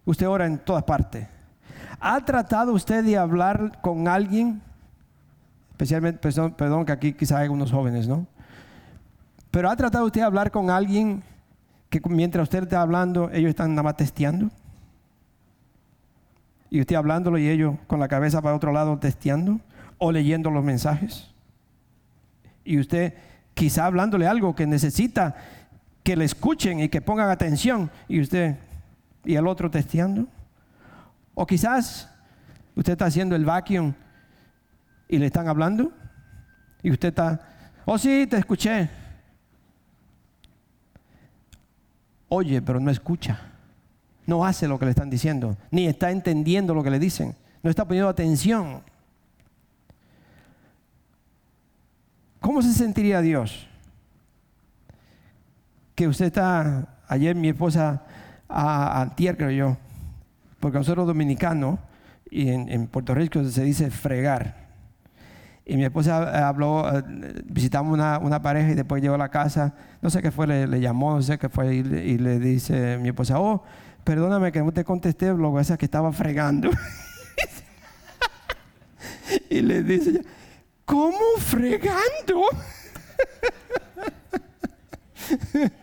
Usted 0.06 0.30
ora 0.30 0.46
en 0.46 0.60
todas 0.60 0.84
partes. 0.84 1.28
¿Ha 2.00 2.24
tratado 2.24 2.74
usted 2.74 3.04
de 3.04 3.18
hablar 3.18 3.82
con 3.82 4.08
alguien? 4.08 4.62
Especialmente, 5.72 6.20
perdón, 6.52 6.86
que 6.86 6.92
aquí 6.92 7.14
quizá 7.14 7.40
hay 7.40 7.48
unos 7.50 7.72
jóvenes, 7.72 8.08
¿no? 8.08 8.28
Pero 9.50 9.72
¿ha 9.72 9.76
tratado 9.76 10.06
usted 10.06 10.22
de 10.22 10.26
hablar 10.26 10.52
con 10.52 10.70
alguien 10.70 11.24
que 11.90 12.00
mientras 12.08 12.44
usted 12.44 12.62
está 12.62 12.84
hablando, 12.84 13.32
ellos 13.32 13.50
están 13.50 13.72
nada 13.72 13.82
más 13.82 13.98
testeando? 13.98 14.52
Y 16.70 16.82
usted 16.82 16.98
hablándolo 16.98 17.40
y 17.40 17.50
ellos 17.50 17.78
con 17.88 18.00
la 18.00 18.10
cabeza 18.10 18.44
para 18.44 18.56
otro 18.56 18.72
lado 18.72 19.00
testeando 19.00 19.60
o 19.98 20.12
leyendo 20.12 20.52
los 20.52 20.64
mensajes. 20.64 21.34
Y 22.64 22.78
usted 22.78 23.16
quizá 23.56 23.88
hablándole 23.88 24.28
algo 24.28 24.54
que 24.54 24.68
necesita 24.68 25.36
que 26.04 26.16
le 26.16 26.26
escuchen 26.26 26.80
y 26.80 26.90
que 26.90 27.02
pongan 27.02 27.30
atención 27.30 27.92
y 28.08 28.22
usted 28.22 28.56
y 29.24 29.36
el 29.36 29.48
otro 29.48 29.70
testeando. 29.70 30.28
O 31.34 31.46
quizás 31.46 32.10
usted 32.76 32.94
está 32.94 33.06
haciendo 33.06 33.36
el 33.36 33.46
vacuum 33.46 33.94
y 35.08 35.18
le 35.18 35.28
están 35.28 35.48
hablando 35.48 35.92
y 36.82 36.92
usted 36.92 37.10
está, 37.10 37.40
oh 37.86 37.98
sí, 37.98 38.28
te 38.28 38.38
escuché. 38.38 38.90
Oye, 42.30 42.62
pero 42.62 42.80
no 42.80 42.90
escucha. 42.90 43.40
No 44.26 44.46
hace 44.46 44.68
lo 44.68 44.80
que 44.80 44.86
le 44.86 44.92
están 44.92 45.10
diciendo, 45.10 45.58
ni 45.72 45.88
está 45.88 46.12
entendiendo 46.12 46.74
lo 46.74 46.84
que 46.84 46.92
le 46.92 47.00
dicen. 47.00 47.36
No 47.64 47.70
está 47.70 47.86
poniendo 47.86 48.08
atención. 48.08 48.82
¿Cómo 52.40 52.62
se 52.62 52.72
sentiría 52.74 53.22
Dios? 53.22 53.68
Que 56.02 56.08
usted 56.08 56.26
está, 56.26 56.98
ayer 57.08 57.36
mi 57.36 57.50
esposa, 57.50 58.02
a, 58.50 59.04
a 59.04 59.16
creo 59.16 59.52
yo, 59.52 59.78
porque 60.60 60.80
nosotros 60.80 61.06
dominicanos, 61.06 61.78
y 62.32 62.50
en, 62.50 62.88
Puerto 62.88 63.14
Rico 63.14 63.44
se 63.44 63.64
dice 63.64 63.92
fregar. 63.92 64.72
Y 65.64 65.78
mi 65.78 65.84
esposa 65.84 66.48
habló, 66.48 66.90
eh, 66.92 67.04
visitamos 67.46 67.94
una, 67.94 68.42
pareja 68.42 68.72
y 68.72 68.74
después 68.74 69.00
llegó 69.04 69.14
a 69.14 69.20
la 69.20 69.30
casa, 69.30 69.76
no 70.02 70.10
sé 70.10 70.24
qué 70.24 70.32
fue, 70.32 70.48
le, 70.48 70.80
llamó, 70.80 71.14
no 71.14 71.22
sé 71.22 71.38
qué 71.38 71.50
fue, 71.50 71.76
y, 71.76 71.84
le 71.84 72.40
dice 72.40 72.98
mi 72.98 73.10
esposa, 73.10 73.40
oh, 73.40 73.64
perdóname 74.04 74.52
que 74.52 74.64
no 74.64 74.72
te 74.72 74.84
contesté, 74.84 75.32
lo 75.32 75.56
que 75.56 75.78
que 75.78 75.86
estaba 75.86 76.12
fregando. 76.12 76.72
y 79.52 79.62
le 79.62 79.84
dice, 79.84 80.24
¿cómo 80.84 81.20
fregando? 81.38 82.42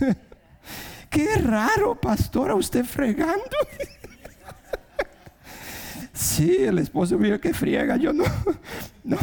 Qué 1.10 1.36
raro, 1.36 2.00
pastora, 2.00 2.54
usted 2.54 2.84
fregando. 2.84 3.36
Sí, 6.12 6.54
el 6.58 6.78
esposo 6.78 7.18
mío 7.18 7.40
que 7.40 7.54
friega, 7.54 7.96
yo 7.96 8.12
no. 8.12 8.24
no. 9.04 9.16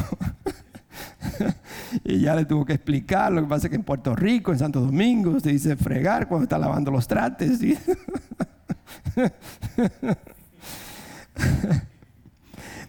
y 2.03 2.19
ya 2.21 2.33
le 2.33 2.43
tuvo 2.43 2.65
que 2.65 2.73
explicar. 2.73 3.31
Lo 3.31 3.43
que 3.43 3.47
pasa 3.47 3.67
es 3.67 3.69
que 3.69 3.75
en 3.75 3.83
Puerto 3.83 4.15
Rico, 4.15 4.51
en 4.51 4.57
Santo 4.57 4.81
Domingo, 4.81 5.39
se 5.39 5.51
dice 5.51 5.75
fregar 5.75 6.27
cuando 6.27 6.45
está 6.45 6.57
lavando 6.57 6.89
los 6.89 7.07
trates. 7.07 7.59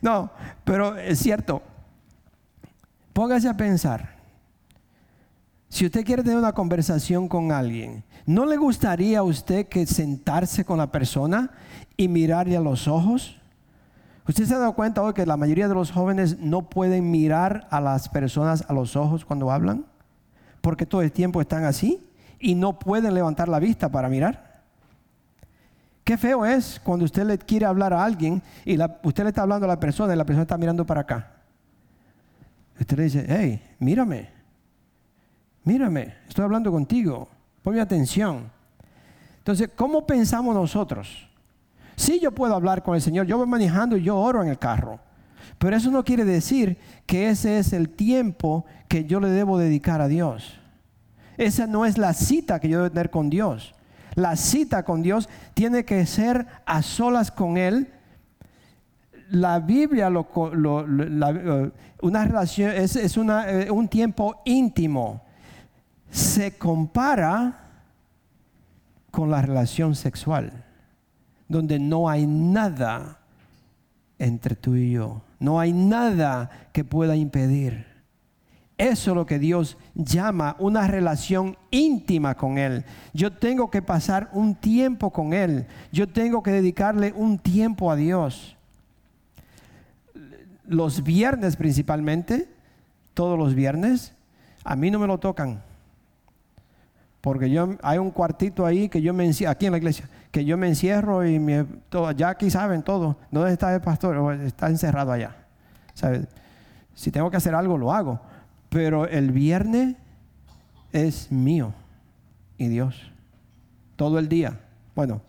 no, 0.00 0.30
pero 0.64 0.96
es 0.96 1.18
cierto. 1.18 1.62
Póngase 3.12 3.46
a 3.46 3.58
pensar. 3.58 4.17
Si 5.68 5.84
usted 5.84 6.04
quiere 6.04 6.22
tener 6.22 6.38
una 6.38 6.52
conversación 6.52 7.28
con 7.28 7.52
alguien, 7.52 8.02
¿no 8.24 8.46
le 8.46 8.56
gustaría 8.56 9.18
a 9.18 9.22
usted 9.22 9.68
que 9.68 9.86
sentarse 9.86 10.64
con 10.64 10.78
la 10.78 10.90
persona 10.90 11.50
y 11.96 12.08
mirarle 12.08 12.56
a 12.56 12.60
los 12.60 12.88
ojos? 12.88 13.38
¿Usted 14.26 14.44
se 14.44 14.54
ha 14.54 14.58
dado 14.58 14.74
cuenta 14.74 15.02
hoy 15.02 15.12
que 15.12 15.26
la 15.26 15.36
mayoría 15.36 15.68
de 15.68 15.74
los 15.74 15.90
jóvenes 15.90 16.38
no 16.38 16.68
pueden 16.68 17.10
mirar 17.10 17.66
a 17.70 17.80
las 17.80 18.08
personas 18.08 18.64
a 18.68 18.72
los 18.72 18.96
ojos 18.96 19.24
cuando 19.24 19.50
hablan? 19.50 19.84
Porque 20.60 20.86
todo 20.86 21.02
el 21.02 21.12
tiempo 21.12 21.40
están 21.40 21.64
así 21.64 22.02
y 22.40 22.54
no 22.54 22.78
pueden 22.78 23.14
levantar 23.14 23.48
la 23.48 23.58
vista 23.58 23.90
para 23.90 24.08
mirar. 24.08 24.62
Qué 26.02 26.16
feo 26.16 26.46
es 26.46 26.80
cuando 26.82 27.04
usted 27.04 27.24
le 27.24 27.36
quiere 27.36 27.66
hablar 27.66 27.92
a 27.92 28.02
alguien 28.02 28.42
y 28.64 28.78
usted 29.02 29.24
le 29.24 29.28
está 29.28 29.42
hablando 29.42 29.66
a 29.66 29.68
la 29.68 29.80
persona 29.80 30.14
y 30.14 30.16
la 30.16 30.24
persona 30.24 30.42
está 30.42 30.56
mirando 30.56 30.86
para 30.86 31.02
acá. 31.02 31.32
Usted 32.80 32.96
le 32.96 33.02
dice, 33.04 33.26
hey, 33.28 33.62
mírame, 33.78 34.37
mírame, 35.64 36.14
estoy 36.28 36.44
hablando 36.44 36.70
contigo, 36.70 37.28
ponme 37.62 37.80
atención. 37.80 38.50
Entonces, 39.38 39.70
¿cómo 39.74 40.06
pensamos 40.06 40.54
nosotros? 40.54 41.28
Sí, 41.96 42.20
yo 42.20 42.30
puedo 42.30 42.54
hablar 42.54 42.82
con 42.82 42.94
el 42.94 43.02
Señor. 43.02 43.26
Yo 43.26 43.38
voy 43.38 43.46
manejando 43.48 43.96
y 43.96 44.02
yo 44.04 44.16
oro 44.16 44.42
en 44.42 44.48
el 44.48 44.58
carro. 44.58 45.00
Pero 45.58 45.76
eso 45.76 45.90
no 45.90 46.04
quiere 46.04 46.24
decir 46.24 46.78
que 47.06 47.28
ese 47.28 47.58
es 47.58 47.72
el 47.72 47.88
tiempo 47.88 48.64
que 48.86 49.04
yo 49.04 49.18
le 49.18 49.28
debo 49.28 49.58
dedicar 49.58 50.00
a 50.00 50.06
Dios. 50.06 50.60
Esa 51.36 51.66
no 51.66 51.86
es 51.86 51.98
la 51.98 52.14
cita 52.14 52.60
que 52.60 52.68
yo 52.68 52.78
debo 52.78 52.90
tener 52.90 53.10
con 53.10 53.30
Dios. 53.30 53.74
La 54.14 54.36
cita 54.36 54.84
con 54.84 55.02
Dios 55.02 55.28
tiene 55.54 55.84
que 55.84 56.06
ser 56.06 56.46
a 56.66 56.82
solas 56.82 57.30
con 57.30 57.56
Él. 57.56 57.92
La 59.30 59.58
Biblia, 59.58 60.08
lo, 60.08 60.26
eh, 60.26 61.70
una 62.02 62.24
relación, 62.24 62.70
es, 62.70 62.96
eh, 62.96 63.70
un 63.70 63.88
tiempo 63.88 64.40
íntimo. 64.44 65.22
Se 66.10 66.56
compara 66.56 67.70
con 69.10 69.30
la 69.30 69.42
relación 69.42 69.94
sexual 69.94 70.64
donde 71.48 71.78
no 71.78 72.08
hay 72.08 72.26
nada 72.26 73.18
entre 74.18 74.54
tú 74.54 74.76
y 74.76 74.92
yo. 74.92 75.22
No 75.40 75.58
hay 75.58 75.72
nada 75.72 76.50
que 76.72 76.84
pueda 76.84 77.16
impedir. 77.16 77.86
Eso 78.76 79.10
es 79.10 79.16
lo 79.16 79.26
que 79.26 79.40
Dios 79.40 79.76
llama 79.94 80.54
una 80.60 80.86
relación 80.86 81.56
íntima 81.70 82.36
con 82.36 82.58
Él. 82.58 82.84
Yo 83.12 83.32
tengo 83.32 83.70
que 83.70 83.82
pasar 83.82 84.28
un 84.32 84.54
tiempo 84.54 85.10
con 85.10 85.32
Él. 85.32 85.66
Yo 85.90 86.08
tengo 86.08 86.42
que 86.42 86.52
dedicarle 86.52 87.12
un 87.12 87.38
tiempo 87.38 87.90
a 87.90 87.96
Dios. 87.96 88.56
Los 90.64 91.02
viernes 91.02 91.56
principalmente, 91.56 92.48
todos 93.14 93.38
los 93.38 93.54
viernes, 93.54 94.12
a 94.62 94.76
mí 94.76 94.90
no 94.90 94.98
me 94.98 95.06
lo 95.06 95.18
tocan. 95.18 95.62
Porque 97.28 97.50
yo, 97.50 97.76
hay 97.82 97.98
un 97.98 98.10
cuartito 98.10 98.64
ahí 98.64 98.88
que 98.88 99.02
yo 99.02 99.12
me 99.12 99.26
encierro, 99.26 99.52
aquí 99.52 99.66
en 99.66 99.72
la 99.72 99.78
iglesia, 99.78 100.08
que 100.30 100.46
yo 100.46 100.56
me 100.56 100.66
encierro 100.66 101.28
y 101.28 101.38
todo, 101.90 102.10
ya 102.12 102.30
aquí 102.30 102.50
saben 102.50 102.82
todo. 102.82 103.18
¿Dónde 103.30 103.52
está 103.52 103.74
el 103.74 103.82
pastor? 103.82 104.40
Está 104.40 104.68
encerrado 104.68 105.12
allá. 105.12 105.36
Si 106.94 107.10
tengo 107.10 107.30
que 107.30 107.36
hacer 107.36 107.54
algo, 107.54 107.76
lo 107.76 107.92
hago 107.92 108.18
pero 108.68 109.06
el 109.06 109.32
viernes 109.32 109.96
es 110.92 111.30
mío 111.30 111.74
y 112.56 112.68
Dios. 112.68 113.10
Todo 113.96 114.18
el 114.18 114.28
día. 114.28 114.58
Bueno, 114.94 115.20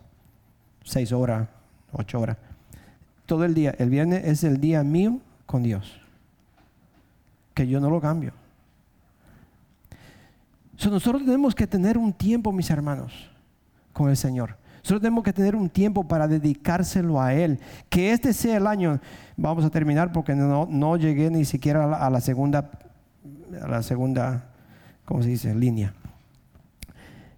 seis 0.84 1.12
horas, 1.12 1.48
ocho 1.92 2.20
horas. 2.20 2.36
Todo 3.26 3.44
el 3.44 3.54
día. 3.54 3.74
El 3.78 3.90
viernes 3.90 4.24
es 4.24 4.44
el 4.44 4.58
día 4.60 4.82
mío 4.82 5.20
con 5.46 5.62
Dios. 5.62 6.00
Que 7.54 7.66
yo 7.66 7.78
no 7.78 7.90
lo 7.90 8.00
cambio. 8.00 8.32
Nosotros 10.88 11.24
tenemos 11.24 11.54
que 11.54 11.66
tener 11.66 11.98
un 11.98 12.12
tiempo, 12.12 12.52
mis 12.52 12.70
hermanos, 12.70 13.30
con 13.92 14.08
el 14.08 14.16
Señor. 14.16 14.56
Nosotros 14.76 15.02
tenemos 15.02 15.24
que 15.24 15.32
tener 15.32 15.54
un 15.54 15.68
tiempo 15.68 16.08
para 16.08 16.26
dedicárselo 16.26 17.20
a 17.20 17.34
Él. 17.34 17.60
Que 17.90 18.12
este 18.12 18.32
sea 18.32 18.56
el 18.56 18.66
año. 18.66 18.98
Vamos 19.36 19.64
a 19.64 19.70
terminar 19.70 20.10
porque 20.10 20.34
no, 20.34 20.66
no 20.70 20.96
llegué 20.96 21.30
ni 21.30 21.44
siquiera 21.44 21.84
a 21.84 21.86
la, 21.86 21.96
a 21.98 22.08
la 22.08 22.20
segunda 22.20 22.70
a 23.60 23.68
la 23.68 23.82
segunda, 23.82 24.50
¿cómo 25.04 25.22
se 25.22 25.30
dice? 25.30 25.54
Línea. 25.54 25.94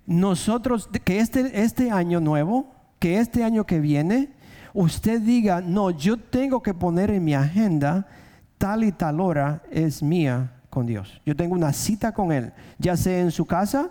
Nosotros, 0.06 0.88
que 1.04 1.18
este, 1.18 1.62
este 1.62 1.90
año 1.90 2.20
nuevo, 2.20 2.74
que 2.98 3.18
este 3.18 3.44
año 3.44 3.64
que 3.64 3.80
viene, 3.80 4.30
usted 4.74 5.20
diga, 5.20 5.60
no, 5.60 5.90
yo 5.90 6.16
tengo 6.16 6.62
que 6.62 6.74
poner 6.74 7.10
en 7.10 7.24
mi 7.24 7.34
agenda 7.34 8.06
tal 8.58 8.84
y 8.84 8.92
tal 8.92 9.20
hora 9.20 9.62
es 9.70 10.02
mía 10.02 10.51
con 10.72 10.86
Dios. 10.86 11.20
Yo 11.26 11.36
tengo 11.36 11.54
una 11.54 11.74
cita 11.74 12.12
con 12.12 12.32
Él, 12.32 12.54
ya 12.78 12.96
sea 12.96 13.20
en 13.20 13.30
su 13.30 13.44
casa, 13.44 13.90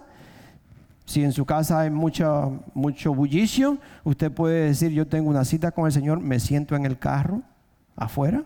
si 1.06 1.24
en 1.24 1.32
su 1.32 1.46
casa 1.46 1.82
hay 1.82 1.92
mucho, 1.92 2.64
mucho 2.74 3.14
bullicio, 3.14 3.78
usted 4.04 4.32
puede 4.32 4.66
decir, 4.66 4.90
yo 4.90 5.06
tengo 5.06 5.30
una 5.30 5.46
cita 5.46 5.72
con 5.74 5.86
el 5.86 5.92
Señor, 5.92 6.22
me 6.22 6.40
siento 6.40 6.76
en 6.76 6.88
el 6.88 6.98
carro 6.98 7.44
afuera 7.96 8.46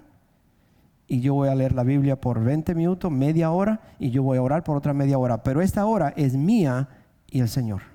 y 1.08 1.22
yo 1.22 1.34
voy 1.34 1.48
a 1.48 1.56
leer 1.56 1.72
la 1.72 1.84
Biblia 1.84 2.20
por 2.20 2.44
20 2.44 2.76
minutos, 2.76 3.10
media 3.10 3.52
hora, 3.52 3.80
y 4.00 4.10
yo 4.10 4.22
voy 4.22 4.38
a 4.38 4.42
orar 4.42 4.66
por 4.66 4.76
otra 4.76 4.94
media 4.94 5.18
hora. 5.18 5.42
Pero 5.42 5.62
esta 5.62 5.86
hora 5.86 6.14
es 6.18 6.36
mía 6.36 6.90
y 7.30 7.40
el 7.40 7.48
Señor. 7.48 7.95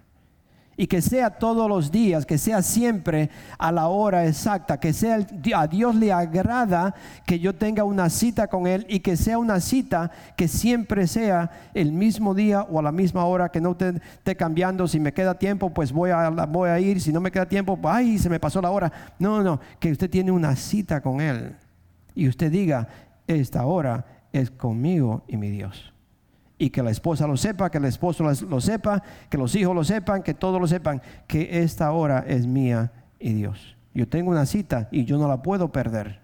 Y 0.81 0.87
que 0.87 1.03
sea 1.03 1.28
todos 1.28 1.68
los 1.68 1.91
días, 1.91 2.24
que 2.24 2.39
sea 2.39 2.62
siempre 2.62 3.28
a 3.59 3.70
la 3.70 3.89
hora 3.89 4.26
exacta, 4.26 4.81
que 4.81 4.95
sea 4.95 5.18
a 5.55 5.66
Dios 5.66 5.95
le 5.95 6.11
agrada 6.11 6.95
que 7.26 7.39
yo 7.39 7.55
tenga 7.55 7.85
una 7.85 8.09
cita 8.09 8.49
con 8.49 8.66
Él 8.66 8.87
y 8.89 9.01
que 9.01 9.18
sea 9.18 9.37
una 9.37 9.61
cita 9.61 10.11
que 10.39 10.49
siempre 10.49 11.07
sea 11.07 11.51
el 11.74 11.93
mismo 11.93 12.35
día 12.35 12.62
o 12.62 12.78
a 12.78 12.83
la 12.83 12.93
misma 12.93 13.26
hora, 13.26 13.51
que 13.51 13.61
no 13.61 13.72
esté, 13.72 14.37
cambiando. 14.37 14.89
Si 14.89 14.99
me 14.99 15.12
queda 15.12 15.35
tiempo, 15.35 15.68
pues 15.68 15.93
voy 15.93 16.12
a, 16.12 16.31
voy 16.31 16.70
a 16.70 16.81
ir. 16.81 16.99
Si 17.03 17.12
no 17.12 17.20
me 17.20 17.31
queda 17.31 17.45
tiempo, 17.45 17.76
pues, 17.76 17.95
ay, 17.95 18.18
se 18.18 18.31
me 18.31 18.41
pasó 18.41 18.62
la 18.62 18.70
hora. 18.70 18.91
No, 19.18 19.43
no, 19.43 19.61
que 19.78 19.93
usted 19.93 20.09
tiene 20.09 20.31
una 20.31 20.57
cita 20.57 21.03
con 21.03 21.20
Él 21.20 21.57
y 22.14 22.26
usted 22.26 22.51
diga, 22.51 22.89
esta 23.26 23.66
hora 23.66 24.07
es 24.33 24.51
conmigo 24.51 25.24
y 25.28 25.37
mi 25.37 25.51
Dios. 25.51 25.93
Y 26.61 26.69
que 26.69 26.83
la 26.83 26.91
esposa 26.91 27.27
lo 27.27 27.39
sepa, 27.39 27.71
que 27.71 27.79
el 27.79 27.87
esposo 27.87 28.23
lo 28.23 28.61
sepa, 28.61 29.03
que 29.31 29.39
los 29.39 29.55
hijos 29.55 29.75
lo 29.75 29.83
sepan, 29.83 30.23
que 30.23 30.35
todos 30.35 30.61
lo 30.61 30.67
sepan, 30.67 31.01
que 31.27 31.63
esta 31.63 31.91
hora 31.93 32.23
es 32.29 32.47
mía 32.47 32.93
y 33.19 33.33
Dios. 33.33 33.77
Yo 33.95 34.07
tengo 34.07 34.31
una 34.31 34.45
cita 34.45 34.87
y 34.91 35.07
yo 35.07 35.17
no 35.17 35.27
la 35.27 35.43
puedo 35.43 35.73
perder. 35.73 36.21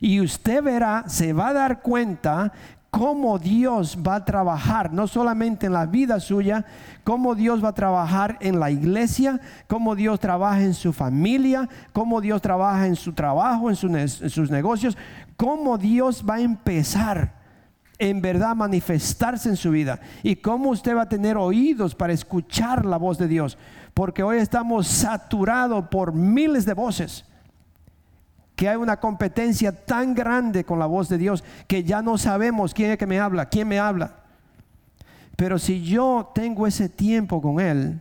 Y 0.00 0.20
usted 0.20 0.62
verá, 0.62 1.04
se 1.08 1.32
va 1.32 1.48
a 1.48 1.52
dar 1.52 1.82
cuenta 1.82 2.52
cómo 2.90 3.38
Dios 3.38 3.98
va 4.06 4.16
a 4.16 4.24
trabajar, 4.24 4.92
no 4.92 5.06
solamente 5.06 5.66
en 5.66 5.72
la 5.72 5.86
vida 5.86 6.20
suya, 6.20 6.64
cómo 7.04 7.34
Dios 7.34 7.62
va 7.62 7.68
a 7.68 7.74
trabajar 7.74 8.38
en 8.40 8.60
la 8.60 8.70
iglesia, 8.70 9.40
cómo 9.66 9.94
Dios 9.94 10.20
trabaja 10.20 10.62
en 10.62 10.74
su 10.74 10.92
familia, 10.92 11.68
cómo 11.92 12.20
Dios 12.20 12.40
trabaja 12.40 12.86
en 12.86 12.96
su 12.96 13.12
trabajo, 13.12 13.70
en, 13.70 13.76
sus 13.76 14.50
negocios, 14.50 14.96
cómo 15.36 15.78
Dios 15.78 16.24
va 16.28 16.36
a 16.36 16.40
empezar 16.40 17.37
en 17.98 18.20
verdad 18.20 18.54
manifestarse 18.54 19.48
en 19.48 19.56
su 19.56 19.70
vida 19.70 20.00
y 20.22 20.36
cómo 20.36 20.70
usted 20.70 20.96
va 20.96 21.02
a 21.02 21.08
tener 21.08 21.36
oídos 21.36 21.94
para 21.94 22.12
escuchar 22.12 22.86
la 22.86 22.96
voz 22.96 23.18
de 23.18 23.26
Dios, 23.26 23.58
porque 23.92 24.22
hoy 24.22 24.38
estamos 24.38 24.86
saturados 24.86 25.88
por 25.88 26.12
miles 26.12 26.64
de 26.64 26.74
voces. 26.74 27.24
Que 28.54 28.68
hay 28.68 28.76
una 28.76 28.98
competencia 28.98 29.84
tan 29.84 30.14
grande 30.14 30.64
con 30.64 30.78
la 30.78 30.86
voz 30.86 31.08
de 31.08 31.18
Dios 31.18 31.44
que 31.66 31.84
ya 31.84 32.02
no 32.02 32.18
sabemos 32.18 32.74
quién 32.74 32.90
es 32.92 32.98
que 32.98 33.06
me 33.06 33.20
habla, 33.20 33.46
quién 33.46 33.68
me 33.68 33.78
habla. 33.78 34.16
Pero 35.36 35.58
si 35.58 35.84
yo 35.84 36.32
tengo 36.34 36.66
ese 36.66 36.88
tiempo 36.88 37.40
con 37.40 37.60
Él, 37.60 38.00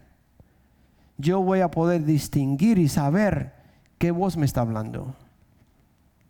yo 1.18 1.42
voy 1.42 1.62
a 1.62 1.70
poder 1.70 2.06
distinguir 2.06 2.80
y 2.80 2.88
saber 2.88 3.54
qué 4.00 4.10
voz 4.10 4.38
me 4.38 4.46
está 4.46 4.62
hablando, 4.62 5.16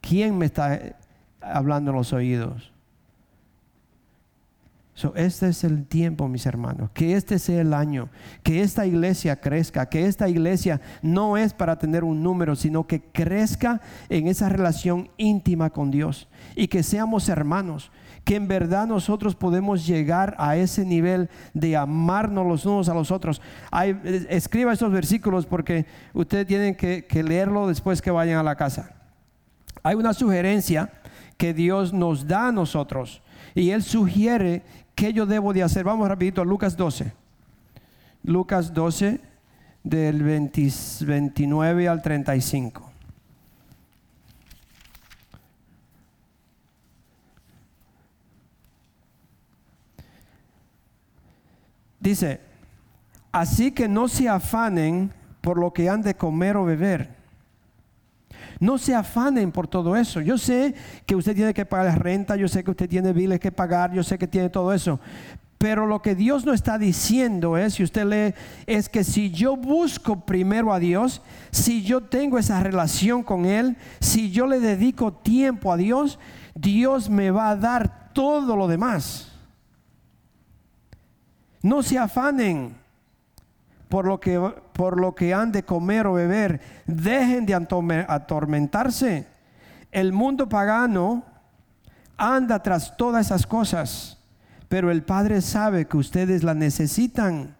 quién 0.01 0.37
me 0.37 0.45
está 0.45 0.95
hablando 1.41 1.91
en 1.91 1.97
los 1.97 2.11
oídos 2.11 2.73
este 5.15 5.49
es 5.49 5.63
el 5.63 5.85
tiempo, 5.85 6.27
mis 6.27 6.47
hermanos, 6.47 6.89
que 6.91 7.13
este 7.13 7.37
sea 7.37 7.61
el 7.61 7.73
año, 7.73 8.09
que 8.41 8.61
esta 8.61 8.87
iglesia 8.87 9.39
crezca, 9.39 9.87
que 9.89 10.07
esta 10.07 10.27
iglesia 10.27 10.81
no 11.03 11.37
es 11.37 11.53
para 11.53 11.77
tener 11.77 12.03
un 12.03 12.23
número, 12.23 12.55
sino 12.55 12.87
que 12.87 13.01
crezca 13.01 13.79
en 14.09 14.27
esa 14.27 14.49
relación 14.49 15.09
íntima 15.17 15.69
con 15.69 15.91
Dios 15.91 16.27
y 16.55 16.67
que 16.67 16.81
seamos 16.81 17.29
hermanos, 17.29 17.91
que 18.23 18.35
en 18.35 18.47
verdad 18.47 18.87
nosotros 18.87 19.35
podemos 19.35 19.85
llegar 19.85 20.35
a 20.39 20.57
ese 20.57 20.83
nivel 20.83 21.29
de 21.53 21.77
amarnos 21.77 22.47
los 22.47 22.65
unos 22.65 22.89
a 22.89 22.95
los 22.95 23.11
otros. 23.11 23.39
escriba 24.29 24.73
estos 24.73 24.91
versículos 24.91 25.45
porque 25.45 25.85
ustedes 26.13 26.47
tienen 26.47 26.73
que, 26.73 27.05
que 27.05 27.21
leerlo 27.21 27.67
después 27.67 28.01
que 28.01 28.09
vayan 28.09 28.39
a 28.39 28.43
la 28.43 28.55
casa. 28.55 28.95
Hay 29.83 29.93
una 29.95 30.13
sugerencia 30.13 30.91
que 31.37 31.53
Dios 31.53 31.93
nos 31.93 32.27
da 32.27 32.47
a 32.47 32.51
nosotros 32.51 33.21
y 33.53 33.71
Él 33.71 33.83
sugiere 33.83 34.63
¿Qué 34.97 35.13
yo 35.13 35.27
debo 35.27 35.53
de 35.53 35.61
hacer? 35.61 35.83
Vamos 35.83 36.07
rapidito 36.07 36.41
a 36.41 36.43
Lucas 36.43 36.75
12. 36.75 37.13
Lucas 38.23 38.73
12 38.73 39.21
del 39.83 40.23
29 40.23 41.87
al 41.87 42.01
35. 42.01 42.91
Dice, 51.99 52.41
así 53.31 53.71
que 53.71 53.87
no 53.87 54.07
se 54.07 54.27
afanen 54.27 55.13
por 55.41 55.59
lo 55.59 55.73
que 55.73 55.91
han 55.91 56.01
de 56.01 56.15
comer 56.15 56.57
o 56.57 56.65
beber 56.65 57.16
no 58.59 58.77
se 58.77 58.95
afanen 58.95 59.51
por 59.51 59.67
todo 59.67 59.95
eso. 59.95 60.21
Yo 60.21 60.37
sé 60.37 60.73
que 61.05 61.15
usted 61.15 61.35
tiene 61.35 61.53
que 61.53 61.65
pagar 61.65 62.03
renta, 62.03 62.35
yo 62.35 62.47
sé 62.47 62.63
que 62.63 62.71
usted 62.71 62.89
tiene 62.89 63.13
biles 63.13 63.39
que 63.39 63.51
pagar, 63.51 63.93
yo 63.93 64.03
sé 64.03 64.17
que 64.17 64.27
tiene 64.27 64.49
todo 64.49 64.73
eso. 64.73 64.99
Pero 65.57 65.87
lo 65.87 66.01
que 66.01 66.13
Dios 66.13 66.45
no 66.45 66.53
está 66.53 66.77
diciendo 66.77 67.57
es, 67.57 67.75
si 67.75 67.83
usted 67.83 68.05
lee, 68.05 68.35
es 68.67 68.89
que 68.89 69.03
si 69.03 69.31
yo 69.31 69.55
busco 69.55 70.23
primero 70.23 70.71
a 70.71 70.79
Dios, 70.79 71.21
si 71.51 71.83
yo 71.83 72.01
tengo 72.01 72.37
esa 72.37 72.61
relación 72.61 73.23
con 73.23 73.45
Él, 73.45 73.75
si 73.99 74.29
yo 74.31 74.45
le 74.45 74.59
dedico 74.59 75.13
tiempo 75.13 75.73
a 75.73 75.77
Dios, 75.77 76.19
Dios 76.53 77.09
me 77.09 77.31
va 77.31 77.49
a 77.49 77.55
dar 77.55 78.13
todo 78.13 78.55
lo 78.55 78.67
demás. 78.67 79.31
No 81.63 81.81
se 81.81 81.97
afanen 81.97 82.76
por 83.89 84.05
lo 84.05 84.19
que, 84.19 84.39
por 84.73 84.99
lo 84.99 85.15
que 85.15 85.33
han 85.33 85.51
de 85.51 85.63
comer 85.63 86.07
o 86.07 86.13
beber. 86.13 86.61
Dejen 86.85 87.45
de 87.45 87.53
atormentarse. 88.07 89.27
El 89.91 90.13
mundo 90.13 90.49
pagano 90.49 91.23
anda 92.17 92.61
tras 92.61 92.97
todas 92.97 93.27
esas 93.27 93.47
cosas, 93.47 94.17
pero 94.67 94.91
el 94.91 95.03
Padre 95.03 95.41
sabe 95.41 95.85
que 95.85 95.97
ustedes 95.97 96.43
la 96.43 96.53
necesitan. 96.53 97.55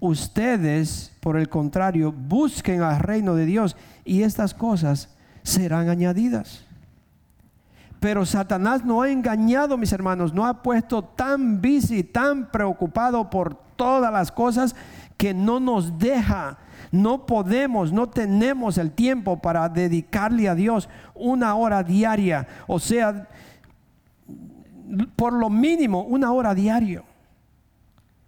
Ustedes, 0.00 1.12
por 1.20 1.38
el 1.38 1.48
contrario, 1.48 2.12
busquen 2.12 2.82
al 2.82 2.98
reino 2.98 3.34
de 3.34 3.46
Dios 3.46 3.76
y 4.04 4.22
estas 4.22 4.52
cosas 4.52 5.08
serán 5.42 5.88
añadidas. 5.88 6.64
Pero 8.00 8.26
Satanás 8.26 8.84
no 8.84 9.00
ha 9.00 9.08
engañado, 9.08 9.78
mis 9.78 9.92
hermanos, 9.94 10.34
no 10.34 10.44
ha 10.44 10.62
puesto 10.62 11.02
tan 11.02 11.62
busy, 11.62 12.02
tan 12.02 12.50
preocupado 12.50 13.30
por 13.30 13.54
todas 13.76 14.12
las 14.12 14.30
cosas 14.30 14.76
que 15.16 15.32
no 15.34 15.60
nos 15.60 15.98
deja, 15.98 16.58
no 16.90 17.26
podemos, 17.26 17.92
no 17.92 18.08
tenemos 18.08 18.78
el 18.78 18.90
tiempo 18.92 19.40
para 19.40 19.68
dedicarle 19.68 20.48
a 20.48 20.54
Dios 20.54 20.88
una 21.14 21.54
hora 21.54 21.82
diaria. 21.82 22.46
O 22.66 22.78
sea, 22.78 23.28
por 25.16 25.32
lo 25.32 25.50
mínimo 25.50 26.02
una 26.02 26.32
hora 26.32 26.54
diario. 26.54 27.04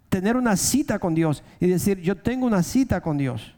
Tener 0.09 0.37
una 0.37 0.57
cita 0.57 0.99
con 0.99 1.15
Dios 1.15 1.43
y 1.61 1.67
decir, 1.67 2.01
yo 2.01 2.17
tengo 2.17 2.47
una 2.47 2.63
cita 2.63 3.01
con 3.01 3.19
Dios. 3.19 3.55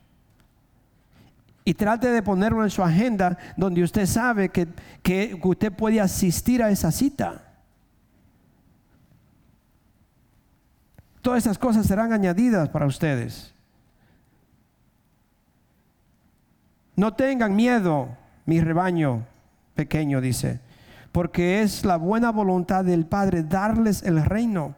Y 1.65 1.75
trate 1.75 2.09
de 2.09 2.23
ponerlo 2.23 2.65
en 2.65 2.71
su 2.71 2.83
agenda 2.83 3.37
donde 3.57 3.83
usted 3.83 4.07
sabe 4.07 4.49
que, 4.49 4.69
que 5.03 5.39
usted 5.43 5.71
puede 5.71 6.01
asistir 6.01 6.63
a 6.63 6.71
esa 6.71 6.91
cita. 6.91 7.48
Todas 11.29 11.45
esas 11.45 11.59
cosas 11.59 11.85
serán 11.85 12.15
añadidas 12.15 12.71
para 12.71 12.87
ustedes. 12.87 13.53
No 16.97 17.13
tengan 17.13 17.55
miedo, 17.55 18.09
mi 18.47 18.63
rebaño 18.63 19.27
pequeño, 19.75 20.23
dice, 20.23 20.59
porque 21.13 21.61
es 21.61 21.85
la 21.85 21.99
buena 21.99 22.33
voluntad 22.33 22.83
del 22.83 23.05
Padre 23.05 23.43
darles 23.43 24.03
el 24.05 24.25
reino. 24.25 24.75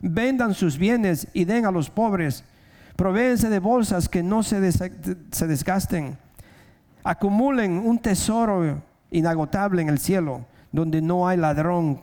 Vendan 0.00 0.54
sus 0.54 0.78
bienes 0.78 1.28
y 1.34 1.44
den 1.44 1.66
a 1.66 1.70
los 1.70 1.90
pobres. 1.90 2.44
Provéense 2.96 3.50
de 3.50 3.58
bolsas 3.58 4.08
que 4.08 4.22
no 4.22 4.42
se, 4.42 4.72
se 4.72 5.46
desgasten. 5.46 6.16
Acumulen 7.04 7.72
un 7.72 7.98
tesoro 7.98 8.82
inagotable 9.10 9.82
en 9.82 9.90
el 9.90 9.98
cielo, 9.98 10.46
donde 10.72 11.02
no 11.02 11.28
hay 11.28 11.36
ladrón 11.36 12.00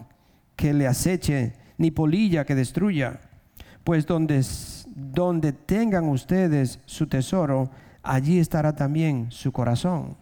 que 0.55 0.71
le 0.71 0.85
aceche, 0.85 1.53
ni 1.79 1.89
polilla 1.89 2.45
que 2.45 2.53
destruya. 2.53 3.21
Pues 3.87 4.05
donde, 4.05 4.43
donde 4.85 5.53
tengan 5.53 6.09
ustedes 6.09 6.77
su 6.85 7.07
tesoro, 7.07 7.69
allí 8.03 8.37
estará 8.37 8.75
también 8.75 9.27
su 9.29 9.53
corazón. 9.53 10.17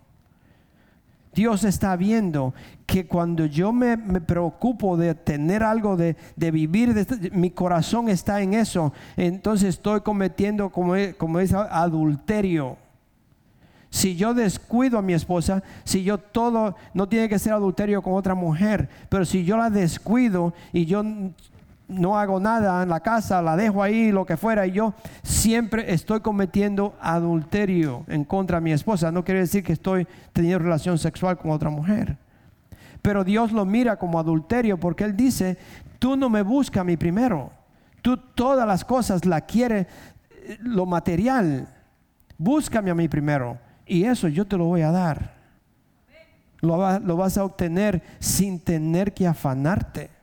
Dios 1.33 1.63
está 1.63 1.95
viendo 1.95 2.53
que 2.85 3.07
cuando 3.07 3.47
yo 3.47 3.73
me, 3.73 3.97
preocupo 3.97 4.97
de 4.97 5.15
tener 5.15 5.63
algo, 5.63 5.97
de, 5.97 6.15
vivir, 6.37 6.93
de, 6.93 7.31
mi 7.31 7.49
corazón 7.49 8.07
está 8.07 8.39
en 8.39 8.53
eso, 8.53 8.93
entonces 9.17 9.69
estoy 9.69 10.01
cometiendo, 10.01 10.69
como, 10.69 10.93
como 11.17 11.39
dice, 11.39 11.55
adulterio. 11.55 12.77
Si 13.89 14.15
yo 14.15 14.35
descuido 14.35 14.99
a 14.99 15.01
mi 15.01 15.13
esposa, 15.13 15.63
si 15.85 16.03
yo 16.03 16.19
todo, 16.19 16.75
no 16.93 17.09
tiene 17.09 17.29
que 17.29 17.39
ser 17.39 17.53
adulterio 17.53 18.03
con 18.03 18.13
otra 18.13 18.35
mujer, 18.35 18.89
pero 19.09 19.25
si 19.25 19.43
yo 19.43 19.57
la 19.57 19.71
descuido 19.71 20.53
y 20.71 20.85
yo 20.85 21.03
no 21.87 22.17
hago 22.17 22.39
nada 22.39 22.81
en 22.83 22.89
la 22.89 22.99
casa, 22.99 23.41
la 23.41 23.55
dejo 23.55 23.83
ahí, 23.83 24.11
lo 24.11 24.25
que 24.25 24.37
fuera, 24.37 24.65
y 24.65 24.71
yo 24.71 24.93
siempre 25.23 25.93
estoy 25.93 26.21
cometiendo 26.21 26.95
adulterio 26.99 28.03
en 28.07 28.23
contra 28.23 28.57
de 28.57 28.63
mi 28.63 28.71
esposa. 28.71 29.11
No 29.11 29.23
quiere 29.23 29.41
decir 29.41 29.63
que 29.63 29.73
estoy 29.73 30.07
teniendo 30.33 30.59
relación 30.59 30.97
sexual 30.97 31.37
con 31.37 31.51
otra 31.51 31.69
mujer. 31.69 32.17
Pero 33.01 33.23
Dios 33.23 33.51
lo 33.51 33.65
mira 33.65 33.97
como 33.97 34.19
adulterio 34.19 34.79
porque 34.79 35.03
Él 35.03 35.15
dice, 35.15 35.57
tú 35.99 36.15
no 36.15 36.29
me 36.29 36.41
buscas 36.41 36.81
a 36.81 36.83
mí 36.83 36.97
primero. 36.97 37.51
Tú 38.01 38.17
todas 38.17 38.67
las 38.67 38.83
cosas 38.83 39.25
la 39.25 39.41
quieres, 39.41 39.87
lo 40.59 40.85
material. 40.85 41.67
Búscame 42.37 42.89
a 42.89 42.95
mí 42.95 43.07
primero. 43.07 43.59
Y 43.85 44.05
eso 44.05 44.27
yo 44.27 44.45
te 44.45 44.57
lo 44.57 44.65
voy 44.65 44.81
a 44.81 44.91
dar. 44.91 45.35
Lo 46.61 46.77
vas 47.17 47.37
a 47.37 47.43
obtener 47.43 48.01
sin 48.19 48.59
tener 48.59 49.13
que 49.13 49.27
afanarte. 49.27 50.14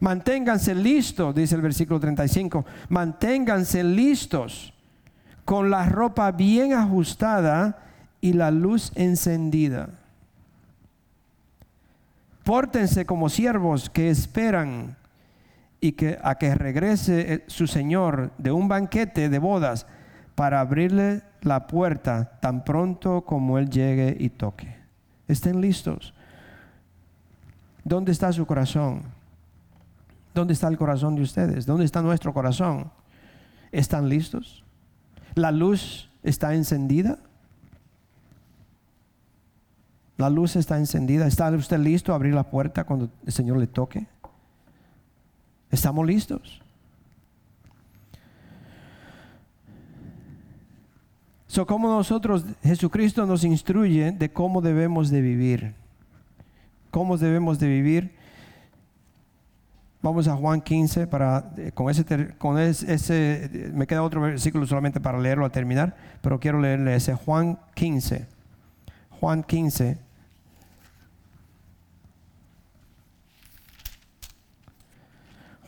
Manténganse 0.00 0.74
listos, 0.74 1.34
dice 1.34 1.54
el 1.54 1.62
versículo 1.62 1.98
35. 1.98 2.64
Manténganse 2.88 3.82
listos 3.82 4.72
con 5.44 5.70
la 5.70 5.86
ropa 5.88 6.30
bien 6.30 6.72
ajustada 6.72 7.78
y 8.20 8.32
la 8.32 8.50
luz 8.50 8.92
encendida. 8.94 9.88
Pórtense 12.44 13.04
como 13.04 13.28
siervos 13.28 13.90
que 13.90 14.10
esperan 14.10 14.96
y 15.80 15.92
que 15.92 16.18
a 16.22 16.36
que 16.36 16.54
regrese 16.54 17.44
su 17.46 17.66
señor 17.66 18.32
de 18.38 18.52
un 18.52 18.68
banquete 18.68 19.28
de 19.28 19.38
bodas 19.38 19.86
para 20.34 20.60
abrirle 20.60 21.22
la 21.42 21.66
puerta 21.66 22.38
tan 22.40 22.64
pronto 22.64 23.22
como 23.22 23.58
él 23.58 23.68
llegue 23.68 24.16
y 24.18 24.30
toque. 24.30 24.76
Estén 25.26 25.60
listos. 25.60 26.14
¿Dónde 27.84 28.12
está 28.12 28.32
su 28.32 28.46
corazón? 28.46 29.17
¿Dónde 30.38 30.52
está 30.52 30.68
el 30.68 30.78
corazón 30.78 31.16
de 31.16 31.22
ustedes? 31.22 31.66
¿Dónde 31.66 31.84
está 31.84 32.00
nuestro 32.00 32.32
corazón? 32.32 32.92
¿Están 33.72 34.08
listos? 34.08 34.64
¿La 35.34 35.50
luz 35.50 36.10
está 36.22 36.54
encendida? 36.54 37.18
¿La 40.16 40.30
luz 40.30 40.54
está 40.54 40.78
encendida? 40.78 41.26
¿Está 41.26 41.50
usted 41.50 41.80
listo 41.80 42.12
a 42.12 42.14
abrir 42.14 42.34
la 42.34 42.44
puerta 42.44 42.84
cuando 42.84 43.10
el 43.26 43.32
Señor 43.32 43.56
le 43.56 43.66
toque? 43.66 44.06
¿Estamos 45.72 46.06
listos? 46.06 46.62
So, 51.48 51.66
como 51.66 51.88
nosotros, 51.88 52.44
Jesucristo 52.62 53.26
nos 53.26 53.42
instruye 53.42 54.12
de 54.12 54.30
cómo 54.32 54.60
debemos 54.60 55.10
de 55.10 55.20
vivir. 55.20 55.74
¿Cómo 56.92 57.18
debemos 57.18 57.58
de 57.58 57.66
vivir? 57.66 58.17
Vamos 60.00 60.28
a 60.28 60.36
Juan 60.36 60.60
15 60.60 61.06
para 61.08 61.52
eh, 61.56 61.72
con 61.74 61.90
ese 61.90 62.04
con 62.38 62.58
ese, 62.58 63.70
me 63.72 63.86
queda 63.86 64.02
otro 64.02 64.20
versículo 64.20 64.66
solamente 64.66 65.00
para 65.00 65.18
leerlo 65.18 65.44
al 65.44 65.50
terminar, 65.50 65.96
pero 66.20 66.38
quiero 66.38 66.60
leerle 66.60 66.94
ese 66.94 67.14
Juan 67.14 67.58
15. 67.74 68.26
Juan 69.20 69.42
15 69.42 69.98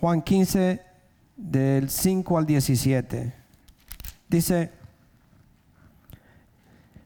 Juan 0.00 0.22
15 0.22 0.80
del 1.36 1.90
5 1.90 2.38
al 2.38 2.46
17. 2.46 3.34
Dice 4.28 4.72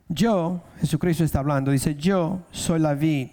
yo, 0.08 0.62
Jesucristo 0.80 1.24
está 1.24 1.40
hablando, 1.40 1.72
dice, 1.72 1.96
yo 1.96 2.42
soy 2.52 2.78
la 2.78 2.94
vid 2.94 3.30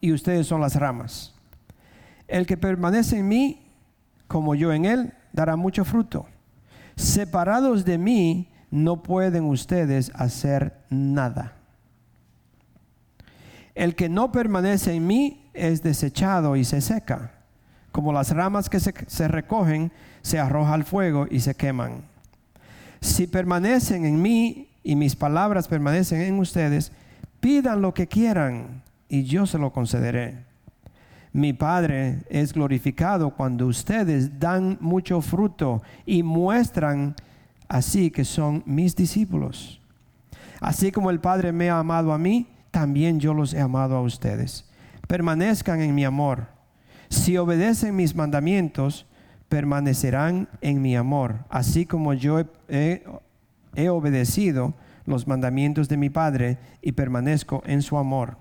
y 0.00 0.12
ustedes 0.12 0.46
son 0.46 0.60
las 0.60 0.74
ramas. 0.76 1.37
El 2.28 2.46
que 2.46 2.58
permanece 2.58 3.18
en 3.18 3.28
mí, 3.28 3.66
como 4.28 4.54
yo 4.54 4.72
en 4.72 4.84
él, 4.84 5.14
dará 5.32 5.56
mucho 5.56 5.84
fruto. 5.84 6.26
Separados 6.94 7.84
de 7.86 7.96
mí, 7.96 8.52
no 8.70 9.02
pueden 9.02 9.44
ustedes 9.44 10.12
hacer 10.14 10.84
nada. 10.90 11.54
El 13.74 13.94
que 13.94 14.10
no 14.10 14.30
permanece 14.30 14.94
en 14.94 15.06
mí 15.06 15.50
es 15.54 15.82
desechado 15.82 16.54
y 16.56 16.64
se 16.64 16.82
seca. 16.82 17.32
Como 17.92 18.12
las 18.12 18.30
ramas 18.32 18.68
que 18.68 18.78
se, 18.78 19.28
recogen, 19.28 19.90
se 20.20 20.38
arroja 20.38 20.74
al 20.74 20.84
fuego 20.84 21.26
y 21.30 21.40
se 21.40 21.54
queman. 21.54 22.02
Si 23.00 23.26
permanecen 23.26 24.04
en 24.04 24.20
mí 24.20 24.68
y 24.82 24.96
mis 24.96 25.16
palabras 25.16 25.68
permanecen 25.68 26.20
en 26.20 26.38
ustedes, 26.38 26.92
pidan 27.40 27.80
lo 27.80 27.94
que 27.94 28.06
quieran 28.06 28.82
y 29.08 29.24
yo 29.24 29.46
se 29.46 29.58
lo 29.58 29.72
concederé 29.72 30.47
mi 31.32 31.52
Padre 31.52 32.20
es 32.28 32.52
glorificado 32.52 33.30
cuando 33.30 33.66
ustedes 33.66 34.38
dan 34.38 34.78
mucho 34.80 35.20
fruto 35.20 35.82
y 36.06 36.22
muestran 36.22 37.14
así 37.68 38.10
que 38.10 38.24
son 38.24 38.62
mis 38.66 38.96
discípulos. 38.96 39.80
Así 40.60 40.90
como 40.90 41.10
el 41.10 41.20
Padre 41.20 41.52
me 41.52 41.70
ha 41.70 41.78
amado 41.78 42.12
a 42.12 42.18
mí, 42.18 42.48
también 42.70 43.20
yo 43.20 43.34
los 43.34 43.54
he 43.54 43.60
amado 43.60 43.96
a 43.96 44.02
ustedes. 44.02 44.68
Permanezcan 45.06 45.80
en 45.80 45.94
mi 45.94 46.04
amor. 46.04 46.48
Si 47.08 47.36
obedecen 47.38 47.96
mis 47.96 48.14
mandamientos, 48.14 49.06
permanecerán 49.48 50.48
en 50.60 50.82
mi 50.82 50.96
amor, 50.96 51.44
así 51.48 51.86
como 51.86 52.12
yo 52.12 52.40
he, 52.68 53.02
obedecido 53.88 54.74
los 55.06 55.26
mandamientos 55.26 55.88
de 55.88 55.96
mi 55.96 56.10
Padre 56.10 56.58
y 56.82 56.92
permanezco 56.92 57.62
en 57.64 57.80
su 57.80 57.96
amor. 57.96 58.36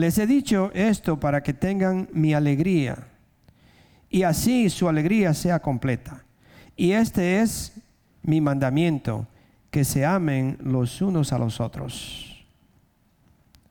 Les 0.00 0.16
he 0.16 0.26
dicho 0.26 0.70
esto 0.72 1.20
para 1.20 1.42
que 1.42 1.52
tengan 1.52 2.08
mi 2.14 2.32
alegría 2.32 3.06
y 4.08 4.22
así 4.22 4.70
su 4.70 4.88
alegría 4.88 5.34
sea 5.34 5.60
completa. 5.60 6.24
Y 6.74 6.92
este 6.92 7.42
es 7.42 7.74
mi 8.22 8.40
mandamiento, 8.40 9.26
que 9.70 9.84
se 9.84 10.06
amen 10.06 10.56
los 10.62 11.02
unos 11.02 11.34
a 11.34 11.38
los 11.38 11.60
otros. 11.60 12.46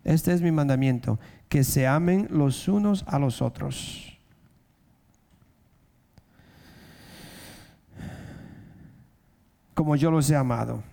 Este 0.03 0.31
es 0.31 0.43
mi 0.43 0.51
mandamiento, 0.51 1.19
que 1.47 1.63
se 1.63 1.87
amen 1.87 2.27
los 2.29 2.67
unos 2.67 3.03
a 3.07 3.17
los 3.17 3.41
otros. 3.41 4.15
Como 9.73 9.95
yo 9.95 10.11
los 10.11 10.29
he 10.29 10.35
amado. 10.35 10.83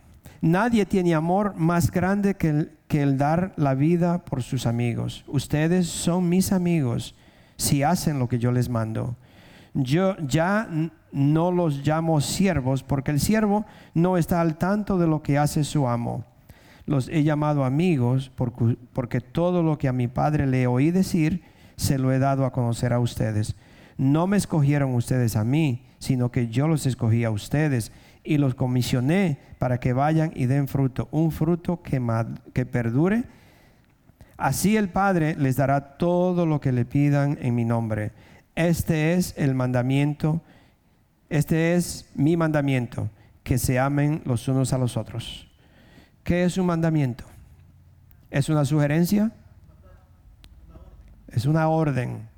Nadie 0.41 0.87
tiene 0.87 1.15
amor 1.15 1.55
más 1.57 1.91
grande 1.91 2.37
que 2.37 2.49
el, 2.49 2.76
que 2.89 3.03
el 3.03 3.19
dar 3.19 3.53
la 3.57 3.75
vida 3.75 4.25
por 4.25 4.43
sus 4.43 4.67
amigos. 4.67 5.25
Ustedes 5.27 5.89
son 5.89 6.29
mis 6.29 6.53
amigos 6.53 7.15
si 7.57 7.83
hacen 7.83 8.19
lo 8.19 8.29
que 8.29 8.39
yo 8.39 8.53
les 8.53 8.69
mando. 8.69 9.17
Yo 9.75 10.17
ya 10.19 10.69
no 11.13 11.51
los 11.51 11.87
llamo 11.87 12.21
siervos 12.21 12.83
porque 12.83 13.11
el 13.11 13.21
siervo 13.21 13.67
no 13.95 14.17
está 14.17 14.41
al 14.41 14.57
tanto 14.57 14.99
de 14.99 15.07
lo 15.07 15.23
que 15.23 15.39
hace 15.39 15.65
su 15.65 15.89
amo. 15.89 16.25
Los 16.87 17.09
he 17.09 17.25
llamado 17.25 17.65
amigos 17.65 18.31
porque, 18.35 18.77
porque 18.93 19.21
todo 19.21 19.63
lo 19.63 19.77
que 19.77 19.89
a 19.89 19.93
mi 19.93 20.09
padre 20.09 20.47
le 20.47 20.67
oí 20.67 20.91
decir, 20.91 21.43
se 21.77 21.99
lo 21.99 22.13
he 22.13 22.19
dado 22.19 22.45
a 22.45 22.53
conocer 22.53 22.93
a 22.93 23.01
ustedes. 23.01 23.57
No 23.99 24.27
me 24.27 24.37
escogieron 24.37 24.95
ustedes 24.95 25.37
a 25.37 25.45
mí, 25.45 25.85
sino 25.99 26.31
que 26.31 26.49
yo 26.49 26.69
los 26.69 26.87
escogí 26.87 27.25
a 27.25 27.31
ustedes 27.31 27.93
y 28.27 28.39
los 28.39 28.55
comisioné 28.55 29.39
para 29.59 29.79
que 29.79 29.93
vayan 29.93 30.33
y 30.35 30.47
den 30.47 30.69
fruto, 30.69 31.09
un 31.11 31.31
fruto 31.31 31.83
que, 31.83 32.03
que 32.53 32.67
perdure. 32.67 33.25
Así 34.37 34.77
el 34.77 34.89
Padre 34.89 35.35
les 35.37 35.57
dará 35.57 35.97
todo 35.97 36.45
lo 36.45 36.61
que 36.61 36.73
le 36.73 36.85
pidan 36.85 37.39
en 37.41 37.55
mi 37.55 37.65
nombre. 37.65 38.13
Este 38.55 39.15
es 39.15 39.35
el 39.37 39.55
mandamiento, 39.55 40.43
este 41.31 41.75
es 41.75 42.11
mi 42.15 42.37
mandamiento, 42.37 43.09
que 43.43 43.59
se 43.59 43.79
amen 43.79 44.23
los 44.25 44.47
unos 44.49 44.73
a 44.73 44.79
los 44.79 44.97
otros. 44.97 45.47
¿Qué 46.23 46.45
es 46.45 46.59
un 46.59 46.67
mandamiento? 46.67 47.25
¿Es 48.31 48.49
una 48.49 48.65
sugerencia? 48.65 49.31
Es 51.29 51.47
una 51.47 51.69
orden. 51.69 52.29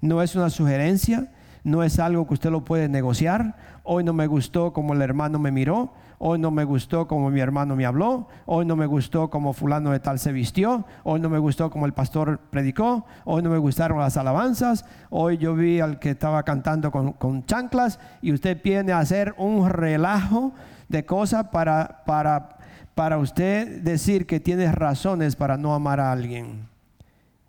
No 0.00 0.20
es 0.22 0.34
una 0.34 0.50
sugerencia, 0.50 1.30
no 1.64 1.84
es 1.84 1.98
algo 1.98 2.26
que 2.26 2.34
usted 2.34 2.50
lo 2.50 2.64
puede 2.64 2.88
negociar. 2.88 3.56
Hoy 3.84 4.04
no 4.04 4.12
me 4.12 4.26
gustó 4.26 4.72
como 4.72 4.94
el 4.94 5.02
hermano 5.02 5.38
me 5.38 5.50
miró, 5.50 5.92
hoy 6.24 6.38
no 6.38 6.52
me 6.52 6.62
gustó 6.62 7.08
como 7.08 7.30
mi 7.30 7.40
hermano 7.40 7.74
me 7.74 7.84
habló, 7.84 8.28
hoy 8.46 8.64
no 8.64 8.76
me 8.76 8.86
gustó 8.86 9.28
como 9.28 9.52
fulano 9.52 9.90
de 9.90 9.98
tal 9.98 10.20
se 10.20 10.30
vistió, 10.30 10.84
hoy 11.02 11.18
no 11.18 11.28
me 11.28 11.38
gustó 11.38 11.68
como 11.68 11.84
el 11.84 11.92
pastor 11.92 12.38
predicó, 12.48 13.04
hoy 13.24 13.42
no 13.42 13.50
me 13.50 13.58
gustaron 13.58 13.98
las 13.98 14.16
alabanzas, 14.16 14.84
hoy 15.10 15.36
yo 15.36 15.56
vi 15.56 15.80
al 15.80 15.98
que 15.98 16.10
estaba 16.10 16.44
cantando 16.44 16.92
con, 16.92 17.44
chanclas 17.46 17.98
y 18.20 18.32
usted 18.32 18.60
viene 18.62 18.92
a 18.92 19.00
hacer 19.00 19.34
un 19.36 19.68
relajo 19.68 20.52
de 20.88 21.04
cosas 21.04 21.48
para, 21.48 22.04
para, 22.06 22.58
para 22.94 23.18
usted 23.18 23.82
decir 23.82 24.24
que 24.24 24.38
tiene 24.38 24.70
razones 24.70 25.34
para 25.34 25.56
no 25.56 25.74
amar 25.74 25.98
a 25.98 26.12
alguien. 26.12 26.68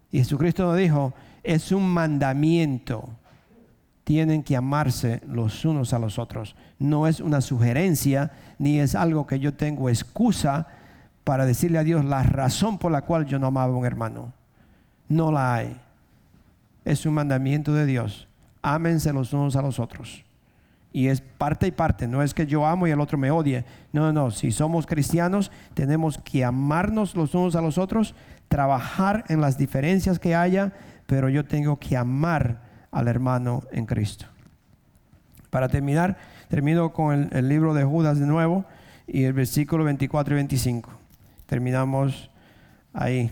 Y 0.09 0.17
Jesucristo 0.17 0.65
nos 0.65 0.77
dijo, 0.77 1.13
es 1.43 1.71
un 1.71 1.88
mandamiento 1.88 3.07
tienen 4.03 4.43
que 4.43 4.55
amarse 4.55 5.21
los 5.27 5.63
unos 5.65 5.93
a 5.93 5.99
los 5.99 6.19
otros. 6.19 6.55
No 6.79 7.07
es 7.07 7.19
una 7.19 7.41
sugerencia 7.41 8.31
ni 8.59 8.79
es 8.79 8.95
algo 8.95 9.27
que 9.27 9.39
yo 9.39 9.53
tengo 9.53 9.89
excusa 9.89 10.67
para 11.23 11.45
decirle 11.45 11.77
a 11.77 11.83
Dios 11.83 12.03
la 12.03 12.23
razón 12.23 12.77
por 12.77 12.91
la 12.91 13.03
cual 13.03 13.25
yo 13.25 13.39
no 13.39 13.47
amaba 13.47 13.73
a 13.73 13.77
un 13.77 13.85
hermano. 13.85 14.33
No 15.07 15.31
la 15.31 15.55
hay. 15.55 15.79
Es 16.83 17.05
un 17.05 17.13
mandamiento 17.13 17.73
de 17.73 17.85
Dios. 17.85 18.27
Ámense 18.61 19.13
los 19.13 19.31
unos 19.31 19.55
a 19.55 19.61
los 19.61 19.79
otros. 19.79 20.23
Y 20.91 21.07
es 21.07 21.21
parte 21.21 21.67
y 21.67 21.71
parte. 21.71 22.07
No 22.07 22.21
es 22.21 22.33
que 22.33 22.45
yo 22.45 22.65
amo 22.65 22.87
y 22.87 22.91
el 22.91 22.99
otro 22.99 23.17
me 23.17 23.31
odie. 23.31 23.65
No, 23.93 24.11
no. 24.11 24.31
Si 24.31 24.51
somos 24.51 24.85
cristianos, 24.85 25.49
tenemos 25.73 26.17
que 26.17 26.43
amarnos 26.43 27.15
los 27.15 27.33
unos 27.33 27.55
a 27.55 27.61
los 27.61 27.77
otros, 27.77 28.15
trabajar 28.47 29.23
en 29.29 29.39
las 29.41 29.57
diferencias 29.57 30.19
que 30.19 30.35
haya, 30.35 30.73
pero 31.07 31.29
yo 31.29 31.45
tengo 31.45 31.79
que 31.79 31.97
amar 31.97 32.61
al 32.93 33.07
hermano 33.07 33.63
en 33.71 33.85
Cristo. 33.85 34.27
Para 35.49 35.67
terminar, 35.67 36.15
termino 36.47 36.93
con 36.93 37.29
el, 37.31 37.49
libro 37.49 37.73
de 37.73 37.83
Judas 37.83 38.19
de 38.19 38.25
nuevo 38.25 38.65
y 39.07 39.23
el 39.23 39.33
versículo 39.33 39.83
24 39.83 40.33
y 40.33 40.37
25. 40.37 40.89
Terminamos 41.45 42.29
ahí. 42.93 43.31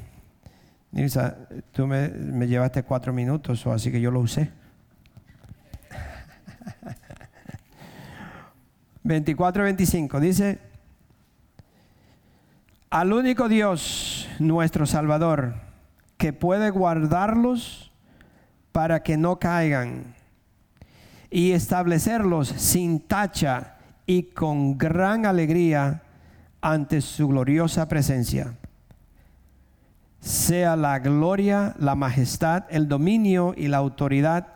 Nilsa, 0.92 1.38
tú 1.72 1.88
me, 1.88 2.10
me 2.10 2.48
llevaste 2.48 2.84
cuatro 2.84 3.14
minutos, 3.14 3.66
así 3.68 3.92
que 3.92 4.02
yo 4.02 4.12
lo 4.12 4.20
usé. 4.20 4.52
24 9.04 9.64
y 9.64 9.66
25 9.66 10.20
dice, 10.20 10.60
al 12.90 13.14
único 13.14 13.48
Dios, 13.48 14.28
nuestro 14.40 14.86
Salvador, 14.86 15.56
que 16.18 16.34
puede 16.34 16.70
guardarlos 16.72 17.91
para 18.72 19.04
que 19.04 19.18
no 19.18 19.40
caigan 19.40 20.16
y 21.30 21.52
establecerlos 21.52 22.50
sin 22.50 23.00
tacha 23.00 23.78
y 24.06 24.24
con 24.24 24.78
gran 24.78 25.26
alegría 25.26 26.04
ante 26.62 27.02
su 27.02 27.30
gloriosa 27.30 27.88
presencia. 27.88 28.56
Sea 30.20 30.76
la 30.76 31.00
gloria, 31.00 31.74
la 31.80 31.96
majestad, 31.96 32.66
el 32.70 32.88
dominio 32.88 33.54
y 33.58 33.68
la 33.68 33.78
autoridad 33.78 34.48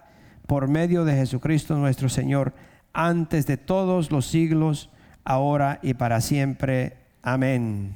por 0.45 0.67
medio 0.67 1.05
de 1.05 1.15
Jesucristo 1.15 1.75
nuestro 1.75 2.09
Señor, 2.09 2.53
antes 2.93 3.47
de 3.47 3.57
todos 3.57 4.11
los 4.11 4.27
siglos, 4.27 4.89
ahora 5.23 5.79
y 5.81 5.95
para 5.95 6.21
siempre. 6.21 6.97
Amén. 7.23 7.95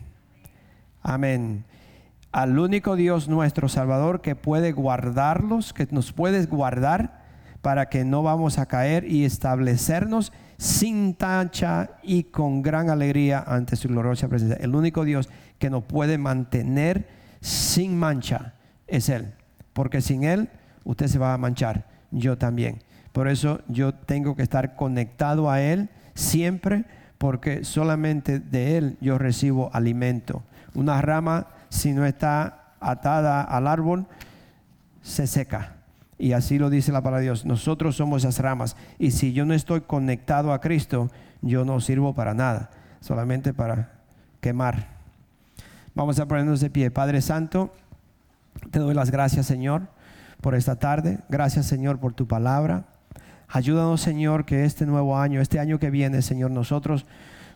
Amén 1.04 1.69
al 2.32 2.60
único 2.60 2.96
Dios 2.96 3.28
nuestro 3.28 3.70
Salvador 3.70 4.22
que 4.22 4.36
puede 4.36 4.72
guardarlos, 4.72 5.74
que 5.74 5.88
nos 5.92 6.14
puedes 6.14 6.50
guardar 6.50 7.20
para 7.62 7.90
que 7.90 8.06
no 8.06 8.24
vamos 8.24 8.58
a 8.60 8.68
caer 8.68 9.06
y 9.06 9.26
establecernos 9.26 10.32
sin 10.58 11.16
tacha 11.16 11.92
y 12.04 12.24
con 12.24 12.62
gran 12.62 12.90
alegría 12.90 13.44
ante 13.46 13.76
su 13.76 13.88
gloriosa 13.88 14.28
presencia. 14.28 14.58
El 14.62 14.76
único 14.76 15.04
Dios 15.06 15.30
que 15.58 15.70
nos 15.70 15.84
puede 15.84 16.18
mantener 16.18 17.08
sin 17.42 17.98
mancha 17.98 18.54
es 18.88 19.10
Él, 19.10 19.34
porque 19.74 20.02
sin 20.02 20.24
Él 20.24 20.50
usted 20.84 21.08
se 21.08 21.20
va 21.20 21.34
a 21.34 21.38
manchar, 21.38 21.88
yo 22.12 22.38
también. 22.38 22.80
Por 23.12 23.28
eso 23.28 23.62
yo 23.68 23.94
tengo 23.94 24.36
que 24.36 24.44
estar 24.44 24.76
conectado 24.76 25.50
a 25.50 25.62
Él 25.62 25.90
siempre, 26.14 26.86
porque 27.18 27.64
solamente 27.64 28.40
de 28.40 28.78
Él 28.78 28.98
yo 29.02 29.18
recibo 29.18 29.70
alimento. 29.74 30.44
Una 30.76 31.02
rama 31.02 31.48
si 31.70 31.94
no 31.94 32.06
está 32.06 32.74
atada 32.80 33.42
al 33.42 33.68
árbol, 33.68 34.06
se 35.02 35.28
seca. 35.28 35.76
Y 36.18 36.34
así 36.34 36.60
lo 36.60 36.70
dice 36.70 36.92
la 36.92 37.02
palabra 37.02 37.20
de 37.20 37.26
Dios. 37.26 37.46
Nosotros 37.46 37.96
somos 37.96 38.24
esas 38.24 38.40
ramas. 38.40 38.76
Y 38.98 39.12
si 39.12 39.32
yo 39.32 39.46
no 39.46 39.54
estoy 39.54 39.82
conectado 39.82 40.52
a 40.52 40.60
Cristo, 40.60 41.10
yo 41.42 41.64
no 41.64 41.80
sirvo 41.80 42.14
para 42.14 42.34
nada, 42.34 42.72
solamente 43.00 43.54
para 43.54 43.94
quemar. 44.42 44.88
Vamos 45.96 46.20
a 46.20 46.28
ponernos 46.28 46.60
de 46.60 46.70
pie. 46.70 46.92
Padre 46.92 47.22
Santo, 47.22 47.74
te 48.72 48.80
doy 48.80 48.94
las 48.94 49.12
gracias, 49.12 49.46
Señor, 49.46 49.84
por 50.42 50.56
esta 50.56 50.76
tarde. 50.78 51.20
Gracias, 51.30 51.66
Señor, 51.66 52.00
por 52.00 52.14
tu 52.14 52.28
palabra. 52.28 52.86
Ayúdanos, 53.48 54.02
Señor, 54.02 54.46
que 54.46 54.66
este 54.66 54.86
nuevo 54.86 55.18
año, 55.18 55.42
este 55.42 55.60
año 55.60 55.80
que 55.80 55.90
viene, 55.90 56.22
Señor, 56.22 56.52
nosotros 56.52 57.06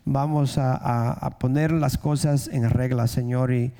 vamos 0.05 0.57
a, 0.57 1.37
poner 1.39 1.71
las 1.71 1.97
cosas 1.97 2.47
en 2.47 2.69
regla, 2.69 3.07
Señor, 3.07 3.51
y 3.53 3.73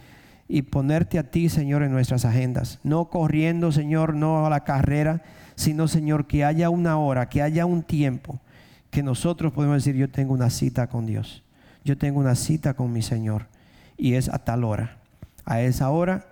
y 0.54 0.62
ponerte 0.62 1.18
a 1.18 1.32
ti, 1.32 1.50
Señor, 1.50 1.82
en 1.82 1.92
nuestras 1.92 2.26
agendas. 2.26 2.80
No 2.84 3.06
corriendo, 3.06 3.72
Señor, 3.72 4.14
no 4.14 4.46
a 4.46 4.52
la 4.52 4.64
carrera, 4.64 5.24
sino, 5.56 5.88
Señor, 5.88 6.28
que 6.28 6.46
haya 6.46 6.70
una 6.70 7.00
hora, 7.00 7.28
que 7.28 7.42
haya 7.42 7.66
un 7.66 7.82
tiempo 7.82 8.40
que 8.92 9.02
nosotros 9.02 9.52
podemos 9.52 9.78
decir, 9.78 9.96
yo 9.96 10.12
tengo 10.12 10.32
una 10.32 10.52
cita 10.52 10.86
con 10.86 11.08
Dios. 11.08 11.44
Yo 11.84 11.98
tengo 11.98 12.20
una 12.20 12.36
cita 12.36 12.76
con 12.76 12.94
mi 12.94 13.02
Señor 13.02 13.48
y 13.98 14.14
es 14.14 14.30
a 14.30 14.38
tal 14.46 14.64
hora. 14.64 14.98
A 15.44 15.60
esa 15.62 15.90
hora 15.90 16.28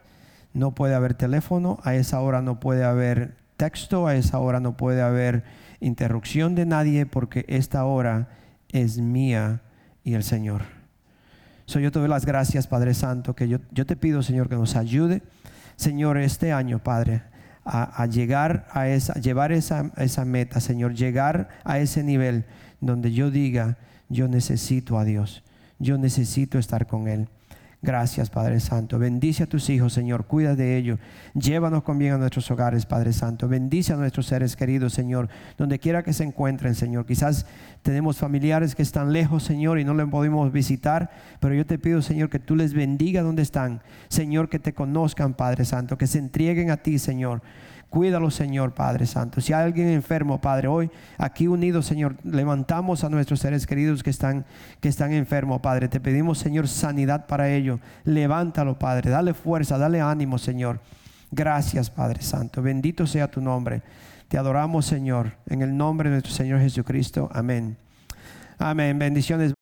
no 0.53 0.75
puede 0.75 0.93
haber 0.93 1.15
teléfono, 1.15 1.79
a 1.81 1.95
esa 1.95 2.19
hora 2.19 2.43
no 2.43 2.59
puede 2.59 2.83
haber 2.83 3.33
texto, 3.57 4.05
a 4.05 4.13
esa 4.13 4.37
hora 4.37 4.59
no 4.59 4.77
puede 4.77 5.01
haber 5.01 5.45
interrupción 5.79 6.53
de 6.53 6.67
nadie 6.67 7.07
porque 7.07 7.43
esta 7.47 7.85
hora 7.85 8.27
es 8.69 8.99
mía 8.99 9.61
y 10.03 10.13
el 10.13 10.21
Señor 10.21 10.80
yo 11.79 11.91
te 11.91 11.99
doy 11.99 12.07
las 12.07 12.25
gracias, 12.25 12.67
Padre 12.67 12.93
Santo, 12.93 13.35
que 13.35 13.47
yo, 13.47 13.59
yo 13.71 13.85
te 13.85 13.95
pido, 13.95 14.21
Señor, 14.23 14.49
que 14.49 14.55
nos 14.55 14.75
ayude, 14.75 15.21
Señor, 15.75 16.17
este 16.17 16.51
año, 16.51 16.79
Padre, 16.79 17.23
a, 17.63 18.05
llegar 18.07 18.67
a 18.71 18.87
esa, 18.87 19.13
llevar 19.15 19.51
esa, 19.51 19.91
esa 19.97 20.25
meta, 20.25 20.59
Señor, 20.59 20.93
llegar 20.93 21.49
a 21.63 21.79
ese 21.79 22.03
nivel 22.03 22.45
donde 22.79 23.11
yo 23.11 23.29
diga, 23.29 23.77
yo 24.09 24.27
necesito 24.27 24.97
a 24.97 25.05
Dios, 25.05 25.43
yo 25.79 25.97
necesito 25.97 26.57
estar 26.57 26.87
con 26.87 27.07
Él. 27.07 27.29
Gracias, 27.83 28.29
Padre 28.29 28.59
Santo. 28.59 28.99
Bendice 28.99 29.41
a 29.41 29.47
tus 29.47 29.67
hijos, 29.71 29.91
Señor. 29.91 30.25
Cuida 30.25 30.55
de 30.55 30.77
ellos. 30.77 30.99
Llévanos 31.33 31.81
con 31.81 31.97
bien 31.97 32.13
a 32.13 32.17
nuestros 32.19 32.51
hogares, 32.51 32.85
Padre 32.85 33.11
Santo. 33.11 33.47
Bendice 33.47 33.93
a 33.93 33.95
nuestros 33.95 34.27
seres 34.27 34.55
queridos, 34.55 34.93
Señor. 34.93 35.29
Donde 35.57 35.79
quiera 35.79 36.03
que 36.03 36.13
se 36.13 36.23
encuentren, 36.23 36.75
Señor. 36.75 37.07
Quizás 37.07 37.47
tenemos 37.81 38.17
familiares 38.17 38.75
que 38.75 38.83
están 38.83 39.11
lejos, 39.11 39.41
Señor, 39.41 39.79
y 39.79 39.83
no 39.83 39.95
les 39.95 40.07
podemos 40.09 40.51
visitar. 40.51 41.09
Pero 41.39 41.55
yo 41.55 41.65
te 41.65 41.79
pido, 41.79 42.03
Señor, 42.03 42.29
que 42.29 42.37
tú 42.37 42.55
les 42.55 42.75
bendiga 42.75 43.23
donde 43.23 43.41
están. 43.41 43.81
Señor, 44.09 44.47
que 44.47 44.59
te 44.59 44.73
conozcan, 44.73 45.33
Padre 45.33 45.65
Santo. 45.65 45.97
Que 45.97 46.05
se 46.05 46.19
entreguen 46.19 46.69
a 46.69 46.77
ti, 46.77 46.99
Señor. 46.99 47.41
Cuídalo, 47.91 48.31
Señor 48.31 48.73
Padre 48.73 49.05
Santo. 49.05 49.41
Si 49.41 49.51
hay 49.51 49.65
alguien 49.65 49.89
enfermo, 49.89 50.39
Padre, 50.39 50.69
hoy 50.69 50.89
aquí 51.17 51.47
unidos, 51.47 51.85
Señor, 51.85 52.15
levantamos 52.23 53.03
a 53.03 53.09
nuestros 53.09 53.41
seres 53.41 53.67
queridos 53.67 54.01
que 54.01 54.09
están, 54.09 54.45
que 54.79 54.87
están 54.87 55.11
enfermos, 55.11 55.59
Padre. 55.59 55.89
Te 55.89 55.99
pedimos, 55.99 56.37
Señor, 56.37 56.69
sanidad 56.69 57.25
para 57.27 57.49
ellos. 57.49 57.81
Levántalo, 58.05 58.79
Padre. 58.79 59.09
Dale 59.09 59.33
fuerza, 59.33 59.77
dale 59.77 59.99
ánimo, 59.99 60.37
Señor. 60.37 60.79
Gracias, 61.31 61.89
Padre 61.89 62.21
Santo. 62.21 62.61
Bendito 62.61 63.05
sea 63.05 63.29
tu 63.29 63.41
nombre. 63.41 63.81
Te 64.29 64.37
adoramos, 64.37 64.85
Señor, 64.85 65.33
en 65.47 65.61
el 65.61 65.75
nombre 65.75 66.09
de 66.09 66.15
nuestro 66.15 66.33
Señor 66.33 66.61
Jesucristo. 66.61 67.29
Amén. 67.33 67.75
Amén. 68.57 68.97
Bendiciones. 68.99 69.49